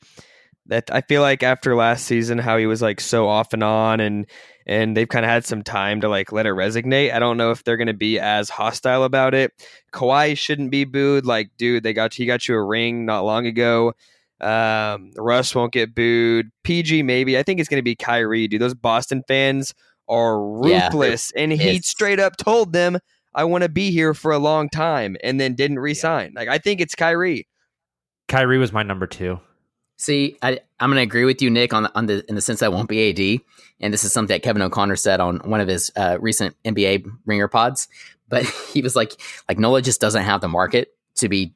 that 0.68 0.90
I 0.92 1.02
feel 1.02 1.22
like 1.22 1.44
after 1.44 1.76
last 1.76 2.06
season 2.06 2.38
how 2.38 2.58
he 2.58 2.66
was 2.66 2.82
like 2.82 3.00
so 3.00 3.28
off 3.28 3.54
and 3.54 3.64
on 3.64 4.00
and 4.00 4.26
and 4.66 4.96
they've 4.96 5.08
kind 5.08 5.26
of 5.26 5.30
had 5.30 5.46
some 5.46 5.62
time 5.64 6.02
to 6.02 6.10
like 6.10 6.32
let 6.32 6.46
it 6.46 6.54
resonate. 6.54 7.14
I 7.14 7.20
don't 7.20 7.38
know 7.38 7.52
if 7.52 7.64
they're 7.64 7.78
gonna 7.78 7.94
be 7.94 8.20
as 8.20 8.50
hostile 8.50 9.04
about 9.04 9.34
it. 9.34 9.52
Kawhi 9.92 10.38
shouldn't 10.38 10.72
be 10.72 10.86
booed. 10.86 11.26
Like, 11.26 11.50
dude, 11.58 11.84
they 11.84 11.94
got 11.94 12.14
he 12.14 12.26
got 12.26 12.48
you 12.48 12.56
a 12.56 12.64
ring 12.64 13.06
not 13.06 13.26
long 13.26 13.46
ago. 13.46 13.94
Um, 14.42 15.12
Russ 15.16 15.56
won't 15.56 15.72
get 15.72 15.96
booed. 15.96 16.50
PG 16.64 17.04
maybe. 17.04 17.38
I 17.38 17.44
think 17.44 17.60
it's 17.60 17.70
gonna 17.70 17.82
be 17.82 17.96
Kyrie. 17.96 18.48
Dude, 18.48 18.62
those 18.62 18.74
Boston 18.74 19.24
fans 19.28 19.74
are 20.10 20.36
Yeah, 20.64 20.88
ruthless, 20.88 21.32
and 21.36 21.52
he 21.52 21.80
straight 21.80 22.20
up 22.20 22.38
told 22.38 22.74
them 22.74 23.00
I 23.36 23.46
want 23.46 23.64
to 23.64 23.70
be 23.70 23.92
here 23.92 24.14
for 24.14 24.32
a 24.32 24.38
long 24.38 24.70
time 24.70 25.18
and 25.24 25.40
then 25.40 25.56
didn't 25.56 25.80
resign. 25.80 26.34
Like 26.36 26.50
I 26.50 26.58
think 26.58 26.82
it's 26.82 26.96
Kyrie. 26.96 27.48
Kyrie 28.28 28.58
was 28.58 28.72
my 28.72 28.84
number 28.84 29.08
two. 29.08 29.40
See, 30.04 30.38
I, 30.42 30.60
I'm 30.82 30.90
going 30.90 30.98
to 30.98 31.02
agree 31.02 31.24
with 31.24 31.42
you, 31.42 31.50
Nick, 31.50 31.74
on 31.74 31.84
the, 31.84 31.98
on 31.98 32.08
the 32.08 32.26
in 32.28 32.36
the 32.36 32.42
sense 32.42 32.60
that 32.60 32.66
it 32.66 32.74
won't 32.74 32.90
be 32.90 33.10
AD, 33.10 33.40
and 33.80 33.94
this 33.94 34.04
is 34.04 34.12
something 34.12 34.36
that 34.36 34.44
Kevin 34.44 34.62
O'Connor 34.62 34.98
said 34.98 35.22
on 35.22 35.38
one 35.46 35.62
of 35.62 35.70
his 35.70 35.94
uh, 35.96 36.18
recent 36.20 36.58
NBA 36.66 37.06
ringer 37.26 37.48
pods. 37.48 37.88
But 38.28 38.44
he 38.74 38.82
was 38.82 38.98
like, 38.98 39.14
like 39.48 39.60
Nola 39.60 39.82
just 39.82 40.02
doesn't 40.02 40.24
have 40.24 40.42
the 40.42 40.50
market 40.50 40.90
to 41.16 41.30
be 41.30 41.54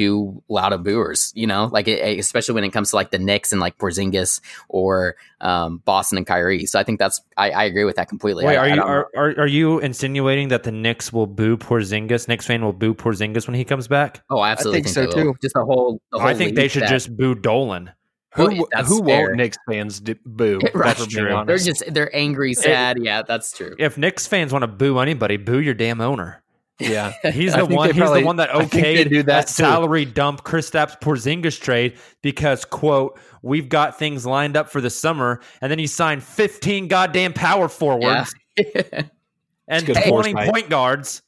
too 0.00 0.42
loud 0.48 0.72
of 0.72 0.82
booers, 0.82 1.30
you 1.34 1.46
know, 1.46 1.66
like 1.66 1.86
it, 1.88 2.18
especially 2.18 2.54
when 2.54 2.64
it 2.64 2.70
comes 2.70 2.90
to 2.90 2.96
like 2.96 3.10
the 3.10 3.18
Knicks 3.18 3.52
and 3.52 3.60
like 3.60 3.76
Porzingis 3.76 4.40
or 4.70 5.16
um, 5.42 5.78
Boston 5.84 6.16
and 6.16 6.26
Kyrie. 6.26 6.64
So 6.64 6.78
I 6.80 6.84
think 6.84 6.98
that's 6.98 7.20
I, 7.36 7.50
I 7.50 7.64
agree 7.64 7.84
with 7.84 7.96
that 7.96 8.08
completely. 8.08 8.46
Wait, 8.46 8.56
I- 8.56 8.60
are 8.60 8.64
I 8.64 8.74
you 8.74 8.82
are, 8.82 9.08
are 9.16 9.40
are 9.40 9.46
you 9.46 9.78
insinuating 9.80 10.48
that 10.48 10.62
the 10.62 10.72
Knicks 10.72 11.12
will 11.12 11.26
boo 11.26 11.56
Porzingis? 11.58 12.28
Knicks 12.28 12.46
fan 12.46 12.64
will 12.64 12.72
boo 12.72 12.94
Porzingis 12.94 13.46
when 13.46 13.54
he 13.54 13.64
comes 13.64 13.88
back? 13.88 14.22
Oh, 14.30 14.38
I 14.38 14.50
absolutely 14.52 14.82
think 14.84 14.94
think, 14.94 15.12
so, 15.12 15.16
too. 15.22 15.34
Just 15.42 15.54
the 15.54 15.64
whole. 15.64 16.00
The 16.12 16.18
whole 16.18 16.28
I 16.28 16.34
think 16.34 16.54
they 16.56 16.68
should 16.68 16.82
that- 16.84 16.90
just 16.90 17.14
boo 17.16 17.34
Dolan. 17.34 17.90
Who 18.36 18.46
Well, 18.46 18.68
that's 18.70 18.88
who 18.88 19.04
fair. 19.04 19.26
won't 19.26 19.36
Knicks 19.38 19.58
fans 19.68 19.98
d- 20.00 20.14
boo? 20.24 20.60
Right. 20.74 20.96
for 20.96 21.06
being 21.08 21.26
True. 21.26 21.44
They're 21.46 21.58
just 21.58 21.82
they're 21.92 22.14
angry, 22.16 22.54
sad. 22.54 22.98
yeah, 23.02 23.22
that's 23.22 23.52
true. 23.52 23.74
If 23.76 23.98
Knicks 23.98 24.26
fans 24.28 24.52
want 24.52 24.62
to 24.62 24.68
boo 24.68 24.98
anybody, 25.00 25.36
boo 25.36 25.58
your 25.58 25.74
damn 25.74 26.00
owner. 26.00 26.40
Yeah. 26.80 27.12
He's 27.30 27.54
the 27.54 27.64
one. 27.66 27.88
they 27.88 27.92
He's 27.94 28.00
probably- 28.02 28.20
the 28.20 28.26
one 28.26 28.36
that 28.36 28.54
I 28.54 28.64
think 28.64 28.70
they 28.72 29.04
okayed 29.04 29.08
do 29.10 29.16
that 29.24 29.26
that 29.26 29.48
salary 29.48 30.04
dump 30.04 30.42
Kristaps 30.44 31.00
Porzingis 31.00 31.60
trade 31.60 31.96
because 32.22 32.64
quote 32.64 33.18
we've 33.42 33.68
got 33.68 33.98
things 33.98 34.26
lined 34.26 34.56
up 34.56 34.70
for 34.70 34.80
the 34.80 34.90
summer, 34.90 35.40
and 35.60 35.70
then 35.70 35.78
he 35.78 35.86
signed 35.86 36.22
fifteen 36.22 36.88
goddamn 36.88 37.32
power 37.32 37.68
forwards 37.68 38.34
and 39.68 39.86
twenty 39.86 40.08
foresight. 40.32 40.50
point 40.50 40.68
guards. 40.68 41.22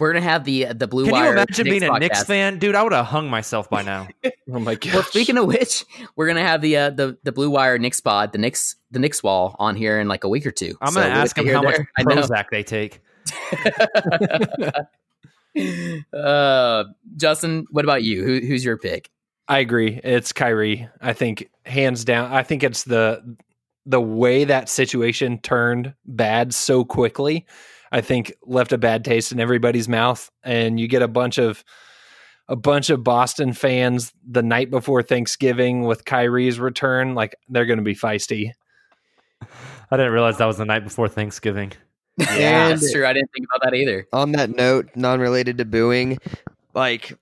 We're 0.00 0.12
gonna 0.12 0.24
have 0.24 0.44
the 0.44 0.64
the 0.74 0.88
blue 0.88 1.04
wire. 1.04 1.12
Can 1.12 1.12
wire. 1.12 1.24
you 1.26 1.32
imagine 1.32 1.64
Knicks 1.66 1.78
being 1.80 1.82
a 1.94 1.98
Knicks 2.00 2.24
fan, 2.24 2.58
dude? 2.58 2.74
I 2.74 2.82
would 2.82 2.92
have 2.92 3.06
hung 3.06 3.30
myself 3.30 3.70
by 3.70 3.82
now. 3.82 4.08
Oh 4.52 4.58
my 4.58 4.74
god. 4.74 4.92
Well, 4.92 5.02
speaking 5.04 5.38
of 5.38 5.46
which, 5.46 5.86
we're 6.16 6.26
gonna 6.26 6.42
have 6.42 6.60
the 6.60 6.76
uh, 6.76 6.90
the 6.90 7.16
the 7.22 7.32
blue 7.32 7.48
wire 7.48 7.78
Knicks 7.78 8.00
pod, 8.02 8.32
the 8.32 8.38
Knicks 8.38 8.76
the 8.90 8.98
Knicks 8.98 9.22
wall 9.22 9.56
on 9.58 9.74
here 9.74 9.98
in 10.00 10.06
like 10.06 10.22
a 10.24 10.28
week 10.28 10.44
or 10.44 10.50
two. 10.50 10.76
I'm 10.82 10.92
So 10.92 11.00
gonna 11.00 11.14
we'll 11.14 11.22
ask 11.22 11.34
get 11.34 11.46
him 11.46 11.54
how 11.54 11.60
hear 11.62 11.68
much 11.70 11.76
there. 11.78 11.90
I 11.96 12.02
know. 12.02 12.20
Prozac 12.20 12.44
they 12.50 12.62
take. 12.62 13.00
uh, 16.12 16.84
Justin, 17.16 17.66
what 17.70 17.84
about 17.84 18.02
you? 18.02 18.24
Who, 18.24 18.40
who's 18.46 18.64
your 18.64 18.76
pick? 18.76 19.10
I 19.48 19.58
agree. 19.58 20.00
It's 20.02 20.32
Kyrie. 20.32 20.88
I 21.00 21.12
think 21.12 21.50
hands 21.66 22.04
down. 22.04 22.32
I 22.32 22.42
think 22.42 22.62
it's 22.62 22.84
the 22.84 23.36
the 23.86 24.00
way 24.00 24.44
that 24.44 24.70
situation 24.70 25.38
turned 25.38 25.94
bad 26.06 26.54
so 26.54 26.84
quickly. 26.84 27.46
I 27.92 28.00
think 28.00 28.32
left 28.42 28.72
a 28.72 28.78
bad 28.78 29.04
taste 29.04 29.30
in 29.30 29.40
everybody's 29.40 29.88
mouth, 29.88 30.30
and 30.42 30.80
you 30.80 30.88
get 30.88 31.02
a 31.02 31.08
bunch 31.08 31.38
of 31.38 31.62
a 32.48 32.56
bunch 32.56 32.90
of 32.90 33.04
Boston 33.04 33.52
fans 33.52 34.12
the 34.26 34.42
night 34.42 34.70
before 34.70 35.02
Thanksgiving 35.02 35.84
with 35.84 36.04
Kyrie's 36.04 36.58
return. 36.58 37.14
Like 37.14 37.36
they're 37.48 37.66
going 37.66 37.78
to 37.78 37.84
be 37.84 37.94
feisty. 37.94 38.52
I 39.90 39.96
didn't 39.96 40.12
realize 40.12 40.38
that 40.38 40.46
was 40.46 40.58
the 40.58 40.64
night 40.64 40.84
before 40.84 41.08
Thanksgiving. 41.08 41.72
Yeah, 42.18 42.68
And- 42.68 42.80
that's 42.80 42.92
true. 42.92 43.06
I 43.06 43.12
didn't 43.12 43.30
think 43.34 43.46
about 43.54 43.64
that 43.70 43.76
either. 43.76 44.06
On 44.12 44.32
that 44.32 44.50
note, 44.50 44.88
non-related 44.94 45.58
to 45.58 45.64
booing, 45.64 46.18
like 46.74 47.12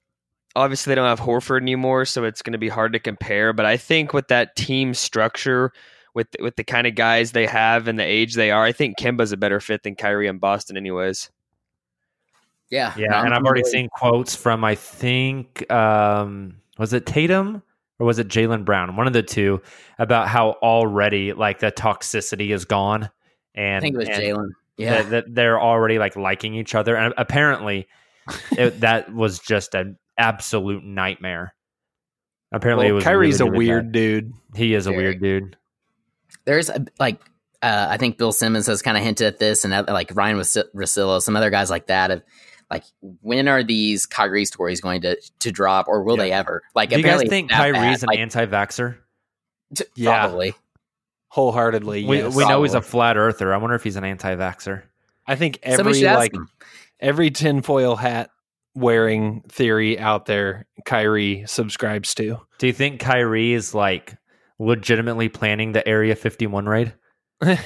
obviously 0.55 0.91
they 0.91 0.95
don't 0.97 1.09
have 1.09 1.21
Horford 1.21 1.63
anymore, 1.63 2.05
so 2.05 2.25
it's 2.25 2.43
going 2.43 2.53
to 2.53 2.59
be 2.59 2.69
hard 2.69 2.93
to 2.93 2.99
compare. 2.99 3.53
But 3.53 3.65
I 3.67 3.77
think 3.79 4.13
with 4.13 4.29
that 4.29 4.55
team 4.57 4.93
structure, 4.95 5.73
with 6.15 6.27
with 6.41 6.57
the 6.57 6.65
kind 6.65 6.87
of 6.87 6.95
guys 6.95 7.33
they 7.33 7.47
have 7.47 7.89
and 7.89 7.99
the 7.99 8.05
age 8.05 8.35
they 8.35 8.51
are, 8.51 8.63
I 8.65 8.73
think 8.73 8.99
Kemba's 8.99 9.33
a 9.33 9.37
better 9.39 9.61
fit 9.61 9.83
than 9.83 9.95
Kyrie 9.95 10.27
in 10.27 10.37
Boston, 10.39 10.77
anyways. 10.77 11.31
Yeah, 12.71 12.93
Yeah, 12.97 13.09
no, 13.09 13.17
and 13.19 13.29
I'm 13.35 13.41
I've 13.41 13.45
already 13.47 13.61
really- 13.63 13.71
seen 13.71 13.89
quotes 13.91 14.35
from 14.35 14.65
I 14.65 14.75
think 14.75 15.71
um, 15.71 16.57
was 16.79 16.93
it 16.93 17.05
Tatum 17.07 17.63
or 17.99 18.07
was 18.07 18.19
it 18.19 18.29
Jaylen 18.29 18.65
Brown, 18.65 18.97
one 18.97 19.07
of 19.07 19.13
the 19.13 19.23
two, 19.23 19.61
about 19.99 20.29
how 20.29 20.53
already 20.63 21.33
like 21.35 21.59
the 21.61 21.71
toxicity 21.73 22.51
is 22.51 22.65
gone, 22.65 23.11
and 23.55 23.77
I 23.77 23.81
think 23.81 23.95
it 23.95 23.99
was 23.99 24.09
Jalen. 24.09 24.51
Yeah, 24.83 25.03
that, 25.03 25.11
that 25.11 25.35
they're 25.35 25.61
already 25.61 25.99
like 25.99 26.17
liking 26.17 26.55
each 26.55 26.75
other, 26.75 26.97
and 26.97 27.15
apparently 27.17 27.87
it, 28.57 28.81
that 28.81 29.13
was 29.13 29.39
just 29.39 29.75
an 29.75 29.99
absolute 30.19 30.85
nightmare. 30.85 31.55
Apparently, 32.53 32.89
it 32.89 32.93
was 32.93 33.05
Kyrie's 33.05 33.41
really, 33.41 33.51
a 33.55 33.59
weird 33.59 33.85
bad. 33.87 33.93
dude. 33.93 34.33
He 34.55 34.75
is 34.75 34.87
a 34.87 34.93
weird 34.93 35.21
dude. 35.23 35.57
there's 36.45 36.69
a, 36.69 36.85
like 37.01 37.19
uh, 37.63 37.87
I 37.89 37.97
think 37.97 38.19
Bill 38.19 38.33
Simmons 38.33 38.67
has 38.67 38.83
kind 38.83 38.97
of 38.97 39.03
hinted 39.03 39.27
at 39.27 39.39
this, 39.39 39.65
and 39.65 39.73
uh, 39.73 39.85
like 39.89 40.11
Ryan 40.15 40.37
Ros- 40.37 40.57
Russillo, 40.75 41.23
some 41.23 41.35
other 41.37 41.49
guys 41.51 41.71
like 41.71 41.87
that. 41.87 42.11
Of 42.11 42.23
like, 42.71 42.85
when 43.01 43.49
are 43.49 43.63
these 43.63 44.05
Kyrie 44.07 44.45
stories 44.45 44.81
going 44.83 45.01
to 45.03 45.17
to 45.41 45.51
drop, 45.53 45.89
or 45.89 46.03
will 46.03 46.17
Yeah. 46.19 46.25
they 46.25 46.33
ever? 46.33 46.63
Like, 46.75 46.91
Do 46.91 46.99
you 46.99 47.03
guys 47.03 47.23
think 47.29 47.51
it's 47.51 47.59
Kyrie's 47.59 47.75
bad. 48.01 48.03
an 48.03 48.07
Like, 48.09 48.19
anti-vaxer? 48.19 48.97
t- 49.75 49.85
Yeah. 49.95 50.21
Probably. 50.21 50.55
Wholeheartedly, 51.33 52.05
We, 52.05 52.19
yes. 52.19 52.37
we 52.37 52.47
know 52.47 52.63
he's 52.63 52.75
a 52.75 52.83
flat 52.83 53.17
earther. 53.17 53.55
I 53.55 53.57
wonder 53.57 53.75
if 53.75 53.83
he's 53.83 53.97
an 53.97 54.05
anti-vaxer. 54.05 54.83
I 55.27 55.35
think 55.35 55.61
every 55.63 56.03
like 56.03 56.35
every 57.01 57.31
tinfoil 57.31 57.97
hat 57.97 58.29
wearing 58.75 59.41
theory 59.49 59.99
out 59.99 60.27
there, 60.27 60.67
Kyrie 60.85 61.45
subscribes 61.47 62.15
to. 62.17 62.39
Do 62.59 62.67
you 62.67 62.75
think 62.75 63.01
Kyrie 63.01 63.55
is 63.55 63.73
like 63.75 64.15
legitimately 64.59 65.31
planning 65.31 65.73
the 65.73 65.89
Area 65.89 66.15
51 66.17 66.67
raid? 66.67 66.93
He's 67.43 67.59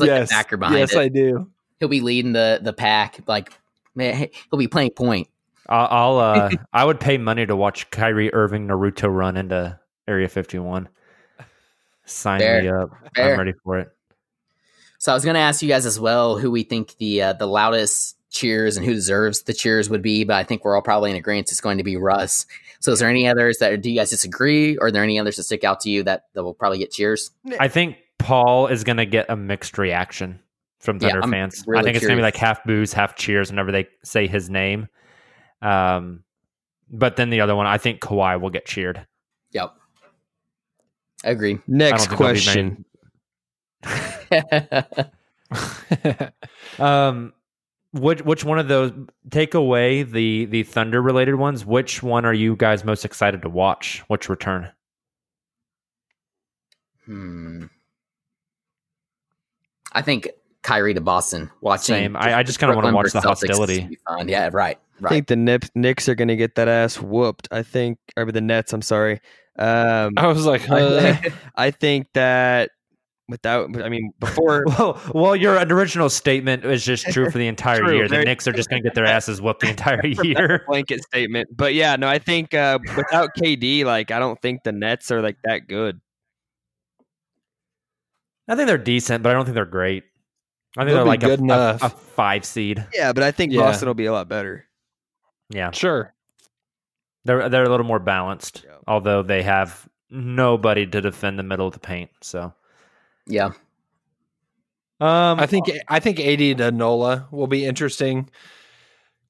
like 0.00 0.08
yes, 0.08 0.28
the 0.28 0.34
backer 0.34 0.56
behind 0.56 0.76
it. 0.76 0.80
yes, 0.80 0.92
it. 0.94 0.98
I 0.98 1.08
do. 1.08 1.48
He'll 1.78 1.88
be 1.88 2.00
leading 2.00 2.32
the 2.32 2.58
the 2.60 2.72
pack. 2.72 3.20
Like, 3.28 3.52
man, 3.94 4.28
he'll 4.50 4.58
be 4.58 4.66
playing 4.66 4.90
point. 4.90 5.28
I'll, 5.68 6.18
I'll 6.18 6.18
uh, 6.18 6.50
I 6.72 6.84
would 6.84 6.98
pay 6.98 7.16
money 7.16 7.46
to 7.46 7.54
watch 7.54 7.90
Kyrie 7.90 8.34
Irving 8.34 8.66
Naruto 8.66 9.08
run 9.08 9.36
into 9.36 9.78
Area 10.08 10.28
51. 10.28 10.88
Sign 12.08 12.40
Fair. 12.40 12.62
me 12.62 12.68
up. 12.68 12.90
Fair. 13.14 13.32
I'm 13.32 13.38
ready 13.38 13.52
for 13.64 13.78
it. 13.78 13.88
So 14.98 15.12
I 15.12 15.14
was 15.14 15.24
going 15.24 15.34
to 15.34 15.40
ask 15.40 15.62
you 15.62 15.68
guys 15.68 15.86
as 15.86 16.00
well 16.00 16.38
who 16.38 16.50
we 16.50 16.64
think 16.64 16.96
the 16.96 17.22
uh, 17.22 17.32
the 17.34 17.46
loudest 17.46 18.16
cheers 18.30 18.76
and 18.76 18.84
who 18.84 18.92
deserves 18.92 19.42
the 19.42 19.54
cheers 19.54 19.88
would 19.88 20.02
be, 20.02 20.24
but 20.24 20.36
I 20.36 20.44
think 20.44 20.64
we're 20.64 20.74
all 20.74 20.82
probably 20.82 21.10
in 21.10 21.16
agreement 21.16 21.50
it's 21.50 21.60
going 21.60 21.78
to 21.78 21.84
be 21.84 21.96
Russ. 21.96 22.46
So 22.80 22.92
is 22.92 23.00
there 23.00 23.08
any 23.08 23.26
others 23.26 23.58
that 23.58 23.80
do 23.80 23.90
you 23.90 23.98
guys 23.98 24.10
disagree, 24.10 24.76
or 24.76 24.86
are 24.86 24.90
there 24.90 25.02
any 25.02 25.18
others 25.18 25.36
that 25.36 25.44
stick 25.44 25.64
out 25.64 25.80
to 25.80 25.90
you 25.90 26.02
that, 26.04 26.24
that 26.34 26.44
will 26.44 26.54
probably 26.54 26.78
get 26.78 26.92
cheers? 26.92 27.30
I 27.58 27.68
think 27.68 27.96
Paul 28.18 28.66
is 28.68 28.84
going 28.84 28.98
to 28.98 29.06
get 29.06 29.26
a 29.28 29.36
mixed 29.36 29.78
reaction 29.78 30.40
from 30.78 31.00
Thunder 31.00 31.22
I'm 31.22 31.30
fans. 31.30 31.64
I 31.74 31.82
think 31.82 31.96
it's 31.96 32.06
going 32.06 32.16
to 32.16 32.20
be 32.20 32.22
like 32.22 32.36
half 32.36 32.62
boos, 32.64 32.92
half 32.92 33.16
cheers 33.16 33.50
whenever 33.50 33.72
they 33.72 33.88
say 34.04 34.26
his 34.26 34.48
name. 34.48 34.88
Um, 35.60 36.22
but 36.90 37.16
then 37.16 37.30
the 37.30 37.40
other 37.40 37.56
one, 37.56 37.66
I 37.66 37.78
think 37.78 38.00
Kawhi 38.00 38.40
will 38.40 38.50
get 38.50 38.66
cheered. 38.66 39.06
Yep, 39.52 39.74
I 41.24 41.30
agree. 41.30 41.58
Next 41.66 42.06
think 42.06 42.16
question. 42.16 42.84
Um, 46.78 47.32
which 47.92 48.20
which 48.22 48.44
one 48.44 48.58
of 48.58 48.68
those 48.68 48.92
take 49.30 49.54
away 49.54 50.02
the 50.02 50.44
the 50.44 50.62
Thunder 50.62 51.00
related 51.00 51.36
ones? 51.36 51.64
Which 51.64 52.02
one 52.02 52.24
are 52.26 52.34
you 52.34 52.54
guys 52.54 52.84
most 52.84 53.04
excited 53.04 53.42
to 53.42 53.48
watch? 53.48 54.02
Which 54.08 54.28
return? 54.28 54.70
hmm. 57.06 57.64
I 59.92 60.02
think 60.02 60.28
Kyrie 60.62 60.92
to 60.94 61.00
Boston. 61.00 61.50
Watching 61.62 61.94
Same. 61.94 62.16
I- 62.16 62.34
I 62.38 62.42
just 62.42 62.58
kinda 62.60 62.76
wanna 62.76 62.92
watch 62.92 63.12
the 63.12 63.20
versus 63.20 63.24
Celtics 63.42 63.50
is 63.50 63.56
hostility. 63.56 63.78
gonna 63.78 63.88
be 63.88 63.98
fun. 64.06 64.28
Yeah, 64.28 64.50
right. 64.52 64.78
I 65.02 65.08
think 65.08 65.28
the 65.28 65.36
Knicks, 65.36 65.70
Knicks 65.74 66.08
are 66.08 66.14
going 66.14 66.28
to 66.28 66.36
get 66.36 66.56
that 66.56 66.66
ass 66.68 67.00
whooped. 67.00 67.48
I 67.52 67.62
think, 67.62 67.98
or 68.16 68.30
the 68.32 68.40
Nets. 68.40 68.72
I'm 68.72 68.82
sorry. 68.82 69.20
Um, 69.58 70.14
I 70.16 70.26
was 70.28 70.46
like, 70.46 70.68
uh, 70.70 71.14
I 71.56 71.70
think 71.72 72.06
that 72.14 72.70
without, 73.28 73.82
I 73.82 73.88
mean, 73.88 74.12
before 74.20 74.64
Well, 74.78 75.00
well, 75.12 75.36
your 75.36 75.56
original 75.56 76.08
statement 76.08 76.64
is 76.64 76.84
just 76.84 77.06
true 77.08 77.30
for 77.30 77.38
the 77.38 77.46
entire 77.48 77.78
True, 77.80 77.94
year. 77.96 78.04
The 78.04 78.14
very- 78.14 78.24
Knicks 78.24 78.46
are 78.46 78.52
just 78.52 78.70
going 78.70 78.82
to 78.82 78.86
get 78.88 78.94
their 78.94 79.04
asses 79.16 79.42
whooped 79.42 79.60
the 79.60 79.68
entire 79.70 80.06
year. 80.06 80.64
blanket 80.68 81.02
statement, 81.02 81.48
but 81.56 81.74
yeah, 81.74 81.96
no, 81.96 82.08
I 82.08 82.18
think 82.20 82.54
uh, 82.54 82.78
without 82.96 83.30
KD, 83.36 83.84
like, 83.84 84.10
I 84.10 84.18
don't 84.18 84.40
think 84.40 84.62
the 84.62 84.72
Nets 84.72 85.10
are 85.10 85.20
like 85.20 85.36
that 85.44 85.66
good. 85.68 86.00
I 88.48 88.54
think 88.56 88.66
they're 88.66 88.78
decent, 88.78 89.22
but 89.22 89.30
I 89.30 89.32
don't 89.34 89.44
think 89.44 89.54
they're 89.56 89.64
great. 89.66 90.04
I 90.76 90.82
think 90.82 90.88
They'll 90.90 90.96
they're 90.98 91.04
like 91.04 91.22
a, 91.22 91.26
good 91.26 91.40
a- 91.40 91.42
enough. 91.42 91.82
a 91.82 91.88
five 91.90 92.44
seed. 92.44 92.86
Yeah, 92.94 93.12
but 93.12 93.22
I 93.24 93.30
think 93.30 93.52
Yeah. 93.52 93.60
Boston 93.62 93.88
will 93.88 93.94
be 93.94 94.06
a 94.06 94.12
lot 94.12 94.28
better. 94.28 94.66
Yeah, 95.50 95.70
sure. 95.72 96.14
they're 97.24 97.48
they're 97.48 97.64
a 97.64 97.68
little 97.70 97.86
more 97.86 97.98
balanced, 97.98 98.62
Yeah. 98.64 98.67
Although 98.88 99.22
they 99.22 99.42
have 99.42 99.88
nobody 100.10 100.86
to 100.86 101.00
defend 101.00 101.38
the 101.38 101.42
middle 101.44 101.66
of 101.68 101.74
the 101.74 101.78
paint. 101.80 102.10
So, 102.22 102.52
yeah. 103.26 103.50
um, 105.00 105.38
I 105.38 105.46
think 105.46 105.66
I 105.88 106.00
think 106.00 106.18
AD 106.18 106.58
to 106.58 106.70
Nola 106.72 107.28
will 107.30 107.46
be 107.46 107.64
interesting 107.64 108.28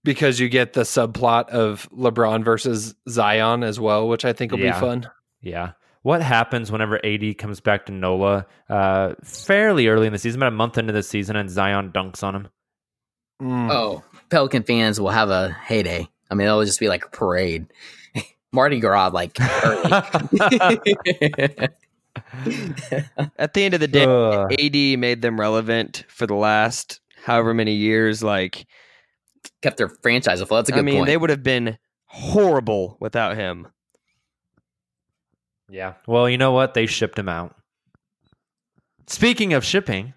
because 0.04 0.40
you 0.40 0.48
get 0.48 0.72
the 0.72 0.82
subplot 0.82 1.48
of 1.50 1.88
LeBron 1.90 2.44
versus 2.44 2.94
Zion 3.08 3.62
as 3.62 3.78
well, 3.78 4.08
which 4.08 4.24
I 4.24 4.32
think 4.32 4.52
will 4.52 4.60
Yeah. 4.60 4.72
be 4.74 4.80
fun. 4.80 5.10
Yeah. 5.42 5.72
What 6.02 6.22
happens 6.22 6.70
whenever 6.72 7.04
AD 7.04 7.34
comes 7.38 7.60
back 7.60 7.86
to 7.86 7.92
NOLA 7.92 8.46
uh, 8.70 9.14
fairly 9.24 9.88
early 9.88 10.06
in 10.06 10.12
the 10.12 10.18
season, 10.18 10.38
about 10.38 10.52
a 10.52 10.56
month 10.56 10.78
into 10.78 10.92
the 10.92 11.02
season, 11.02 11.36
and 11.36 11.50
Zion 11.50 11.90
dunks 11.92 12.22
on 12.22 12.34
him? 12.36 12.48
Mm. 13.42 13.70
Oh, 13.70 14.02
Pelican 14.30 14.62
fans 14.62 15.00
will 15.00 15.10
have 15.10 15.28
a 15.28 15.50
heyday. 15.50 16.08
I 16.30 16.34
mean, 16.34 16.46
it'll 16.46 16.64
just 16.64 16.80
be 16.80 16.88
like 16.88 17.04
a 17.04 17.10
parade. 17.10 17.66
Mardi 18.52 18.80
Gras, 18.80 19.10
like 19.12 19.36
early. 19.64 19.90
At 23.38 23.54
the 23.54 23.64
end 23.64 23.74
of 23.74 23.80
the 23.80 23.88
day, 23.88 24.04
Ugh. 24.04 24.52
AD 24.52 24.98
made 24.98 25.22
them 25.22 25.38
relevant 25.38 26.04
for 26.08 26.26
the 26.26 26.34
last 26.34 27.00
however 27.24 27.54
many 27.54 27.74
years. 27.74 28.22
Like, 28.22 28.66
Kept 29.62 29.76
their 29.76 29.88
franchise 29.88 30.40
afloat. 30.40 30.60
That's 30.60 30.70
a 30.70 30.72
good 30.72 30.78
I 30.80 30.82
mean, 30.82 30.96
point. 30.96 31.06
they 31.06 31.16
would 31.16 31.30
have 31.30 31.42
been 31.42 31.78
horrible 32.06 32.96
without 33.00 33.36
him. 33.36 33.68
Yeah. 35.68 35.94
Well, 36.06 36.28
you 36.28 36.38
know 36.38 36.52
what? 36.52 36.74
They 36.74 36.86
shipped 36.86 37.18
him 37.18 37.28
out. 37.28 37.54
Speaking 39.06 39.52
of 39.52 39.64
shipping, 39.64 40.14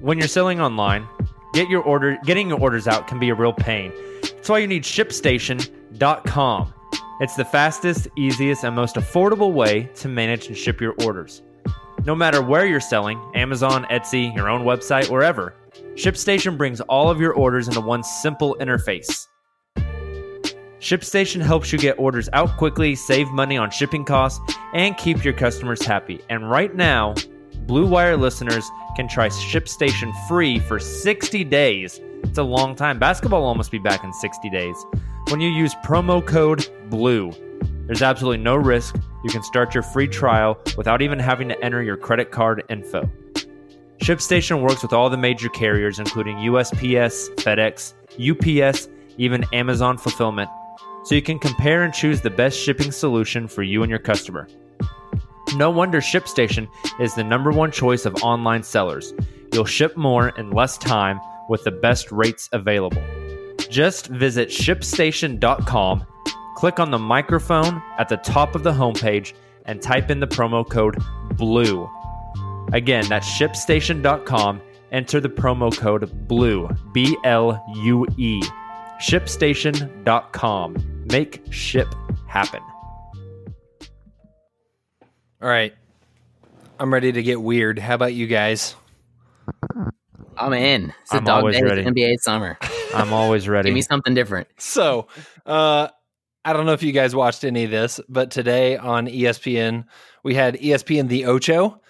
when 0.00 0.18
you're 0.18 0.28
selling 0.28 0.60
online, 0.60 1.06
get 1.54 1.68
your 1.68 1.82
order 1.82 2.18
getting 2.24 2.48
your 2.48 2.60
orders 2.60 2.86
out 2.86 3.06
can 3.06 3.18
be 3.18 3.28
a 3.30 3.34
real 3.34 3.52
pain. 3.52 3.92
That's 4.40 4.48
why 4.48 4.60
you 4.60 4.66
need 4.66 4.84
shipstation.com. 4.84 6.74
It's 7.20 7.36
the 7.36 7.44
fastest, 7.44 8.08
easiest, 8.16 8.64
and 8.64 8.74
most 8.74 8.94
affordable 8.94 9.52
way 9.52 9.90
to 9.96 10.08
manage 10.08 10.46
and 10.46 10.56
ship 10.56 10.80
your 10.80 10.94
orders. 11.04 11.42
No 12.06 12.14
matter 12.14 12.40
where 12.40 12.64
you're 12.64 12.80
selling, 12.80 13.20
Amazon, 13.34 13.84
Etsy, 13.90 14.34
your 14.34 14.48
own 14.48 14.62
website, 14.62 15.10
wherever, 15.10 15.54
ShipStation 15.92 16.56
brings 16.56 16.80
all 16.80 17.10
of 17.10 17.20
your 17.20 17.34
orders 17.34 17.68
into 17.68 17.82
one 17.82 18.02
simple 18.02 18.56
interface. 18.60 19.26
ShipStation 20.78 21.42
helps 21.42 21.70
you 21.70 21.78
get 21.78 21.98
orders 21.98 22.30
out 22.32 22.56
quickly, 22.56 22.94
save 22.94 23.28
money 23.28 23.58
on 23.58 23.70
shipping 23.70 24.06
costs, 24.06 24.40
and 24.72 24.96
keep 24.96 25.22
your 25.22 25.34
customers 25.34 25.82
happy. 25.84 26.22
And 26.30 26.50
right 26.50 26.74
now, 26.74 27.14
Blue 27.66 27.86
Wire 27.86 28.16
listeners 28.16 28.68
can 28.96 29.08
try 29.08 29.28
ShipStation 29.28 30.12
free 30.28 30.58
for 30.58 30.78
60 30.78 31.44
days. 31.44 32.00
It's 32.24 32.38
a 32.38 32.42
long 32.42 32.74
time. 32.74 32.98
Basketball 32.98 33.40
will 33.40 33.48
almost 33.48 33.70
be 33.70 33.78
back 33.78 34.04
in 34.04 34.12
60 34.12 34.50
days. 34.50 34.76
When 35.28 35.40
you 35.40 35.48
use 35.48 35.74
promo 35.84 36.24
code 36.24 36.68
BLUE, 36.90 37.32
there's 37.86 38.02
absolutely 38.02 38.42
no 38.42 38.56
risk. 38.56 38.96
You 39.24 39.30
can 39.30 39.42
start 39.42 39.74
your 39.74 39.82
free 39.82 40.08
trial 40.08 40.58
without 40.76 41.02
even 41.02 41.18
having 41.18 41.48
to 41.48 41.64
enter 41.64 41.82
your 41.82 41.96
credit 41.96 42.30
card 42.30 42.64
info. 42.68 43.08
ShipStation 43.98 44.62
works 44.62 44.82
with 44.82 44.92
all 44.92 45.10
the 45.10 45.16
major 45.16 45.48
carriers, 45.50 45.98
including 45.98 46.36
USPS, 46.38 47.28
FedEx, 47.36 47.94
UPS, 48.18 48.88
even 49.18 49.44
Amazon 49.52 49.98
Fulfillment, 49.98 50.48
so 51.04 51.14
you 51.14 51.22
can 51.22 51.38
compare 51.38 51.82
and 51.82 51.92
choose 51.92 52.20
the 52.20 52.30
best 52.30 52.58
shipping 52.58 52.90
solution 52.90 53.46
for 53.46 53.62
you 53.62 53.82
and 53.82 53.90
your 53.90 53.98
customer. 53.98 54.48
No 55.56 55.70
wonder 55.70 56.00
ShipStation 56.00 56.68
is 57.00 57.14
the 57.14 57.24
number 57.24 57.50
one 57.50 57.72
choice 57.72 58.06
of 58.06 58.14
online 58.22 58.62
sellers. 58.62 59.12
You'll 59.52 59.64
ship 59.64 59.96
more 59.96 60.28
in 60.30 60.50
less 60.50 60.78
time 60.78 61.20
with 61.48 61.64
the 61.64 61.72
best 61.72 62.12
rates 62.12 62.48
available. 62.52 63.02
Just 63.68 64.06
visit 64.08 64.48
shipstation.com, 64.48 66.06
click 66.56 66.78
on 66.78 66.90
the 66.90 66.98
microphone 66.98 67.82
at 67.98 68.08
the 68.08 68.16
top 68.18 68.54
of 68.54 68.62
the 68.62 68.72
homepage, 68.72 69.32
and 69.66 69.82
type 69.82 70.10
in 70.10 70.20
the 70.20 70.26
promo 70.26 70.68
code 70.68 70.96
BLUE. 71.36 71.88
Again, 72.72 73.04
that's 73.08 73.28
shipstation.com. 73.28 74.60
Enter 74.92 75.20
the 75.20 75.28
promo 75.28 75.76
code 75.76 76.28
BLUE, 76.28 76.68
B 76.92 77.16
L 77.24 77.62
U 77.76 78.06
E. 78.16 78.42
Shipstation.com. 79.00 80.76
Make 81.10 81.42
ship 81.50 81.88
happen. 82.26 82.60
All 85.42 85.48
right. 85.48 85.74
I'm 86.78 86.92
ready 86.92 87.12
to 87.12 87.22
get 87.22 87.40
weird. 87.40 87.78
How 87.78 87.94
about 87.94 88.14
you 88.14 88.26
guys? 88.26 88.74
I'm 90.36 90.52
in. 90.52 90.92
It's 91.02 91.12
a 91.12 91.16
I'm 91.16 91.24
dog 91.24 91.44
day. 91.44 91.60
days 91.60 91.62
ready. 91.62 91.84
NBA 91.84 92.16
summer. 92.20 92.58
I'm 92.94 93.12
always 93.12 93.48
ready. 93.48 93.68
Give 93.68 93.74
me 93.74 93.82
something 93.82 94.14
different. 94.14 94.48
So, 94.58 95.06
uh, 95.46 95.88
I 96.44 96.52
don't 96.54 96.64
know 96.66 96.72
if 96.72 96.82
you 96.82 96.92
guys 96.92 97.14
watched 97.14 97.44
any 97.44 97.64
of 97.64 97.70
this, 97.70 98.00
but 98.08 98.30
today 98.30 98.76
on 98.78 99.06
ESPN, 99.06 99.84
we 100.24 100.34
had 100.34 100.54
ESPN 100.56 101.08
The 101.08 101.26
Ocho. 101.26 101.80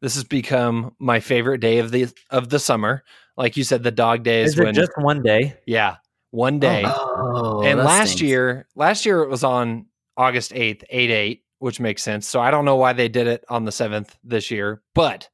This 0.00 0.14
has 0.14 0.24
become 0.24 0.94
my 1.00 1.18
favorite 1.20 1.58
day 1.58 1.78
of 1.78 1.90
the 1.90 2.06
of 2.30 2.48
the 2.48 2.58
summer. 2.60 3.02
Like 3.36 3.56
you 3.56 3.64
said, 3.64 3.82
the 3.82 3.90
dog 3.90 4.22
days 4.22 4.50
Is 4.50 4.58
it 4.58 4.64
when 4.64 4.74
just 4.74 4.92
one 4.98 5.22
day? 5.22 5.56
yeah, 5.66 5.96
one 6.30 6.60
day. 6.60 6.84
Oh, 6.86 7.62
and 7.62 7.80
last 7.80 8.10
stinks. 8.12 8.22
year, 8.22 8.68
last 8.76 9.04
year 9.06 9.22
it 9.22 9.28
was 9.28 9.42
on 9.42 9.86
August 10.16 10.52
8th, 10.52 10.84
8 10.88 11.10
8, 11.10 11.42
which 11.58 11.80
makes 11.80 12.02
sense. 12.02 12.26
So 12.26 12.40
I 12.40 12.50
don't 12.50 12.64
know 12.64 12.76
why 12.76 12.92
they 12.92 13.08
did 13.08 13.26
it 13.26 13.44
on 13.48 13.64
the 13.64 13.70
7th 13.70 14.10
this 14.22 14.50
year, 14.50 14.82
but 14.94 15.28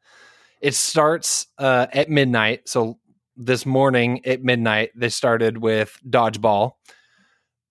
it 0.60 0.74
starts 0.74 1.46
uh, 1.58 1.86
at 1.92 2.08
midnight. 2.08 2.68
So 2.68 2.98
this 3.36 3.66
morning 3.66 4.24
at 4.24 4.42
midnight, 4.42 4.90
they 4.94 5.08
started 5.08 5.58
with 5.58 5.98
dodgeball 6.08 6.72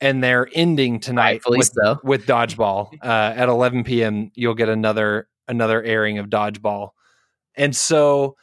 and 0.01 0.23
they're 0.23 0.47
ending 0.53 0.99
tonight 0.99 1.41
with, 1.47 1.71
so. 1.73 1.99
with 2.03 2.25
dodgeball. 2.25 2.89
Uh, 3.01 3.33
at 3.35 3.49
11 3.49 3.83
p.m., 3.83 4.31
you'll 4.35 4.53
get 4.55 4.69
another 4.69 5.27
another 5.47 5.81
airing 5.81 6.17
of 6.17 6.27
dodgeball. 6.27 6.89
And 7.55 7.75
so 7.75 8.35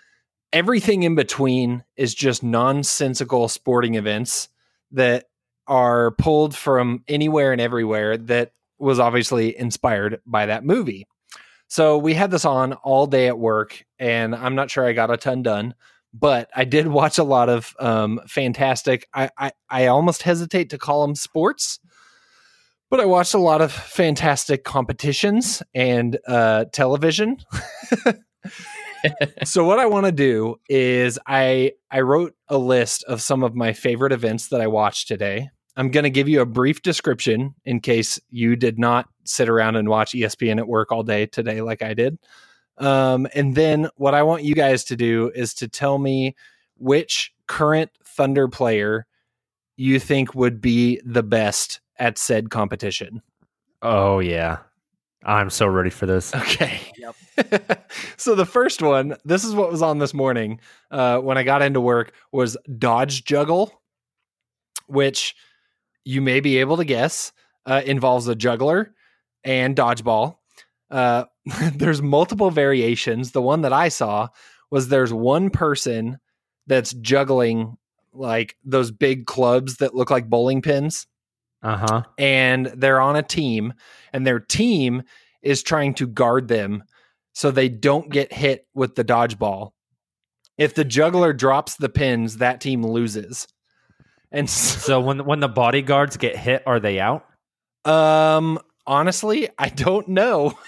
everything 0.52 1.04
in 1.04 1.14
between 1.14 1.84
is 1.96 2.14
just 2.14 2.42
nonsensical 2.42 3.48
sporting 3.48 3.94
events 3.94 4.48
that 4.92 5.26
are 5.66 6.12
pulled 6.12 6.54
from 6.54 7.04
anywhere 7.08 7.52
and 7.52 7.60
everywhere 7.60 8.16
that 8.16 8.52
was 8.78 8.98
obviously 8.98 9.58
inspired 9.58 10.20
by 10.26 10.46
that 10.46 10.64
movie. 10.64 11.06
So 11.68 11.98
we 11.98 12.14
had 12.14 12.30
this 12.30 12.44
on 12.44 12.72
all 12.72 13.06
day 13.06 13.28
at 13.28 13.38
work, 13.38 13.84
and 13.98 14.34
I'm 14.34 14.54
not 14.54 14.70
sure 14.70 14.86
I 14.86 14.92
got 14.92 15.10
a 15.10 15.18
ton 15.18 15.42
done, 15.42 15.74
but 16.14 16.48
I 16.54 16.64
did 16.64 16.86
watch 16.88 17.18
a 17.18 17.24
lot 17.24 17.48
of 17.48 17.74
um, 17.78 18.20
fantastic. 18.26 19.06
I, 19.12 19.30
I 19.36 19.52
I 19.68 19.86
almost 19.86 20.22
hesitate 20.22 20.70
to 20.70 20.78
call 20.78 21.06
them 21.06 21.14
sports, 21.14 21.78
but 22.90 23.00
I 23.00 23.04
watched 23.04 23.34
a 23.34 23.38
lot 23.38 23.60
of 23.60 23.70
fantastic 23.70 24.64
competitions 24.64 25.62
and 25.74 26.18
uh, 26.26 26.64
television. 26.72 27.36
so 29.44 29.64
what 29.64 29.78
I 29.78 29.86
want 29.86 30.06
to 30.06 30.12
do 30.12 30.56
is 30.68 31.18
I 31.26 31.72
I 31.90 32.00
wrote 32.00 32.34
a 32.48 32.56
list 32.56 33.04
of 33.04 33.20
some 33.20 33.42
of 33.42 33.54
my 33.54 33.74
favorite 33.74 34.12
events 34.12 34.48
that 34.48 34.62
I 34.62 34.66
watched 34.66 35.08
today. 35.08 35.50
I'm 35.78 35.92
going 35.92 36.02
to 36.02 36.10
give 36.10 36.28
you 36.28 36.40
a 36.40 36.46
brief 36.46 36.82
description 36.82 37.54
in 37.64 37.78
case 37.78 38.18
you 38.30 38.56
did 38.56 38.80
not 38.80 39.08
sit 39.24 39.48
around 39.48 39.76
and 39.76 39.88
watch 39.88 40.10
ESPN 40.12 40.58
at 40.58 40.66
work 40.66 40.90
all 40.90 41.04
day 41.04 41.26
today 41.26 41.60
like 41.60 41.82
I 41.82 41.94
did. 41.94 42.18
Um, 42.78 43.28
and 43.32 43.54
then 43.54 43.88
what 43.94 44.12
I 44.12 44.24
want 44.24 44.42
you 44.42 44.56
guys 44.56 44.82
to 44.84 44.96
do 44.96 45.30
is 45.36 45.54
to 45.54 45.68
tell 45.68 45.98
me 45.98 46.34
which 46.78 47.32
current 47.46 47.92
Thunder 48.04 48.48
player 48.48 49.06
you 49.76 50.00
think 50.00 50.34
would 50.34 50.60
be 50.60 51.00
the 51.04 51.22
best 51.22 51.80
at 51.96 52.18
said 52.18 52.50
competition. 52.50 53.22
Oh 53.80 54.18
yeah. 54.18 54.58
I'm 55.22 55.48
so 55.48 55.68
ready 55.68 55.90
for 55.90 56.06
this. 56.06 56.34
Okay. 56.34 56.80
Yep. 56.96 57.86
so 58.16 58.34
the 58.34 58.46
first 58.46 58.82
one, 58.82 59.16
this 59.24 59.44
is 59.44 59.54
what 59.54 59.70
was 59.70 59.82
on 59.82 59.98
this 59.98 60.12
morning 60.12 60.58
uh, 60.90 61.18
when 61.18 61.38
I 61.38 61.44
got 61.44 61.62
into 61.62 61.80
work, 61.80 62.14
was 62.32 62.56
dodge 62.78 63.24
juggle, 63.24 63.80
which 64.88 65.36
you 66.08 66.22
may 66.22 66.40
be 66.40 66.56
able 66.56 66.78
to 66.78 66.86
guess 66.86 67.32
uh, 67.66 67.82
involves 67.84 68.26
a 68.28 68.34
juggler 68.34 68.94
and 69.44 69.76
dodgeball. 69.76 70.36
Uh, 70.90 71.24
there's 71.74 72.00
multiple 72.00 72.50
variations. 72.50 73.32
The 73.32 73.42
one 73.42 73.60
that 73.60 73.74
I 73.74 73.88
saw 73.90 74.28
was 74.70 74.88
there's 74.88 75.12
one 75.12 75.50
person 75.50 76.16
that's 76.66 76.94
juggling 76.94 77.76
like 78.14 78.56
those 78.64 78.90
big 78.90 79.26
clubs 79.26 79.76
that 79.76 79.94
look 79.94 80.10
like 80.10 80.30
bowling 80.30 80.62
pins 80.62 81.06
Uh 81.62 81.76
huh. 81.76 82.02
and 82.16 82.66
they're 82.74 83.00
on 83.02 83.16
a 83.16 83.22
team 83.22 83.74
and 84.14 84.26
their 84.26 84.40
team 84.40 85.02
is 85.42 85.62
trying 85.62 85.92
to 85.94 86.06
guard 86.06 86.48
them 86.48 86.84
so 87.34 87.50
they 87.50 87.68
don't 87.68 88.10
get 88.10 88.32
hit 88.32 88.66
with 88.74 88.94
the 88.94 89.04
dodgeball. 89.04 89.72
If 90.56 90.74
the 90.74 90.84
juggler 90.86 91.34
drops 91.34 91.76
the 91.76 91.90
pins, 91.90 92.38
that 92.38 92.60
team 92.62 92.82
loses. 92.82 93.46
And 94.32 94.48
so, 94.50 95.00
when 95.00 95.24
when 95.24 95.40
the 95.40 95.48
bodyguards 95.48 96.16
get 96.16 96.36
hit, 96.36 96.62
are 96.66 96.80
they 96.80 97.00
out? 97.00 97.24
um 97.84 98.58
honestly, 98.86 99.48
I 99.58 99.68
don't 99.68 100.08
know. 100.08 100.58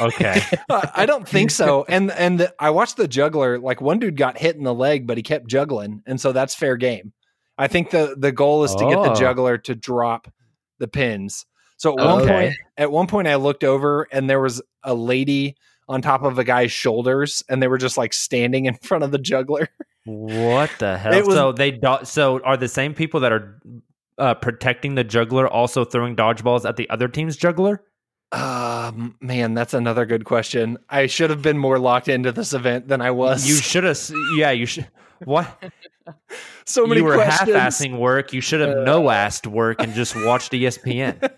Okay. 0.00 0.40
I 0.70 1.06
don't 1.06 1.28
think 1.28 1.50
so. 1.50 1.84
And 1.88 2.10
and 2.10 2.40
the, 2.40 2.54
I 2.58 2.70
watched 2.70 2.96
the 2.96 3.06
juggler 3.06 3.58
like 3.58 3.80
one 3.80 3.98
dude 3.98 4.16
got 4.16 4.38
hit 4.38 4.56
in 4.56 4.64
the 4.64 4.74
leg 4.74 5.06
but 5.06 5.16
he 5.16 5.22
kept 5.22 5.46
juggling 5.46 6.02
and 6.06 6.20
so 6.20 6.32
that's 6.32 6.54
fair 6.54 6.76
game. 6.76 7.12
I 7.58 7.68
think 7.68 7.90
the 7.90 8.16
the 8.18 8.32
goal 8.32 8.64
is 8.64 8.74
to 8.76 8.86
get 8.86 9.02
the 9.02 9.10
Oh. 9.10 9.14
juggler 9.14 9.58
to 9.58 9.74
drop 9.74 10.32
the 10.78 10.88
pins. 10.88 11.46
So 11.76 11.92
at 11.92 12.04
one 12.04 12.22
Okay. 12.22 12.32
point 12.32 12.54
at 12.78 12.90
one 12.90 13.06
point 13.06 13.28
I 13.28 13.36
looked 13.36 13.62
over 13.64 14.08
and 14.10 14.28
there 14.28 14.40
was 14.40 14.62
a 14.82 14.94
lady 14.94 15.56
on 15.88 16.00
top 16.00 16.22
of 16.22 16.38
a 16.38 16.44
guy's 16.44 16.72
shoulders 16.72 17.42
and 17.48 17.62
they 17.62 17.68
were 17.68 17.78
just 17.78 17.98
like 17.98 18.12
standing 18.14 18.64
in 18.66 18.74
front 18.82 19.04
of 19.04 19.10
the 19.12 19.18
juggler. 19.18 19.68
What 20.04 20.70
the 20.78 20.96
hell? 20.98 21.24
Was- 21.24 21.34
so 21.34 21.52
they 21.52 21.70
do- 21.72 21.98
so 22.04 22.40
are 22.42 22.56
the 22.56 22.68
same 22.68 22.94
people 22.94 23.20
that 23.20 23.32
are 23.32 23.60
uh, 24.18 24.34
protecting 24.34 24.94
the 24.94 25.04
juggler 25.04 25.48
also 25.48 25.84
throwing 25.84 26.16
dodgeballs 26.16 26.68
at 26.68 26.76
the 26.76 26.88
other 26.90 27.08
team's 27.08 27.36
juggler? 27.36 27.82
Um 28.32 29.14
man, 29.20 29.52
that's 29.52 29.74
another 29.74 30.06
good 30.06 30.24
question. 30.24 30.78
I 30.88 31.06
should 31.06 31.28
have 31.30 31.42
been 31.42 31.58
more 31.58 31.78
locked 31.78 32.08
into 32.08 32.32
this 32.32 32.54
event 32.54 32.88
than 32.88 33.02
I 33.02 33.10
was. 33.10 33.46
You 33.46 33.56
should 33.56 33.84
have. 33.84 33.98
Yeah, 34.36 34.50
you 34.52 34.64
should. 34.64 34.88
What? 35.24 35.46
so 36.64 36.86
many 36.86 37.00
you 37.00 37.04
were 37.06 37.14
questions. 37.14 37.50
half-assing 37.54 37.98
work. 37.98 38.32
You 38.32 38.40
should 38.40 38.60
have 38.60 38.84
no-assed 38.86 39.46
work 39.46 39.80
and 39.82 39.92
just 39.94 40.16
watched 40.16 40.52
ESPN. 40.52 41.30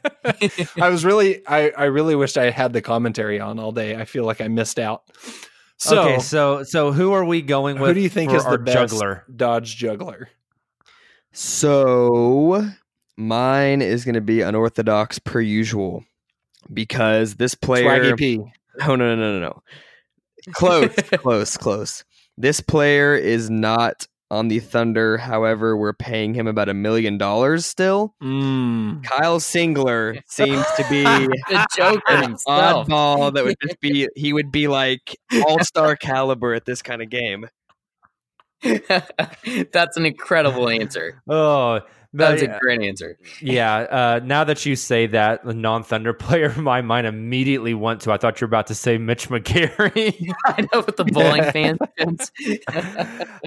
I 0.81 0.89
was 0.89 1.05
really 1.05 1.47
I, 1.49 1.71
I 1.71 1.85
really 1.87 2.15
wished 2.15 2.39
I 2.39 2.51
had 2.51 2.73
the 2.73 2.81
commentary 2.81 3.41
on 3.41 3.59
all 3.59 3.73
day. 3.73 3.97
I 3.97 4.05
feel 4.05 4.25
like 4.25 4.41
I 4.41 4.47
missed 4.49 4.79
out. 4.79 5.03
So 5.79 6.03
okay, 6.03 6.19
so 6.21 6.63
so 6.63 6.93
who 6.93 7.13
are 7.13 7.25
we 7.25 7.43
going 7.43 7.79
with? 7.79 7.89
who 7.89 7.95
do 7.95 8.01
you 8.01 8.09
think 8.09 8.33
is 8.33 8.45
the 8.45 8.59
best 8.59 8.93
juggler? 8.93 9.25
dodge 9.35 9.77
juggler? 9.77 10.29
So 11.33 12.65
mine 13.17 13.83
is 13.83 14.05
going 14.05 14.15
to 14.15 14.21
be 14.21 14.41
unorthodox 14.41 15.19
per 15.19 15.41
usual 15.41 16.05
because 16.73 17.35
this 17.37 17.55
player. 17.55 18.15
Swaggy 18.15 18.17
P. 18.17 18.37
No, 18.79 18.97
no, 18.97 19.15
no, 19.15 19.17
no, 19.17 19.39
no, 19.39 19.41
no. 19.41 19.63
Close, 20.53 20.95
close, 21.17 21.57
close. 21.57 22.05
This 22.37 22.61
player 22.61 23.15
is 23.15 23.49
not 23.51 24.07
on 24.35 24.49
the 24.49 24.59
Thunder. 24.59 25.19
However, 25.19 25.77
we're 25.77 25.93
paying 25.93 26.35
him 26.35 26.47
about 26.47 26.69
a 26.69 26.75
million 26.75 27.17
dollars 27.17 27.65
still. 27.65 28.15
Mm. 28.23 29.03
Kyle 29.05 29.39
Singler 29.39 30.21
seems 30.27 30.65
to 30.77 30.85
be 30.91 31.05
the 31.05 31.67
Joker 31.77 32.03
an 32.09 32.23
himself. 32.23 32.89
oddball 32.89 33.33
that 33.35 33.45
would 33.45 33.57
just 33.63 33.81
be 33.81 34.09
he 34.15 34.33
would 34.33 34.51
be 34.51 34.69
like 34.69 35.17
all 35.47 35.61
star 35.61 35.97
caliber 35.97 36.55
at 36.55 36.65
this 36.67 36.83
kind 36.83 37.01
of 37.03 37.09
game. 37.09 37.49
That's 39.73 39.97
an 39.97 40.07
incredible 40.07 40.69
answer. 40.69 41.23
Oh, 41.29 41.81
That's 42.17 42.43
but, 42.43 42.51
a 42.57 42.59
great 42.61 42.81
answer. 42.81 43.19
yeah. 43.41 43.75
Uh, 43.77 44.21
now 44.25 44.45
that 44.45 44.65
you 44.65 44.77
say 44.77 45.07
that, 45.09 45.45
the 45.45 45.53
non-Thunder 45.53 46.13
player, 46.15 46.55
my 46.59 46.81
mind 46.81 47.07
immediately 47.07 47.75
went 47.75 48.03
to. 48.03 48.13
I 48.13 48.17
thought 48.19 48.41
you 48.41 48.47
were 48.47 48.51
about 48.51 48.69
to 48.69 48.75
say 48.75 48.99
Mitch 48.99 49.29
McGary. 49.29 50.33
I 50.47 50.63
know 50.73 50.81
with 50.87 50.97
the 50.97 51.05
bowling 51.05 51.43
fans. 51.53 51.81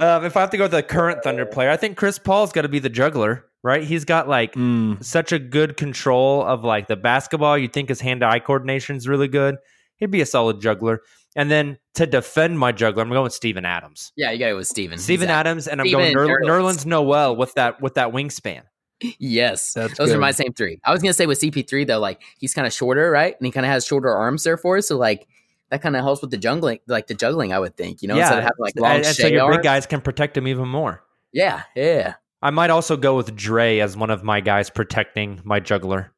um, 0.01 0.25
if 0.25 0.35
I 0.37 0.41
have 0.41 0.49
to 0.51 0.57
go 0.57 0.65
with 0.65 0.71
the 0.71 0.83
current 0.83 1.23
Thunder 1.23 1.45
player, 1.45 1.69
I 1.69 1.77
think 1.77 1.97
Chris 1.97 2.19
Paul's 2.19 2.51
got 2.51 2.63
to 2.63 2.69
be 2.69 2.79
the 2.79 2.89
juggler, 2.89 3.45
right? 3.63 3.83
He's 3.83 4.05
got 4.05 4.27
like 4.27 4.53
Mm. 4.53 5.03
such 5.03 5.31
a 5.31 5.39
good 5.39 5.77
control 5.77 6.43
of 6.43 6.63
like 6.63 6.87
the 6.87 6.95
basketball. 6.95 7.57
You 7.57 7.67
think 7.67 7.89
his 7.89 8.01
hand-eye 8.01 8.39
coordination 8.39 8.95
is 8.95 9.07
really 9.07 9.27
good. 9.27 9.57
He'd 9.97 10.11
be 10.11 10.21
a 10.21 10.25
solid 10.25 10.61
juggler. 10.61 11.01
And 11.37 11.51
then 11.51 11.77
to 11.93 12.07
defend 12.07 12.57
my 12.57 12.71
juggler, 12.71 13.03
I'm 13.03 13.09
going 13.09 13.23
with 13.23 13.31
Steven 13.31 13.63
Adams. 13.63 14.11
yeah, 14.17 14.31
you 14.31 14.39
got 14.39 14.49
it 14.49 14.55
with 14.55 14.67
Steven. 14.67 14.97
Steven 14.97 15.27
He's 15.27 15.31
out. 15.31 15.45
Adams, 15.45 15.67
and 15.67 15.79
I'm 15.79 15.87
Steven 15.87 16.13
going 16.13 16.27
Ner- 16.27 16.39
Nerlens. 16.41 16.83
Nerlens 16.83 16.85
Noel 16.87 17.35
with 17.35 17.53
that 17.53 17.79
with 17.79 17.93
that 17.93 18.09
wingspan. 18.11 18.63
Yes, 19.19 19.73
That's 19.73 19.95
those 19.95 20.11
are 20.11 20.17
my 20.17 20.31
same 20.31 20.53
three. 20.53 20.79
I 20.83 20.91
was 20.91 21.03
gonna 21.03 21.13
say 21.13 21.27
with 21.27 21.39
CP3 21.39 21.85
though, 21.85 21.99
like 21.99 22.23
he's 22.39 22.55
kind 22.55 22.65
of 22.65 22.73
shorter, 22.73 23.11
right? 23.11 23.35
And 23.39 23.45
he 23.45 23.51
kind 23.51 23.63
of 23.63 23.71
has 23.71 23.85
shorter 23.85 24.09
arms 24.09 24.43
there 24.43 24.57
for 24.57 24.77
us, 24.77 24.87
so 24.87 24.97
like 24.97 25.27
that 25.69 25.83
kind 25.83 25.95
of 25.95 26.01
helps 26.01 26.21
with 26.21 26.31
the 26.31 26.37
juggling, 26.37 26.79
like 26.87 27.05
the 27.05 27.13
juggling. 27.13 27.53
I 27.53 27.59
would 27.59 27.77
think, 27.77 28.01
you 28.01 28.07
know, 28.07 28.17
instead 28.17 28.39
of 28.39 28.43
having 28.43 28.57
like 28.57 28.73
long 28.75 28.95
and, 28.95 29.05
and 29.05 29.15
so 29.15 29.27
your 29.27 29.43
arms. 29.43 29.57
big 29.57 29.63
guys 29.63 29.85
can 29.85 30.01
protect 30.01 30.35
him 30.35 30.47
even 30.47 30.67
more. 30.67 31.03
Yeah, 31.31 31.61
yeah, 31.75 32.15
I 32.41 32.49
might 32.49 32.71
also 32.71 32.97
go 32.97 33.15
with 33.15 33.35
Dre 33.35 33.77
as 33.77 33.95
one 33.95 34.09
of 34.09 34.23
my 34.23 34.39
guys 34.41 34.71
protecting 34.71 35.41
my 35.43 35.59
juggler. 35.59 36.11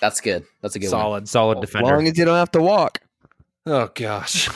that's 0.00 0.20
good. 0.20 0.44
That's 0.60 0.74
a 0.74 0.80
good 0.80 0.86
one. 0.86 0.90
Solid. 0.90 1.28
Solid 1.28 1.60
defender. 1.60 1.86
As 1.86 1.92
long 1.92 2.08
as 2.08 2.18
you 2.18 2.24
don't 2.24 2.34
have 2.34 2.50
to 2.50 2.60
walk. 2.62 2.98
Oh 3.66 3.88
gosh. 3.94 4.48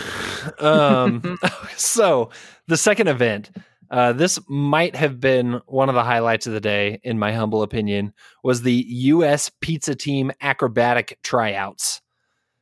um 0.61 1.39
so 1.77 2.31
the 2.67 2.77
second 2.77 3.09
event, 3.09 3.51
uh 3.91 4.13
this 4.13 4.39
might 4.49 4.97
have 4.97 5.21
been 5.21 5.61
one 5.67 5.89
of 5.89 5.95
the 5.95 6.05
highlights 6.05 6.47
of 6.47 6.53
the 6.53 6.61
day 6.61 7.01
in 7.05 7.19
my 7.19 7.33
humble 7.33 7.63
opinion 7.63 8.13
was 8.43 8.63
the 8.63 8.85
US 8.89 9.51
pizza 9.61 9.95
team 9.95 10.33
acrobatic 10.41 11.19
tryouts. 11.23 12.01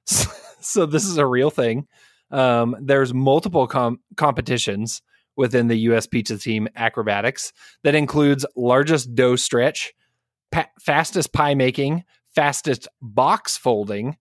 So, 0.67 0.87
this 0.87 1.05
is 1.05 1.19
a 1.19 1.27
real 1.27 1.51
thing. 1.51 1.87
Um 2.31 2.75
there's 2.81 3.13
multiple 3.13 3.67
com- 3.67 4.01
competitions 4.17 5.03
within 5.37 5.69
the 5.69 5.77
US 5.91 6.07
pizza 6.07 6.39
team 6.39 6.69
acrobatics 6.75 7.53
that 7.83 7.95
includes 7.95 8.47
largest 8.57 9.15
dough 9.15 9.37
stretch, 9.37 9.93
pa- 10.51 10.71
fastest 10.81 11.35
pie 11.35 11.55
making, 11.55 12.05
fastest 12.35 12.89
box 13.03 13.59
folding, 13.59 14.17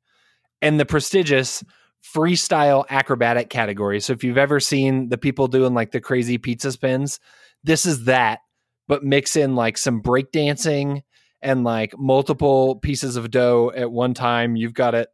and 0.61 0.79
the 0.79 0.85
prestigious 0.85 1.63
freestyle 2.03 2.85
acrobatic 2.89 3.49
category. 3.49 3.99
So 3.99 4.13
if 4.13 4.23
you've 4.23 4.37
ever 4.37 4.59
seen 4.59 5.09
the 5.09 5.17
people 5.17 5.47
doing 5.47 5.73
like 5.73 5.91
the 5.91 6.01
crazy 6.01 6.37
pizza 6.37 6.71
spins, 6.71 7.19
this 7.63 7.85
is 7.85 8.05
that, 8.05 8.39
but 8.87 9.03
mix 9.03 9.35
in 9.35 9.55
like 9.55 9.77
some 9.77 10.01
breakdancing 10.01 11.03
and 11.41 11.63
like 11.63 11.97
multiple 11.97 12.77
pieces 12.77 13.15
of 13.15 13.31
dough 13.31 13.71
at 13.75 13.91
one 13.91 14.13
time. 14.13 14.55
You've 14.55 14.73
got 14.73 14.95
it 14.95 15.09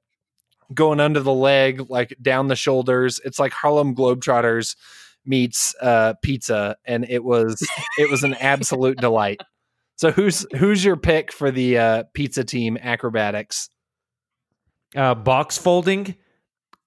going 0.73 0.99
under 0.99 1.19
the 1.19 1.33
leg, 1.33 1.89
like 1.89 2.15
down 2.21 2.47
the 2.47 2.55
shoulders. 2.55 3.19
It's 3.25 3.39
like 3.39 3.51
Harlem 3.51 3.95
Globetrotters 3.95 4.75
meets 5.25 5.75
uh, 5.81 6.13
pizza, 6.23 6.77
and 6.85 7.05
it 7.09 7.23
was 7.23 7.61
it 7.97 8.09
was 8.09 8.23
an 8.23 8.35
absolute 8.35 8.97
delight. 9.01 9.41
So 9.95 10.11
who's 10.11 10.45
who's 10.57 10.83
your 10.83 10.95
pick 10.95 11.31
for 11.31 11.51
the 11.51 11.77
uh, 11.77 12.03
pizza 12.13 12.43
team 12.43 12.77
acrobatics? 12.81 13.69
Uh, 14.95 15.13
box 15.13 15.57
folding 15.57 16.15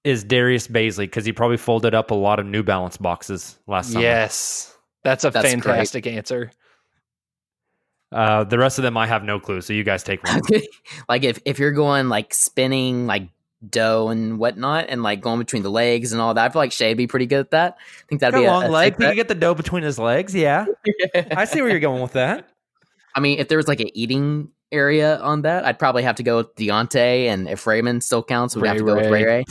is 0.03 0.23
Darius 0.23 0.67
Bazley 0.67 1.05
because 1.05 1.25
he 1.25 1.31
probably 1.31 1.57
folded 1.57 1.93
up 1.95 2.11
a 2.11 2.15
lot 2.15 2.39
of 2.39 2.45
New 2.45 2.63
Balance 2.63 2.97
boxes 2.97 3.57
last 3.67 3.91
summer. 3.91 4.03
Yes, 4.03 4.75
that's 5.03 5.23
a 5.23 5.29
That's 5.29 5.49
fantastic 5.49 6.07
answer. 6.07 6.51
Uh, 8.11 8.43
the 8.43 8.59
rest 8.59 8.77
of 8.77 8.83
them 8.83 8.95
I 8.95 9.07
have 9.07 9.23
no 9.23 9.39
clue. 9.39 9.61
So 9.61 9.73
you 9.73 9.83
guys 9.83 10.03
take 10.03 10.23
one. 10.23 10.41
like 11.09 11.23
if 11.23 11.39
if 11.45 11.57
you're 11.57 11.71
going 11.71 12.09
like 12.09 12.33
spinning 12.33 13.07
like 13.07 13.29
dough 13.67 14.09
and 14.09 14.37
whatnot, 14.37 14.85
and 14.89 15.01
like 15.01 15.21
going 15.21 15.39
between 15.39 15.63
the 15.63 15.71
legs 15.71 16.11
and 16.11 16.21
all 16.21 16.33
that, 16.33 16.45
I 16.45 16.49
feel 16.49 16.61
like 16.61 16.71
Shay'd 16.71 16.97
be 16.97 17.07
pretty 17.07 17.25
good 17.25 17.39
at 17.39 17.51
that. 17.51 17.77
I 17.79 18.05
think 18.07 18.21
that'd 18.21 18.33
Got 18.33 18.39
be 18.39 18.45
a 18.45 18.49
a, 18.49 18.53
long 18.53 18.63
a 18.65 18.69
leg. 18.69 18.93
sick 18.93 19.01
He 19.01 19.07
could 19.07 19.15
get 19.15 19.27
the 19.29 19.35
dough 19.35 19.55
between 19.55 19.83
his 19.83 19.97
legs. 19.97 20.35
Yeah, 20.35 20.65
I 21.31 21.45
see 21.45 21.61
where 21.61 21.71
you're 21.71 21.79
going 21.79 22.01
with 22.01 22.13
that. 22.13 22.49
I 23.15 23.19
mean, 23.19 23.39
if 23.39 23.47
there 23.47 23.57
was 23.57 23.67
like 23.67 23.79
an 23.79 23.89
eating 23.95 24.49
area 24.73 25.17
on 25.19 25.43
that, 25.43 25.63
I'd 25.65 25.79
probably 25.79 26.03
have 26.03 26.15
to 26.17 26.23
go 26.23 26.37
with 26.37 26.53
Deonte, 26.55 26.95
and 27.27 27.47
if 27.47 27.65
Raymond 27.65 28.03
still 28.03 28.23
counts, 28.23 28.55
we'd 28.55 28.67
have 28.67 28.77
to 28.77 28.83
go 28.83 28.95
with 28.95 29.09
Ray 29.09 29.23
Ray. 29.23 29.45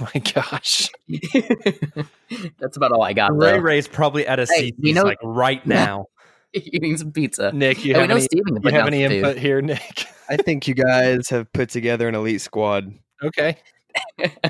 My 0.00 0.20
gosh. 0.34 0.88
That's 2.58 2.76
about 2.76 2.90
all 2.92 3.02
I 3.02 3.12
got. 3.12 3.36
Ray 3.36 3.52
though. 3.52 3.58
Ray's 3.58 3.86
probably 3.86 4.26
at 4.26 4.38
a 4.40 4.46
Hey, 4.46 4.66
seat 4.68 4.76
we 4.80 4.92
know- 4.92 5.04
like 5.04 5.18
right 5.22 5.64
now. 5.66 6.06
eating 6.52 6.96
some 6.96 7.12
pizza. 7.12 7.52
Nick, 7.52 7.84
you 7.84 7.94
oh, 7.94 8.00
Hey, 8.00 8.06
we 8.06 8.08
have 8.08 8.08
know 8.08 8.16
any, 8.16 8.26
you 8.64 8.70
have 8.72 8.86
any 8.88 9.04
input 9.04 9.34
food. 9.34 9.42
here, 9.42 9.62
Nick? 9.62 10.06
I 10.28 10.36
think 10.36 10.66
you 10.66 10.74
guys 10.74 11.28
have 11.28 11.52
put 11.52 11.68
together 11.70 12.08
an 12.08 12.14
elite 12.16 12.40
squad. 12.40 12.92
Okay. 13.22 13.56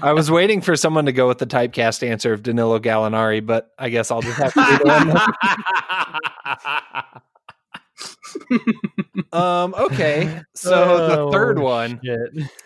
I 0.02 0.12
was 0.12 0.30
waiting 0.30 0.60
for 0.60 0.76
someone 0.76 1.06
to 1.06 1.12
go 1.12 1.26
with 1.26 1.38
the 1.38 1.46
typecast 1.46 2.06
answer 2.06 2.32
of 2.34 2.42
Danilo 2.42 2.78
Gallinari, 2.78 3.44
but 3.44 3.70
I 3.78 3.88
guess 3.88 4.10
I'll 4.10 4.20
just 4.22 4.36
have 4.38 4.52
to 4.54 4.60
do 4.60 4.78
the 4.78 4.84
one. 7.14 7.22
Um, 9.32 9.74
okay. 9.78 10.42
So 10.54 11.08
the 11.08 11.20
Oh, 11.20 11.32
third 11.32 11.58
one, 11.58 12.00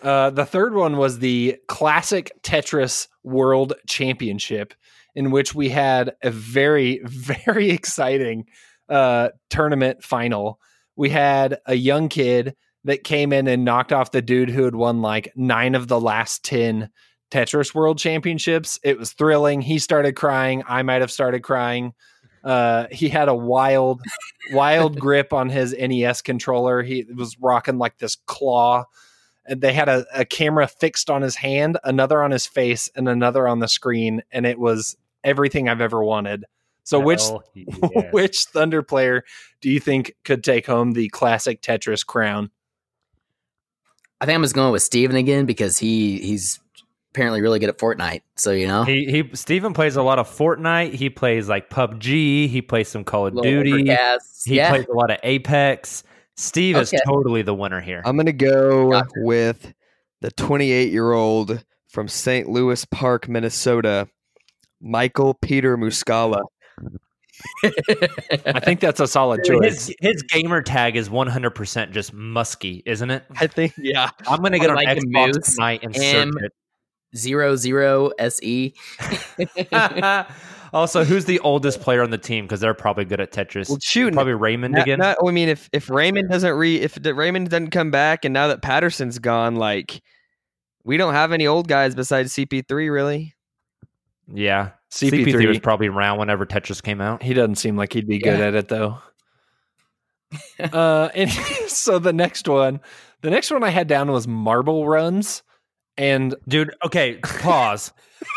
uh, 0.02 0.30
the 0.30 0.46
third 0.46 0.74
one 0.74 0.96
was 0.96 1.18
the 1.18 1.58
classic 1.68 2.32
Tetris 2.42 3.08
World 3.22 3.74
Championship, 3.86 4.74
in 5.14 5.30
which 5.30 5.54
we 5.54 5.68
had 5.68 6.14
a 6.22 6.30
very, 6.30 7.00
very 7.04 7.70
exciting 7.70 8.46
uh, 8.88 9.30
tournament 9.50 10.02
final. 10.02 10.58
We 10.96 11.10
had 11.10 11.58
a 11.66 11.74
young 11.74 12.08
kid 12.08 12.54
that 12.84 13.04
came 13.04 13.32
in 13.32 13.48
and 13.48 13.64
knocked 13.64 13.92
off 13.92 14.10
the 14.10 14.22
dude 14.22 14.50
who 14.50 14.64
had 14.64 14.74
won 14.74 15.00
like 15.02 15.32
nine 15.34 15.74
of 15.74 15.88
the 15.88 16.00
last 16.00 16.44
10 16.44 16.90
Tetris 17.30 17.74
World 17.74 17.98
Championships. 17.98 18.78
It 18.84 18.98
was 18.98 19.12
thrilling. 19.12 19.62
He 19.62 19.78
started 19.78 20.14
crying. 20.14 20.62
I 20.68 20.82
might 20.82 21.00
have 21.00 21.10
started 21.10 21.42
crying. 21.42 21.94
Uh, 22.44 22.86
he 22.92 23.08
had 23.08 23.28
a 23.28 23.34
wild, 23.34 24.02
wild 24.52 25.00
grip 25.00 25.32
on 25.32 25.48
his 25.48 25.74
NES 25.78 26.22
controller. 26.22 26.82
He 26.82 27.04
was 27.14 27.38
rocking 27.40 27.78
like 27.78 27.98
this 27.98 28.16
claw. 28.26 28.84
And 29.46 29.60
they 29.60 29.72
had 29.72 29.88
a, 29.88 30.06
a 30.14 30.24
camera 30.24 30.66
fixed 30.66 31.10
on 31.10 31.22
his 31.22 31.36
hand, 31.36 31.78
another 31.84 32.22
on 32.22 32.30
his 32.30 32.46
face, 32.46 32.88
and 32.94 33.08
another 33.08 33.48
on 33.48 33.58
the 33.58 33.68
screen. 33.68 34.22
And 34.30 34.46
it 34.46 34.58
was 34.58 34.96
everything 35.22 35.68
I've 35.68 35.80
ever 35.80 36.02
wanted. 36.02 36.44
So, 36.84 37.00
which 37.00 37.22
Hell 37.22 37.42
yeah. 37.54 37.64
which 38.12 38.44
Thunder 38.44 38.82
player 38.82 39.24
do 39.62 39.70
you 39.70 39.80
think 39.80 40.14
could 40.22 40.44
take 40.44 40.66
home 40.66 40.92
the 40.92 41.08
classic 41.08 41.62
Tetris 41.62 42.04
crown? 42.06 42.50
I 44.20 44.26
think 44.26 44.36
I'm 44.36 44.42
just 44.42 44.54
going 44.54 44.70
with 44.70 44.82
Steven 44.82 45.16
again 45.16 45.46
because 45.46 45.78
he 45.78 46.18
he's 46.18 46.60
apparently 47.14 47.40
really 47.40 47.58
good 47.60 47.68
at 47.68 47.78
Fortnite. 47.78 48.22
So 48.36 48.50
you 48.50 48.66
know, 48.66 48.84
He 48.84 49.04
he 49.06 49.30
Steven 49.34 49.72
plays 49.72 49.96
a 49.96 50.02
lot 50.02 50.18
of 50.18 50.28
Fortnite. 50.28 50.92
He 50.94 51.08
plays 51.10 51.48
like 51.48 51.70
PUBG. 51.70 52.48
He 52.48 52.60
plays 52.62 52.88
some 52.88 53.04
Call 53.04 53.26
of 53.28 53.34
Little 53.34 53.50
Duty. 53.50 53.70
overcasts. 53.84 54.46
He 54.46 54.56
yeah, 54.56 54.70
plays 54.70 54.86
a 54.86 54.92
lot 54.92 55.10
of 55.10 55.18
Apex. 55.22 56.02
Steve 56.36 56.76
is 56.76 56.92
totally 57.06 57.42
the 57.42 57.54
winner 57.54 57.80
here. 57.80 58.02
I'm 58.04 58.16
gonna 58.16 58.32
go 58.32 58.90
Gotcha. 58.90 59.08
with 59.18 59.72
the 60.20 60.32
28 60.32 60.90
year 60.90 61.12
old 61.12 61.64
from 61.88 62.08
St. 62.08 62.48
Louis 62.48 62.84
Park, 62.86 63.28
Minnesota, 63.28 64.08
Michael 64.80 65.34
Peter 65.34 65.76
Muscala. 65.76 66.40
I 68.46 68.60
think 68.60 68.80
that's 68.80 69.00
a 69.00 69.06
solid 69.06 69.44
choice. 69.44 69.86
his, 69.86 69.94
his 70.00 70.22
gamer 70.24 70.62
tag 70.62 70.96
is 70.96 71.08
100% 71.08 71.90
just 71.92 72.12
musky, 72.12 72.82
isn't 72.86 73.10
it? 73.10 73.24
I 73.38 73.46
think, 73.46 73.74
yeah. 73.76 74.10
I'm 74.26 74.40
going 74.40 74.52
to 74.52 74.58
get 74.58 74.70
on 74.70 74.76
Like 74.76 74.88
Xbox 74.98 75.54
tonight 75.54 75.80
and 75.82 75.94
M- 75.96 76.32
search 76.32 76.50
zero 77.16 77.56
zero 77.56 78.10
se. 78.18 78.72
it. 79.38 80.26
also, 80.72 81.04
who's 81.04 81.24
the 81.24 81.38
oldest 81.40 81.80
player 81.80 82.02
on 82.02 82.10
the 82.10 82.18
team? 82.18 82.44
Because 82.44 82.60
they're 82.60 82.74
probably 82.74 83.04
good 83.04 83.20
at 83.20 83.32
Tetris. 83.32 83.68
Well, 83.68 83.78
shoot. 83.80 84.12
probably 84.12 84.34
Raymond 84.34 84.74
Not- 84.74 84.82
again. 84.82 84.98
not- 84.98 85.16
I 85.26 85.30
mean, 85.30 85.48
if 85.48 85.68
if 85.72 85.88
Raymond 85.90 86.28
doesn't 86.30 86.52
re, 86.54 86.76
if 86.80 86.98
Raymond 87.02 87.50
doesn't 87.50 87.70
come 87.70 87.90
back, 87.90 88.24
and 88.24 88.32
now 88.32 88.48
that 88.48 88.62
Patterson's 88.62 89.18
gone, 89.18 89.56
like 89.56 90.02
we 90.84 90.96
don't 90.96 91.14
have 91.14 91.32
any 91.32 91.46
old 91.46 91.68
guys 91.68 91.94
besides 91.94 92.32
CP3, 92.34 92.90
really. 92.92 93.34
yeah. 94.32 94.70
CP3. 94.90 95.26
CP3 95.26 95.48
was 95.48 95.58
probably 95.58 95.88
around 95.88 96.18
whenever 96.18 96.46
Tetris 96.46 96.80
came 96.80 97.00
out. 97.00 97.20
He 97.20 97.34
doesn't 97.34 97.56
seem 97.56 97.76
like 97.76 97.92
he'd 97.92 98.06
be 98.06 98.18
good 98.18 98.38
Yeah. 98.38 98.46
at 98.46 98.54
it 98.54 98.68
though. 98.68 98.98
uh, 100.72 101.08
and 101.14 101.30
so 101.68 101.98
the 101.98 102.12
next 102.12 102.46
one, 102.46 102.80
the 103.22 103.30
next 103.30 103.50
one 103.50 103.64
I 103.64 103.70
had 103.70 103.88
down 103.88 104.10
was 104.12 104.28
marble 104.28 104.86
runs, 104.86 105.42
and 105.96 106.34
Dude, 106.48 106.74
okay, 106.84 107.16
pause. 107.22 107.92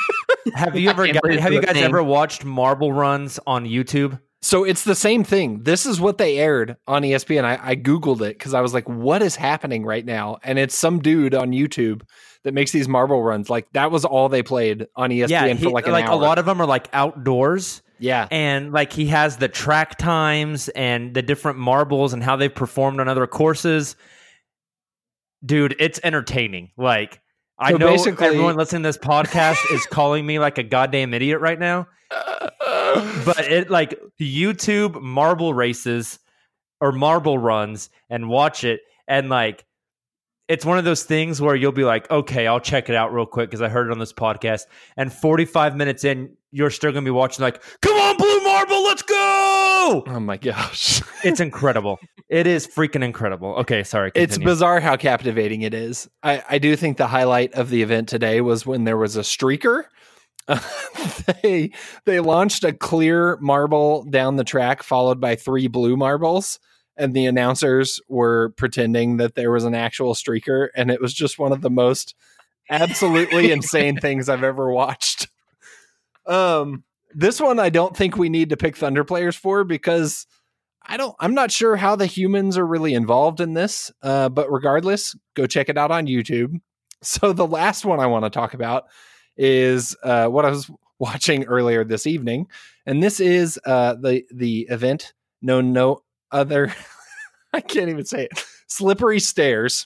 have 0.54 0.78
you 0.78 0.90
ever 0.90 1.08
got, 1.08 1.30
have 1.32 1.54
you 1.54 1.62
guys 1.62 1.74
thing. 1.74 1.84
ever 1.84 2.04
watched 2.04 2.44
marble 2.46 2.92
runs 2.92 3.40
on 3.48 3.66
YouTube? 3.66 4.20
so 4.42 4.64
it's 4.64 4.84
the 4.84 4.96
same 4.96 5.24
thing. 5.24 5.64
This 5.64 5.86
is 5.86 6.00
what 6.00 6.18
they 6.18 6.38
aired 6.38 6.78
on 6.88 7.02
ESPN. 7.02 7.44
I, 7.44 7.60
I 7.62 7.76
googled 7.76 8.22
it 8.22 8.38
because 8.38 8.54
I 8.54 8.62
was 8.62 8.74
like, 8.74 8.88
"What 8.88 9.22
is 9.22 9.36
happening 9.36 9.84
right 9.84 10.06
now?" 10.06 10.38
And 10.44 10.60
it's 10.60 10.76
some 10.76 11.00
dude 11.00 11.34
on 11.34 11.52
YouTube 11.52 12.04
that 12.44 12.54
makes 12.54 12.72
these 12.72 12.88
marble 12.88 13.22
runs. 13.24 13.50
Like 13.50 13.68
that 13.74 13.92
was 13.92 14.06
all 14.06 14.30
they 14.30 14.44
played 14.44 14.88
on 14.96 15.10
ESPN 15.10 15.30
yeah, 15.30 15.54
for 15.56 15.70
like 15.72 15.88
an 15.88 15.92
like 15.92 16.06
hour. 16.06 16.14
a 16.14 16.16
lot 16.16 16.40
of 16.40 16.46
them 16.46 16.62
are 16.62 16.68
like 16.68 16.88
outdoors. 16.94 17.82
yeah, 18.00 18.28
and 18.30 18.72
like 18.72 18.94
he 18.94 19.08
has 19.08 19.38
the 19.38 19.50
track 19.50 19.98
times 19.98 20.70
and 20.70 21.14
the 21.14 21.24
different 21.24 21.58
marbles 21.58 22.14
and 22.14 22.24
how 22.24 22.36
they've 22.36 22.54
performed 22.54 23.00
on 23.00 23.08
other 23.08 23.28
courses. 23.28 23.96
Dude, 25.44 25.76
it's 25.80 26.00
entertaining. 26.04 26.72
Like 26.78 27.22
I 27.60 27.72
So 27.72 27.78
know 27.78 27.88
basically- 27.88 28.28
everyone 28.28 28.56
listening 28.56 28.84
to 28.84 28.90
this 28.90 28.98
podcast 28.98 29.58
is 29.74 29.86
calling 29.90 30.26
me 30.26 30.40
like 30.40 30.58
a 30.58 30.64
goddamn 30.64 31.14
idiot 31.14 31.40
right 31.42 31.60
now, 31.60 31.88
but 33.26 33.40
it 33.40 33.70
like 33.70 34.00
YouTube 34.20 35.02
marble 35.02 35.54
races 35.54 36.20
or 36.80 36.92
marble 36.92 37.38
runs 37.38 37.90
and 38.10 38.30
watch 38.30 38.64
it 38.64 38.82
and 39.08 39.30
like 39.30 39.66
it's 40.48 40.66
one 40.66 40.78
of 40.78 40.86
those 40.86 41.04
things 41.04 41.42
where 41.42 41.56
you'll 41.56 41.74
be 41.74 41.84
like, 41.84 42.10
okay, 42.10 42.48
I'll 42.48 42.62
check 42.62 42.88
it 42.88 42.96
out 42.96 43.12
real 43.14 43.26
quick 43.26 43.50
because 43.50 43.62
I 43.62 43.68
heard 43.68 43.88
it 43.88 43.92
on 43.92 44.00
this 44.00 44.14
podcast. 44.14 44.62
And 44.96 45.12
45 45.12 45.76
minutes 45.76 46.06
in, 46.06 46.38
you're 46.52 46.70
still 46.70 46.94
going 46.94 47.04
to 47.04 47.06
be 47.06 47.14
watching, 47.14 47.44
like, 47.44 47.62
come 47.82 47.98
on, 47.98 48.16
Blue 48.16 48.40
Marble, 48.46 48.82
let's 48.86 49.02
go. 49.02 50.06
oh 50.08 50.20
my 50.22 50.38
gosh. 50.38 51.02
It's 51.26 51.42
incredible. 51.42 52.00
It 52.30 52.46
is 52.46 52.68
freaking 52.68 53.04
incredible. 53.04 53.56
Okay, 53.56 53.84
sorry. 53.84 54.12
It's 54.14 54.38
bizarre 54.38 54.82
how 54.82 54.98
captivating 54.98 55.62
it 55.62 55.74
is. 55.74 56.10
I, 56.22 56.44
I 56.50 56.58
do 56.58 56.76
think 56.76 56.98
the 56.98 57.08
highlight 57.08 57.54
of 57.54 57.70
the 57.70 57.82
event 57.82 58.10
today 58.10 58.42
was 58.42 58.66
when 58.66 58.84
there 58.84 58.98
was 58.98 59.16
a 59.16 59.22
streaker. 59.22 59.84
they 61.44 61.72
they 62.06 62.20
launched 62.20 62.64
a 62.64 62.74
clear 62.74 63.38
marble 63.38 64.04
down 64.04 64.36
the 64.36 64.44
track, 64.44 64.84
followed 64.84 65.20
by 65.20 65.36
three 65.36 65.68
blue 65.68 65.98
marbles, 65.98 66.60
and 66.98 67.14
the 67.14 67.26
announcers 67.26 68.00
were 68.08 68.50
pretending 68.58 69.18
that 69.18 69.36
there 69.36 69.52
was 69.52 69.64
an 69.64 69.76
actual 69.76 70.14
streaker, 70.14 70.68
and 70.76 70.90
it 70.92 71.02
was 71.02 71.14
just 71.14 71.40
one 71.40 71.52
of 71.52 71.62
the 71.62 71.70
most 71.70 72.16
absolutely 72.70 73.52
insane 73.54 73.98
things 73.98 74.30
I've 74.30 74.44
ever 74.44 74.72
watched. 74.72 75.28
Um, 76.26 76.84
this 77.14 77.40
one 77.40 77.60
I 77.60 77.70
don't 77.70 77.96
think 77.96 78.18
we 78.18 78.30
need 78.30 78.50
to 78.50 78.58
pick 78.58 78.76
Thunder 78.76 79.04
players 79.04 79.36
for 79.36 79.64
because 79.64 80.28
I 80.88 80.98
don't. 80.98 81.16
I'm 81.20 81.34
not 81.34 81.52
sure 81.52 81.76
how 81.76 81.96
the 81.96 82.06
humans 82.06 82.58
are 82.58 82.66
really 82.66 82.94
involved 82.94 83.42
in 83.42 83.54
this. 83.54 83.92
Uh, 84.02 84.30
but 84.30 84.52
regardless, 84.52 85.16
go 85.36 85.46
check 85.46 85.70
it 85.70 85.78
out 85.78 85.92
on 85.92 86.08
YouTube. 86.08 86.62
So 87.04 87.32
the 87.32 87.46
last 87.46 87.86
one 87.86 88.00
I 88.00 88.08
want 88.08 88.26
to 88.26 88.32
talk 88.32 88.56
about 88.56 88.86
is 89.38 89.96
uh, 90.02 90.30
what 90.30 90.46
I 90.46 90.50
was 90.50 90.68
watching 91.00 91.46
earlier 91.46 91.84
this 91.84 92.08
evening, 92.08 92.48
and 92.88 93.04
this 93.04 93.20
is 93.20 93.60
uh, 93.68 93.94
the 93.94 94.24
the 94.34 94.62
event 94.72 95.14
known 95.40 95.74
no 95.74 96.02
other. 96.32 96.74
I 97.54 97.62
can't 97.62 97.90
even 97.90 98.04
say 98.04 98.24
it. 98.24 98.44
Slippery 98.66 99.20
stairs. 99.20 99.86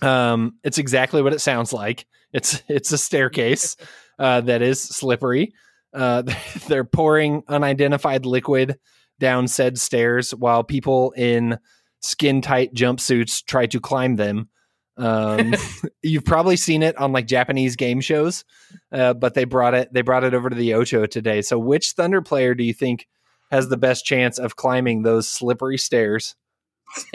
Um, 0.00 0.58
it's 0.62 0.78
exactly 0.78 1.22
what 1.22 1.32
it 1.32 1.40
sounds 1.40 1.72
like. 1.72 2.06
It's 2.32 2.62
it's 2.68 2.92
a 2.92 2.98
staircase 2.98 3.76
uh, 4.20 4.42
that 4.42 4.62
is 4.62 4.80
slippery. 4.80 5.54
Uh, 5.92 6.22
they're 6.68 6.84
pouring 6.84 7.42
unidentified 7.48 8.26
liquid 8.26 8.78
down 9.22 9.46
said 9.46 9.78
stairs 9.78 10.32
while 10.34 10.64
people 10.64 11.12
in 11.16 11.56
skin 12.00 12.42
tight 12.42 12.74
jumpsuits 12.74 13.44
try 13.46 13.66
to 13.66 13.78
climb 13.78 14.16
them. 14.16 14.48
Um, 14.96 15.54
you've 16.02 16.24
probably 16.24 16.56
seen 16.56 16.82
it 16.82 16.98
on 16.98 17.12
like 17.12 17.28
Japanese 17.28 17.76
game 17.76 18.00
shows, 18.00 18.44
uh, 18.90 19.14
but 19.14 19.34
they 19.34 19.44
brought 19.44 19.74
it 19.74 19.92
they 19.92 20.02
brought 20.02 20.24
it 20.24 20.34
over 20.34 20.50
to 20.50 20.56
the 20.56 20.74
Ocho 20.74 21.06
today. 21.06 21.40
So, 21.40 21.56
which 21.56 21.92
Thunder 21.92 22.20
player 22.20 22.54
do 22.54 22.64
you 22.64 22.74
think 22.74 23.06
has 23.52 23.68
the 23.68 23.76
best 23.76 24.04
chance 24.04 24.38
of 24.38 24.56
climbing 24.56 25.02
those 25.02 25.28
slippery 25.28 25.78
stairs? 25.78 26.34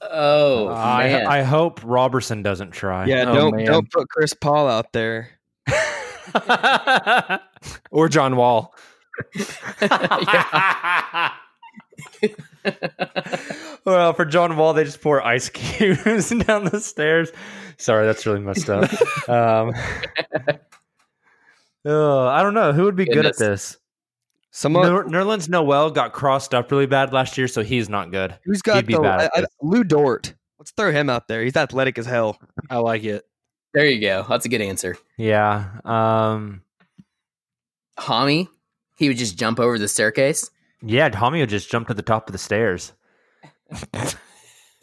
oh 0.00 0.68
I, 0.68 1.08
man, 1.08 1.26
I 1.26 1.42
hope 1.42 1.80
Roberson 1.84 2.42
doesn't 2.42 2.70
try. 2.70 3.04
Yeah, 3.04 3.26
Oh, 3.28 3.34
don't 3.34 3.56
man. 3.56 3.66
don't 3.66 3.90
put 3.90 4.08
Chris 4.08 4.32
Paul 4.32 4.68
out 4.68 4.92
there. 4.92 5.28
Or 7.90 8.08
John 8.08 8.36
Wall? 8.36 8.74
well, 13.84 14.12
for 14.12 14.24
John 14.24 14.56
Wall, 14.56 14.72
they 14.72 14.84
just 14.84 15.00
pour 15.00 15.22
ice 15.22 15.48
cubes 15.54 16.30
down 16.30 16.64
the 16.64 16.80
stairs. 16.80 17.30
Sorry, 17.78 18.06
that's 18.06 18.26
really 18.26 18.40
messed 18.40 18.68
up. 18.70 18.90
um, 19.28 19.72
oh, 21.84 22.26
I 22.28 22.42
don't 22.42 22.54
know 22.54 22.72
who 22.72 22.84
would 22.84 22.96
be 22.96 23.04
good 23.04 23.26
at 23.26 23.36
Goodness. 23.36 23.72
this. 23.72 23.78
Someone 24.50 24.86
Ner- 24.86 25.04
Nerlens 25.04 25.48
Noel 25.48 25.90
got 25.90 26.12
crossed 26.12 26.54
up 26.54 26.70
really 26.70 26.86
bad 26.86 27.12
last 27.12 27.38
year, 27.38 27.48
so 27.48 27.62
he's 27.62 27.88
not 27.88 28.10
good. 28.10 28.38
who's 28.44 28.60
got 28.60 28.76
he'd 28.76 28.86
be 28.86 28.94
the 28.94 29.00
bad 29.00 29.30
I, 29.34 29.40
I. 29.40 29.44
Lu 29.62 29.82
Dort. 29.82 30.34
Let's 30.58 30.72
throw 30.72 30.92
him 30.92 31.08
out 31.08 31.26
there. 31.26 31.42
He's 31.42 31.56
athletic 31.56 31.98
as 31.98 32.06
hell. 32.06 32.38
I 32.70 32.76
like 32.76 33.02
it. 33.04 33.24
there 33.72 33.86
you 33.86 34.00
go. 34.00 34.24
That's 34.28 34.44
a 34.44 34.48
good 34.48 34.60
answer. 34.60 34.96
Yeah. 35.16 35.70
Um, 35.84 36.62
Hami, 37.98 38.48
he 38.96 39.08
would 39.08 39.16
just 39.18 39.36
jump 39.38 39.58
over 39.60 39.78
the 39.78 39.88
staircase. 39.88 40.50
yeah, 40.82 41.08
Tommy 41.08 41.40
would 41.40 41.48
just 41.50 41.70
jump 41.70 41.88
to 41.88 41.94
the 41.94 42.02
top 42.02 42.28
of 42.28 42.32
the 42.32 42.38
stairs. 42.38 42.92
And 43.70 44.16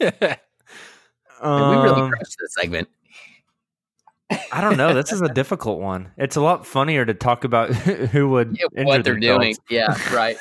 we 0.00 0.06
really 0.10 2.02
Um, 2.02 2.10
crushed 2.10 2.36
this 2.38 2.54
segment. 2.58 2.88
I 4.52 4.60
don't 4.60 4.76
know. 4.76 4.94
This 4.94 5.12
is 5.12 5.20
a 5.22 5.28
difficult 5.34 5.80
one. 5.80 6.12
It's 6.16 6.36
a 6.36 6.40
lot 6.40 6.66
funnier 6.66 7.04
to 7.04 7.14
talk 7.14 7.44
about 7.44 7.74
who 7.74 8.28
would 8.30 8.56
Yeah, 8.58 8.84
what 8.84 9.04
they're 9.04 9.14
themselves. 9.14 9.44
doing. 9.44 9.56
Yeah, 9.68 10.14
right. 10.14 10.36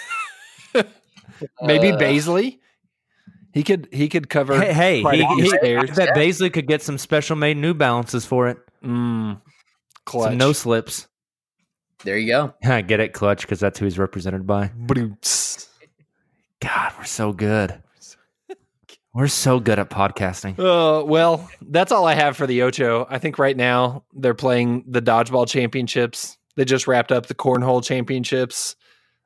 Maybe 1.61 1.91
Uh, 1.91 1.97
Bazley. 1.97 2.59
He 3.53 3.63
could 3.63 3.87
he 3.91 4.09
could 4.09 4.29
cover. 4.29 4.59
Hey, 4.61 4.73
hey 4.73 5.01
quite 5.01 5.15
he, 5.19 5.23
a 5.23 5.27
few 5.29 5.43
he, 5.43 5.53
I 5.53 5.57
stairs. 5.57 5.91
bet 5.95 6.09
Bazley 6.15 6.53
could 6.53 6.67
get 6.67 6.81
some 6.83 6.97
special 6.99 7.35
made 7.35 7.57
New 7.57 7.73
Balances 7.73 8.25
for 8.25 8.47
it. 8.47 8.57
Mm, 8.83 9.41
clutch. 10.05 10.29
Some 10.31 10.37
no 10.37 10.53
slips. 10.53 11.07
There 12.03 12.17
you 12.17 12.27
go. 12.27 12.53
I 12.63 12.81
get 12.81 12.99
it, 12.99 13.13
clutch, 13.13 13.41
because 13.41 13.59
that's 13.59 13.79
who 13.79 13.85
he's 13.85 13.99
represented 13.99 14.45
by. 14.47 14.71
God, 16.61 16.93
we're 16.97 17.03
so 17.05 17.31
good. 17.33 17.81
We're 19.13 19.27
so 19.27 19.59
good 19.59 19.79
at 19.79 19.89
podcasting. 19.89 20.59
Uh, 20.59 21.03
well, 21.03 21.49
that's 21.61 21.91
all 21.91 22.05
I 22.05 22.13
have 22.13 22.37
for 22.37 22.45
the 22.45 22.61
Ocho. 22.61 23.07
I 23.09 23.17
think 23.17 23.39
right 23.39 23.57
now 23.57 24.03
they're 24.13 24.35
playing 24.35 24.83
the 24.87 25.01
dodgeball 25.01 25.47
championships. 25.47 26.37
They 26.55 26.63
just 26.63 26.87
wrapped 26.87 27.11
up 27.11 27.25
the 27.25 27.33
cornhole 27.35 27.83
championships. 27.83 28.75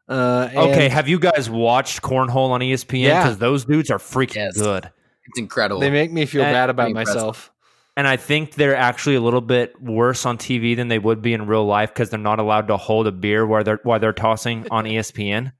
Uh, 0.07 0.47
and 0.51 0.57
Okay, 0.71 0.87
have 0.89 1.07
you 1.09 1.19
guys 1.19 1.49
watched 1.49 2.01
Cornhole 2.01 2.49
on 2.51 2.61
ESPN? 2.61 3.01
Yeah. 3.01 3.23
Because 3.23 3.37
those 3.39 3.65
dudes 3.65 3.89
are 3.91 3.97
freaking 3.97 4.35
Yes. 4.35 4.57
good. 4.57 4.89
It's 5.27 5.39
incredible. 5.39 5.79
they 5.81 5.89
make 5.89 6.11
me 6.11 6.25
feel 6.25 6.43
That- 6.43 6.51
bad 6.53 6.69
about 6.69 6.83
pretty 6.83 6.91
impressive. 6.99 7.15
myself. 7.15 7.52
And 7.95 8.07
I 8.07 8.17
think 8.17 8.55
they're 8.55 8.75
actually 8.75 9.15
a 9.15 9.21
little 9.21 9.41
bit 9.41 9.79
worse 9.79 10.25
on 10.25 10.37
TV 10.39 10.75
than 10.75 10.87
they 10.87 10.97
would 10.97 11.21
be 11.21 11.33
in 11.33 11.45
real 11.45 11.65
life 11.65 11.89
because 11.89 12.09
they're 12.09 12.19
not 12.19 12.39
allowed 12.39 12.67
to 12.69 12.77
hold 12.77 13.05
a 13.05 13.11
beer 13.11 13.45
while 13.45 13.63
they're 13.63 13.79
while 13.83 13.99
they're 13.99 14.13
tossing 14.13 14.65
on 14.71 14.85
ESPN. 14.85 15.51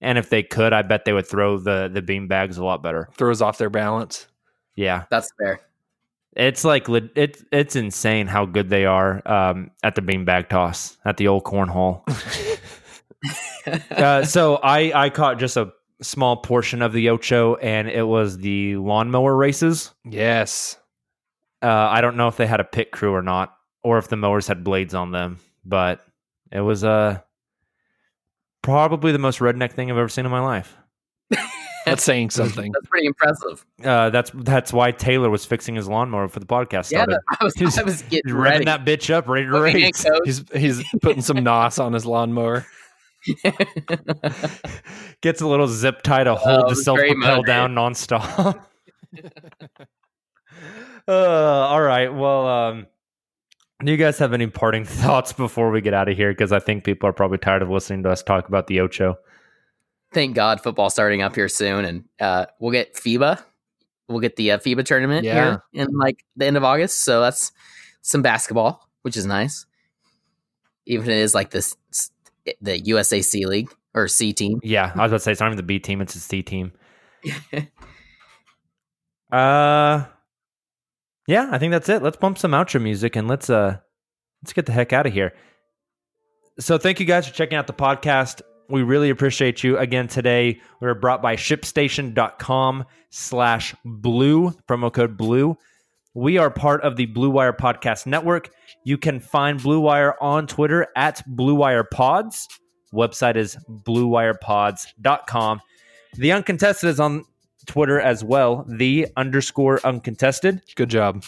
And 0.00 0.16
if 0.16 0.30
they 0.30 0.42
could, 0.42 0.72
I 0.72 0.82
bet 0.82 1.04
they 1.04 1.12
would 1.12 1.26
throw 1.26 1.58
the 1.58 1.90
the 1.92 2.00
bean 2.02 2.26
bags 2.28 2.56
a 2.56 2.64
lot 2.64 2.82
better. 2.82 3.08
Throws 3.16 3.42
off 3.42 3.58
their 3.58 3.68
balance. 3.70 4.26
Yeah, 4.76 5.04
That's 5.10 5.28
fair. 5.38 5.60
it's 6.36 6.64
like 6.64 6.88
lit- 6.88 7.10
it's 7.16 7.44
it's 7.50 7.74
insane 7.76 8.28
how 8.28 8.46
good 8.46 8.70
they 8.70 8.86
are 8.86 9.20
um, 9.26 9.72
at 9.82 9.94
the 9.96 10.00
beanbag 10.02 10.48
toss 10.48 10.96
at 11.04 11.16
the 11.16 11.26
old 11.28 11.42
cornhole. 11.44 12.02
uh, 13.90 14.24
so 14.24 14.56
I 14.62 14.92
I 14.94 15.10
caught 15.10 15.38
just 15.38 15.56
a 15.56 15.72
small 16.00 16.36
portion 16.36 16.80
of 16.80 16.92
the 16.92 17.10
Ocho, 17.10 17.56
and 17.56 17.88
it 17.88 18.04
was 18.06 18.38
the 18.38 18.76
lawnmower 18.76 19.34
races. 19.36 19.92
Yes. 20.04 20.78
Uh, 21.62 21.66
I 21.68 22.00
don't 22.00 22.16
know 22.16 22.28
if 22.28 22.36
they 22.36 22.46
had 22.46 22.60
a 22.60 22.64
pit 22.64 22.90
crew 22.92 23.12
or 23.12 23.22
not, 23.22 23.54
or 23.82 23.98
if 23.98 24.08
the 24.08 24.16
mowers 24.16 24.46
had 24.46 24.62
blades 24.64 24.94
on 24.94 25.10
them, 25.12 25.38
but 25.64 26.00
it 26.52 26.60
was 26.60 26.84
uh, 26.84 27.18
probably 28.62 29.12
the 29.12 29.18
most 29.18 29.38
redneck 29.40 29.72
thing 29.72 29.90
I've 29.90 29.98
ever 29.98 30.08
seen 30.08 30.24
in 30.24 30.30
my 30.30 30.40
life. 30.40 30.76
That's 31.84 32.04
saying 32.04 32.30
something. 32.30 32.70
That's 32.70 32.86
pretty 32.86 33.06
impressive. 33.06 33.64
Uh, 33.82 34.10
that's 34.10 34.30
that's 34.34 34.72
why 34.74 34.92
Tayler 34.92 35.30
was 35.30 35.46
fixing 35.46 35.74
his 35.74 35.88
lawnmower 35.88 36.28
for 36.28 36.38
the 36.38 36.44
podcast. 36.46 36.90
Yeah, 36.92 37.04
started. 37.04 37.18
I 37.40 37.44
was, 37.44 37.54
He's- 37.54 37.78
I 37.78 37.82
was 37.82 38.02
getting 38.02 38.34
revving 38.34 38.42
ready. 38.42 38.64
that 38.66 38.84
bitch 38.84 39.10
up, 39.12 39.26
ready 39.26 39.46
to 39.46 39.52
Put 39.52 39.62
race. 39.62 40.04
He's 40.24 40.44
he's 40.54 40.84
putting 41.00 41.22
some 41.22 41.42
nos 41.42 41.78
on 41.78 41.94
his 41.94 42.04
lawnmower. 42.04 42.66
Gets 45.22 45.40
a 45.40 45.46
little 45.46 45.66
zip 45.66 46.02
tie 46.02 46.24
to 46.24 46.32
Oh, 46.32 46.34
hold 46.36 46.64
it 46.64 46.68
the 46.68 46.76
self 46.76 46.98
very 46.98 47.14
propel 47.14 47.42
down 47.42 47.74
nonstop. 47.74 48.60
uh, 51.08 51.12
all 51.12 51.80
right. 51.80 52.08
Well, 52.12 52.46
um, 52.46 52.86
do 53.84 53.90
you 53.90 53.96
guys 53.98 54.18
have 54.18 54.32
any 54.32 54.46
parting 54.46 54.84
thoughts 54.86 55.32
before 55.32 55.70
we 55.70 55.80
get 55.80 55.94
out 55.94 56.08
of 56.08 56.16
here? 56.16 56.30
Because 56.32 56.52
I 56.52 56.58
think 56.58 56.84
people 56.84 57.08
are 57.08 57.12
probably 57.12 57.38
tired 57.38 57.62
of 57.62 57.70
listening 57.70 58.02
to 58.04 58.10
us 58.10 58.22
talk 58.22 58.48
about 58.48 58.66
the 58.66 58.80
Ocho. 58.80 59.16
Thank 60.12 60.34
God 60.34 60.60
football 60.60 60.90
starting 60.90 61.22
up 61.22 61.34
here 61.34 61.48
soon, 61.48 61.84
and 61.84 62.04
uh, 62.20 62.46
we'll 62.60 62.72
get 62.72 62.94
FIBA. 62.94 63.42
We'll 64.08 64.20
get 64.20 64.36
the 64.36 64.52
uh, 64.52 64.58
FIBA 64.58 64.84
tournament 64.84 65.24
Yeah. 65.24 65.34
here 65.34 65.62
in 65.84 65.88
like 65.96 66.24
the 66.36 66.46
end 66.46 66.56
of 66.56 66.64
August. 66.64 67.00
So 67.02 67.20
that's 67.20 67.52
some 68.02 68.22
basketball, 68.22 68.88
which 69.02 69.16
is 69.18 69.26
nice. 69.26 69.66
Even 70.86 71.04
if 71.10 71.10
it 71.10 71.20
is 71.20 71.34
like 71.34 71.50
this, 71.50 71.76
the 72.62 72.80
USAC 72.80 73.44
league 73.44 73.70
or 73.94 74.08
C 74.08 74.32
team. 74.32 74.60
Yeah, 74.62 74.92
I 74.94 75.02
was 75.02 75.10
about 75.10 75.16
to 75.16 75.18
say 75.20 75.32
it's 75.32 75.40
not 75.40 75.48
even 75.48 75.58
the 75.58 75.62
B 75.62 75.78
team; 75.78 76.00
it's 76.00 76.14
the 76.14 76.20
C 76.20 76.42
team. 76.42 76.72
Uh, 79.30 80.04
yeah, 81.28 81.48
I 81.52 81.58
think 81.58 81.72
that's 81.72 81.90
it. 81.90 82.02
Let's 82.02 82.16
bump 82.16 82.38
some 82.38 82.52
outro 82.52 82.82
music 82.82 83.14
and 83.14 83.28
let's 83.28 83.50
uh 83.50 83.76
let's 84.42 84.54
get 84.54 84.64
the 84.66 84.72
heck 84.72 84.94
out 84.94 85.06
of 85.06 85.12
here. 85.12 85.34
So 86.58 86.78
thank 86.78 86.98
you 86.98 87.06
guys 87.06 87.28
for 87.28 87.34
checking 87.34 87.56
out 87.56 87.66
the 87.66 87.74
podcast. 87.74 88.40
We 88.70 88.82
really 88.82 89.10
appreciate 89.10 89.62
you. 89.62 89.78
Again, 89.78 90.08
today 90.08 90.58
we 90.80 90.86
were 90.86 90.94
brought 90.94 91.20
by 91.20 91.36
shipstation.com 91.36 92.84
slash 93.10 93.74
blue, 93.84 94.50
promo 94.66 94.92
code 94.92 95.16
blue. 95.18 95.56
We 96.14 96.38
are 96.38 96.50
part 96.50 96.82
of 96.82 96.96
the 96.96 97.06
Blue 97.06 97.30
Wire 97.30 97.52
Podcast 97.52 98.06
Network. 98.06 98.50
You 98.84 98.98
can 98.98 99.20
find 99.20 99.62
Blue 99.62 99.80
Wire 99.80 100.14
on 100.20 100.46
Twitter 100.46 100.88
at 100.96 101.22
Blue 101.26 101.54
Wire 101.54 101.84
Pods. 101.84 102.48
Website 102.92 103.36
is 103.36 103.56
bluewirepods.com. 103.68 105.60
The 106.14 106.32
Uncontested 106.32 106.88
is 106.88 106.98
on 106.98 107.24
Twitter 107.68 108.00
as 108.00 108.24
well, 108.24 108.64
the 108.66 109.06
underscore 109.16 109.78
uncontested. 109.84 110.62
Good 110.74 110.90
job. 110.90 111.22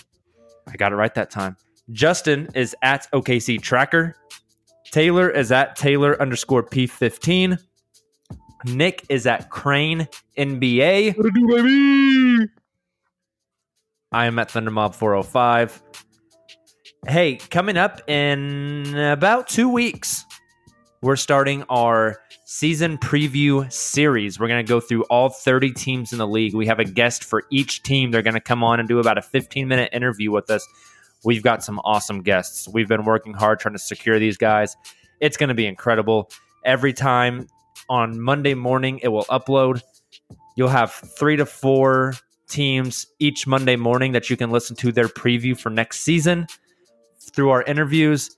I 0.67 0.77
got 0.77 0.91
it 0.93 0.97
right 0.97 1.15
that 1.15 1.31
time. 1.31 1.57
Justin 1.93 2.49
is 2.55 2.75
at 2.83 3.07
OKC 3.13 3.61
Tracker. 3.61 4.17
Tayler 4.91 5.33
is 5.33 5.53
at 5.53 5.79
Tayler 5.79 6.19
underscore 6.19 6.65
P15. 6.65 7.59
Nick 8.65 9.05
is 9.09 9.27
at 9.27 9.51
Crane 9.51 10.09
NBA. 10.37 11.15
I 14.13 14.27
am 14.27 14.39
at 14.39 14.49
Thundermob 14.51 14.95
405. 14.95 15.83
Hey, 17.07 17.37
coming 17.37 17.77
up 17.77 18.09
in 18.09 18.95
about 18.97 19.49
two 19.49 19.69
weeks, 19.69 20.25
we're 21.03 21.17
starting 21.17 21.63
our 21.71 22.21
season 22.53 22.99
preview 22.99 23.73
series. 23.73 24.41
We're 24.41 24.49
going 24.49 24.67
to 24.67 24.69
go 24.69 24.81
through 24.81 25.05
all 25.05 25.29
30 25.29 25.71
teams 25.71 26.11
in 26.13 26.19
the 26.19 26.27
league. 26.27 26.53
We 26.53 26.67
have 26.67 26.81
a 26.81 26.85
guest 26.85 27.23
for 27.23 27.45
each 27.49 27.85
team. 27.85 28.11
They're 28.11 28.23
going 28.23 28.35
to 28.35 28.41
come 28.41 28.65
on 28.65 28.81
and 28.81 28.89
do 28.89 28.99
about 28.99 29.19
a 29.19 29.23
15 29.23 29.69
minute 29.69 29.89
interview 29.93 30.33
with 30.33 30.51
us. 30.51 30.67
We've 31.25 31.45
got 31.45 31.63
some 31.63 31.79
awesome 31.85 32.23
guests. 32.23 32.69
We've 32.69 32.89
been 32.89 33.05
working 33.05 33.35
hard 33.35 33.61
trying 33.61 33.75
to 33.75 33.79
secure 33.79 34.19
these 34.19 34.37
guys. 34.37 34.77
It's 35.21 35.37
going 35.37 35.51
to 35.51 35.55
be 35.55 35.65
incredible. 35.65 36.29
Every 36.65 36.93
time 36.93 37.47
on 37.89 38.21
Monday 38.21 38.55
morning, 38.55 38.99
it 39.01 39.09
will 39.09 39.27
upload. 39.27 39.83
You'll 40.57 40.71
have 40.71 40.91
three 40.93 41.37
to 41.37 41.47
four 41.47 42.15
teams 42.49 43.07
each 43.21 43.47
Monday 43.47 43.77
morning 43.77 44.11
that 44.11 44.29
you 44.29 44.37
can 44.37 44.51
listen 44.51 44.75
to 44.79 44.91
their 44.91 45.07
preview 45.07 45.57
for 45.57 45.71
next 45.71 46.01
season 46.01 46.49
through 47.33 47.51
our 47.51 47.63
interviews. 47.63 48.37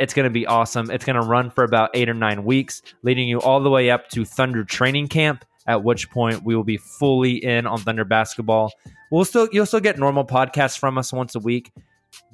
It's 0.00 0.14
going 0.14 0.24
to 0.24 0.30
be 0.30 0.46
awesome. 0.46 0.90
It's 0.90 1.04
going 1.04 1.20
to 1.20 1.26
run 1.26 1.50
for 1.50 1.62
about 1.62 1.90
eight 1.94 2.08
or 2.08 2.14
nine 2.14 2.44
weeks, 2.44 2.80
leading 3.02 3.28
you 3.28 3.40
all 3.40 3.60
the 3.60 3.70
way 3.70 3.90
up 3.90 4.08
to 4.08 4.24
Thunder 4.24 4.64
training 4.64 5.08
camp. 5.08 5.44
At 5.66 5.84
which 5.84 6.10
point 6.10 6.42
we 6.42 6.56
will 6.56 6.64
be 6.64 6.78
fully 6.78 7.36
in 7.44 7.66
on 7.66 7.78
Thunder 7.78 8.04
basketball. 8.04 8.72
We'll 9.10 9.26
still 9.26 9.46
you'll 9.52 9.66
still 9.66 9.80
get 9.80 9.98
normal 9.98 10.24
podcasts 10.24 10.78
from 10.78 10.96
us 10.96 11.12
once 11.12 11.34
a 11.34 11.38
week, 11.38 11.70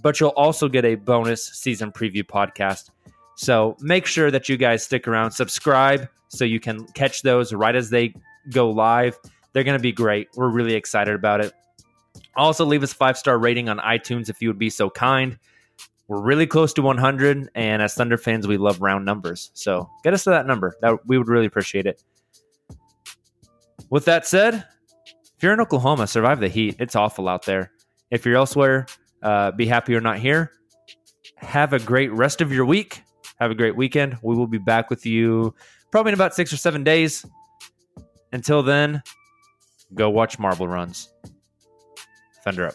but 0.00 0.20
you'll 0.20 0.30
also 0.30 0.68
get 0.68 0.84
a 0.84 0.94
bonus 0.94 1.44
season 1.44 1.90
preview 1.90 2.22
podcast. 2.22 2.90
So 3.34 3.76
make 3.80 4.06
sure 4.06 4.30
that 4.30 4.48
you 4.48 4.56
guys 4.56 4.84
stick 4.84 5.08
around, 5.08 5.32
subscribe 5.32 6.08
so 6.28 6.44
you 6.44 6.60
can 6.60 6.86
catch 6.94 7.22
those 7.22 7.52
right 7.52 7.74
as 7.74 7.90
they 7.90 8.14
go 8.50 8.70
live. 8.70 9.18
They're 9.52 9.64
going 9.64 9.78
to 9.78 9.82
be 9.82 9.92
great. 9.92 10.28
We're 10.36 10.48
really 10.48 10.74
excited 10.74 11.14
about 11.14 11.40
it. 11.44 11.52
Also, 12.36 12.64
leave 12.64 12.82
us 12.82 12.92
five 12.92 13.18
star 13.18 13.38
rating 13.38 13.68
on 13.68 13.78
iTunes 13.78 14.28
if 14.28 14.40
you 14.40 14.48
would 14.48 14.58
be 14.58 14.70
so 14.70 14.88
kind. 14.88 15.38
We're 16.08 16.20
really 16.20 16.46
close 16.46 16.72
to 16.74 16.82
100, 16.82 17.50
and 17.54 17.82
as 17.82 17.94
Thunder 17.94 18.16
fans, 18.16 18.46
we 18.46 18.58
love 18.58 18.80
round 18.80 19.04
numbers. 19.04 19.50
So 19.54 19.90
get 20.04 20.14
us 20.14 20.24
to 20.24 20.30
that 20.30 20.46
number. 20.46 20.76
That 20.80 21.06
we 21.06 21.18
would 21.18 21.28
really 21.28 21.46
appreciate 21.46 21.86
it. 21.86 22.02
With 23.90 24.04
that 24.04 24.26
said, 24.26 24.64
if 25.36 25.42
you're 25.42 25.52
in 25.52 25.60
Oklahoma, 25.60 26.06
survive 26.06 26.40
the 26.40 26.48
heat. 26.48 26.76
It's 26.78 26.96
awful 26.96 27.28
out 27.28 27.44
there. 27.44 27.72
If 28.10 28.24
you're 28.24 28.36
elsewhere, 28.36 28.86
uh, 29.22 29.50
be 29.50 29.66
happy 29.66 29.92
you're 29.92 30.00
not 30.00 30.18
here. 30.18 30.52
Have 31.36 31.72
a 31.72 31.78
great 31.78 32.12
rest 32.12 32.40
of 32.40 32.52
your 32.52 32.64
week. 32.64 33.02
Have 33.40 33.50
a 33.50 33.54
great 33.54 33.76
weekend. 33.76 34.16
We 34.22 34.34
will 34.34 34.46
be 34.46 34.58
back 34.58 34.88
with 34.88 35.04
you 35.04 35.54
probably 35.90 36.10
in 36.10 36.14
about 36.14 36.34
six 36.34 36.52
or 36.52 36.56
seven 36.56 36.84
days. 36.84 37.26
Until 38.32 38.62
then, 38.62 39.02
go 39.94 40.10
watch 40.10 40.38
marble 40.38 40.68
runs. 40.68 41.12
Thunder 42.44 42.68
up. 42.68 42.74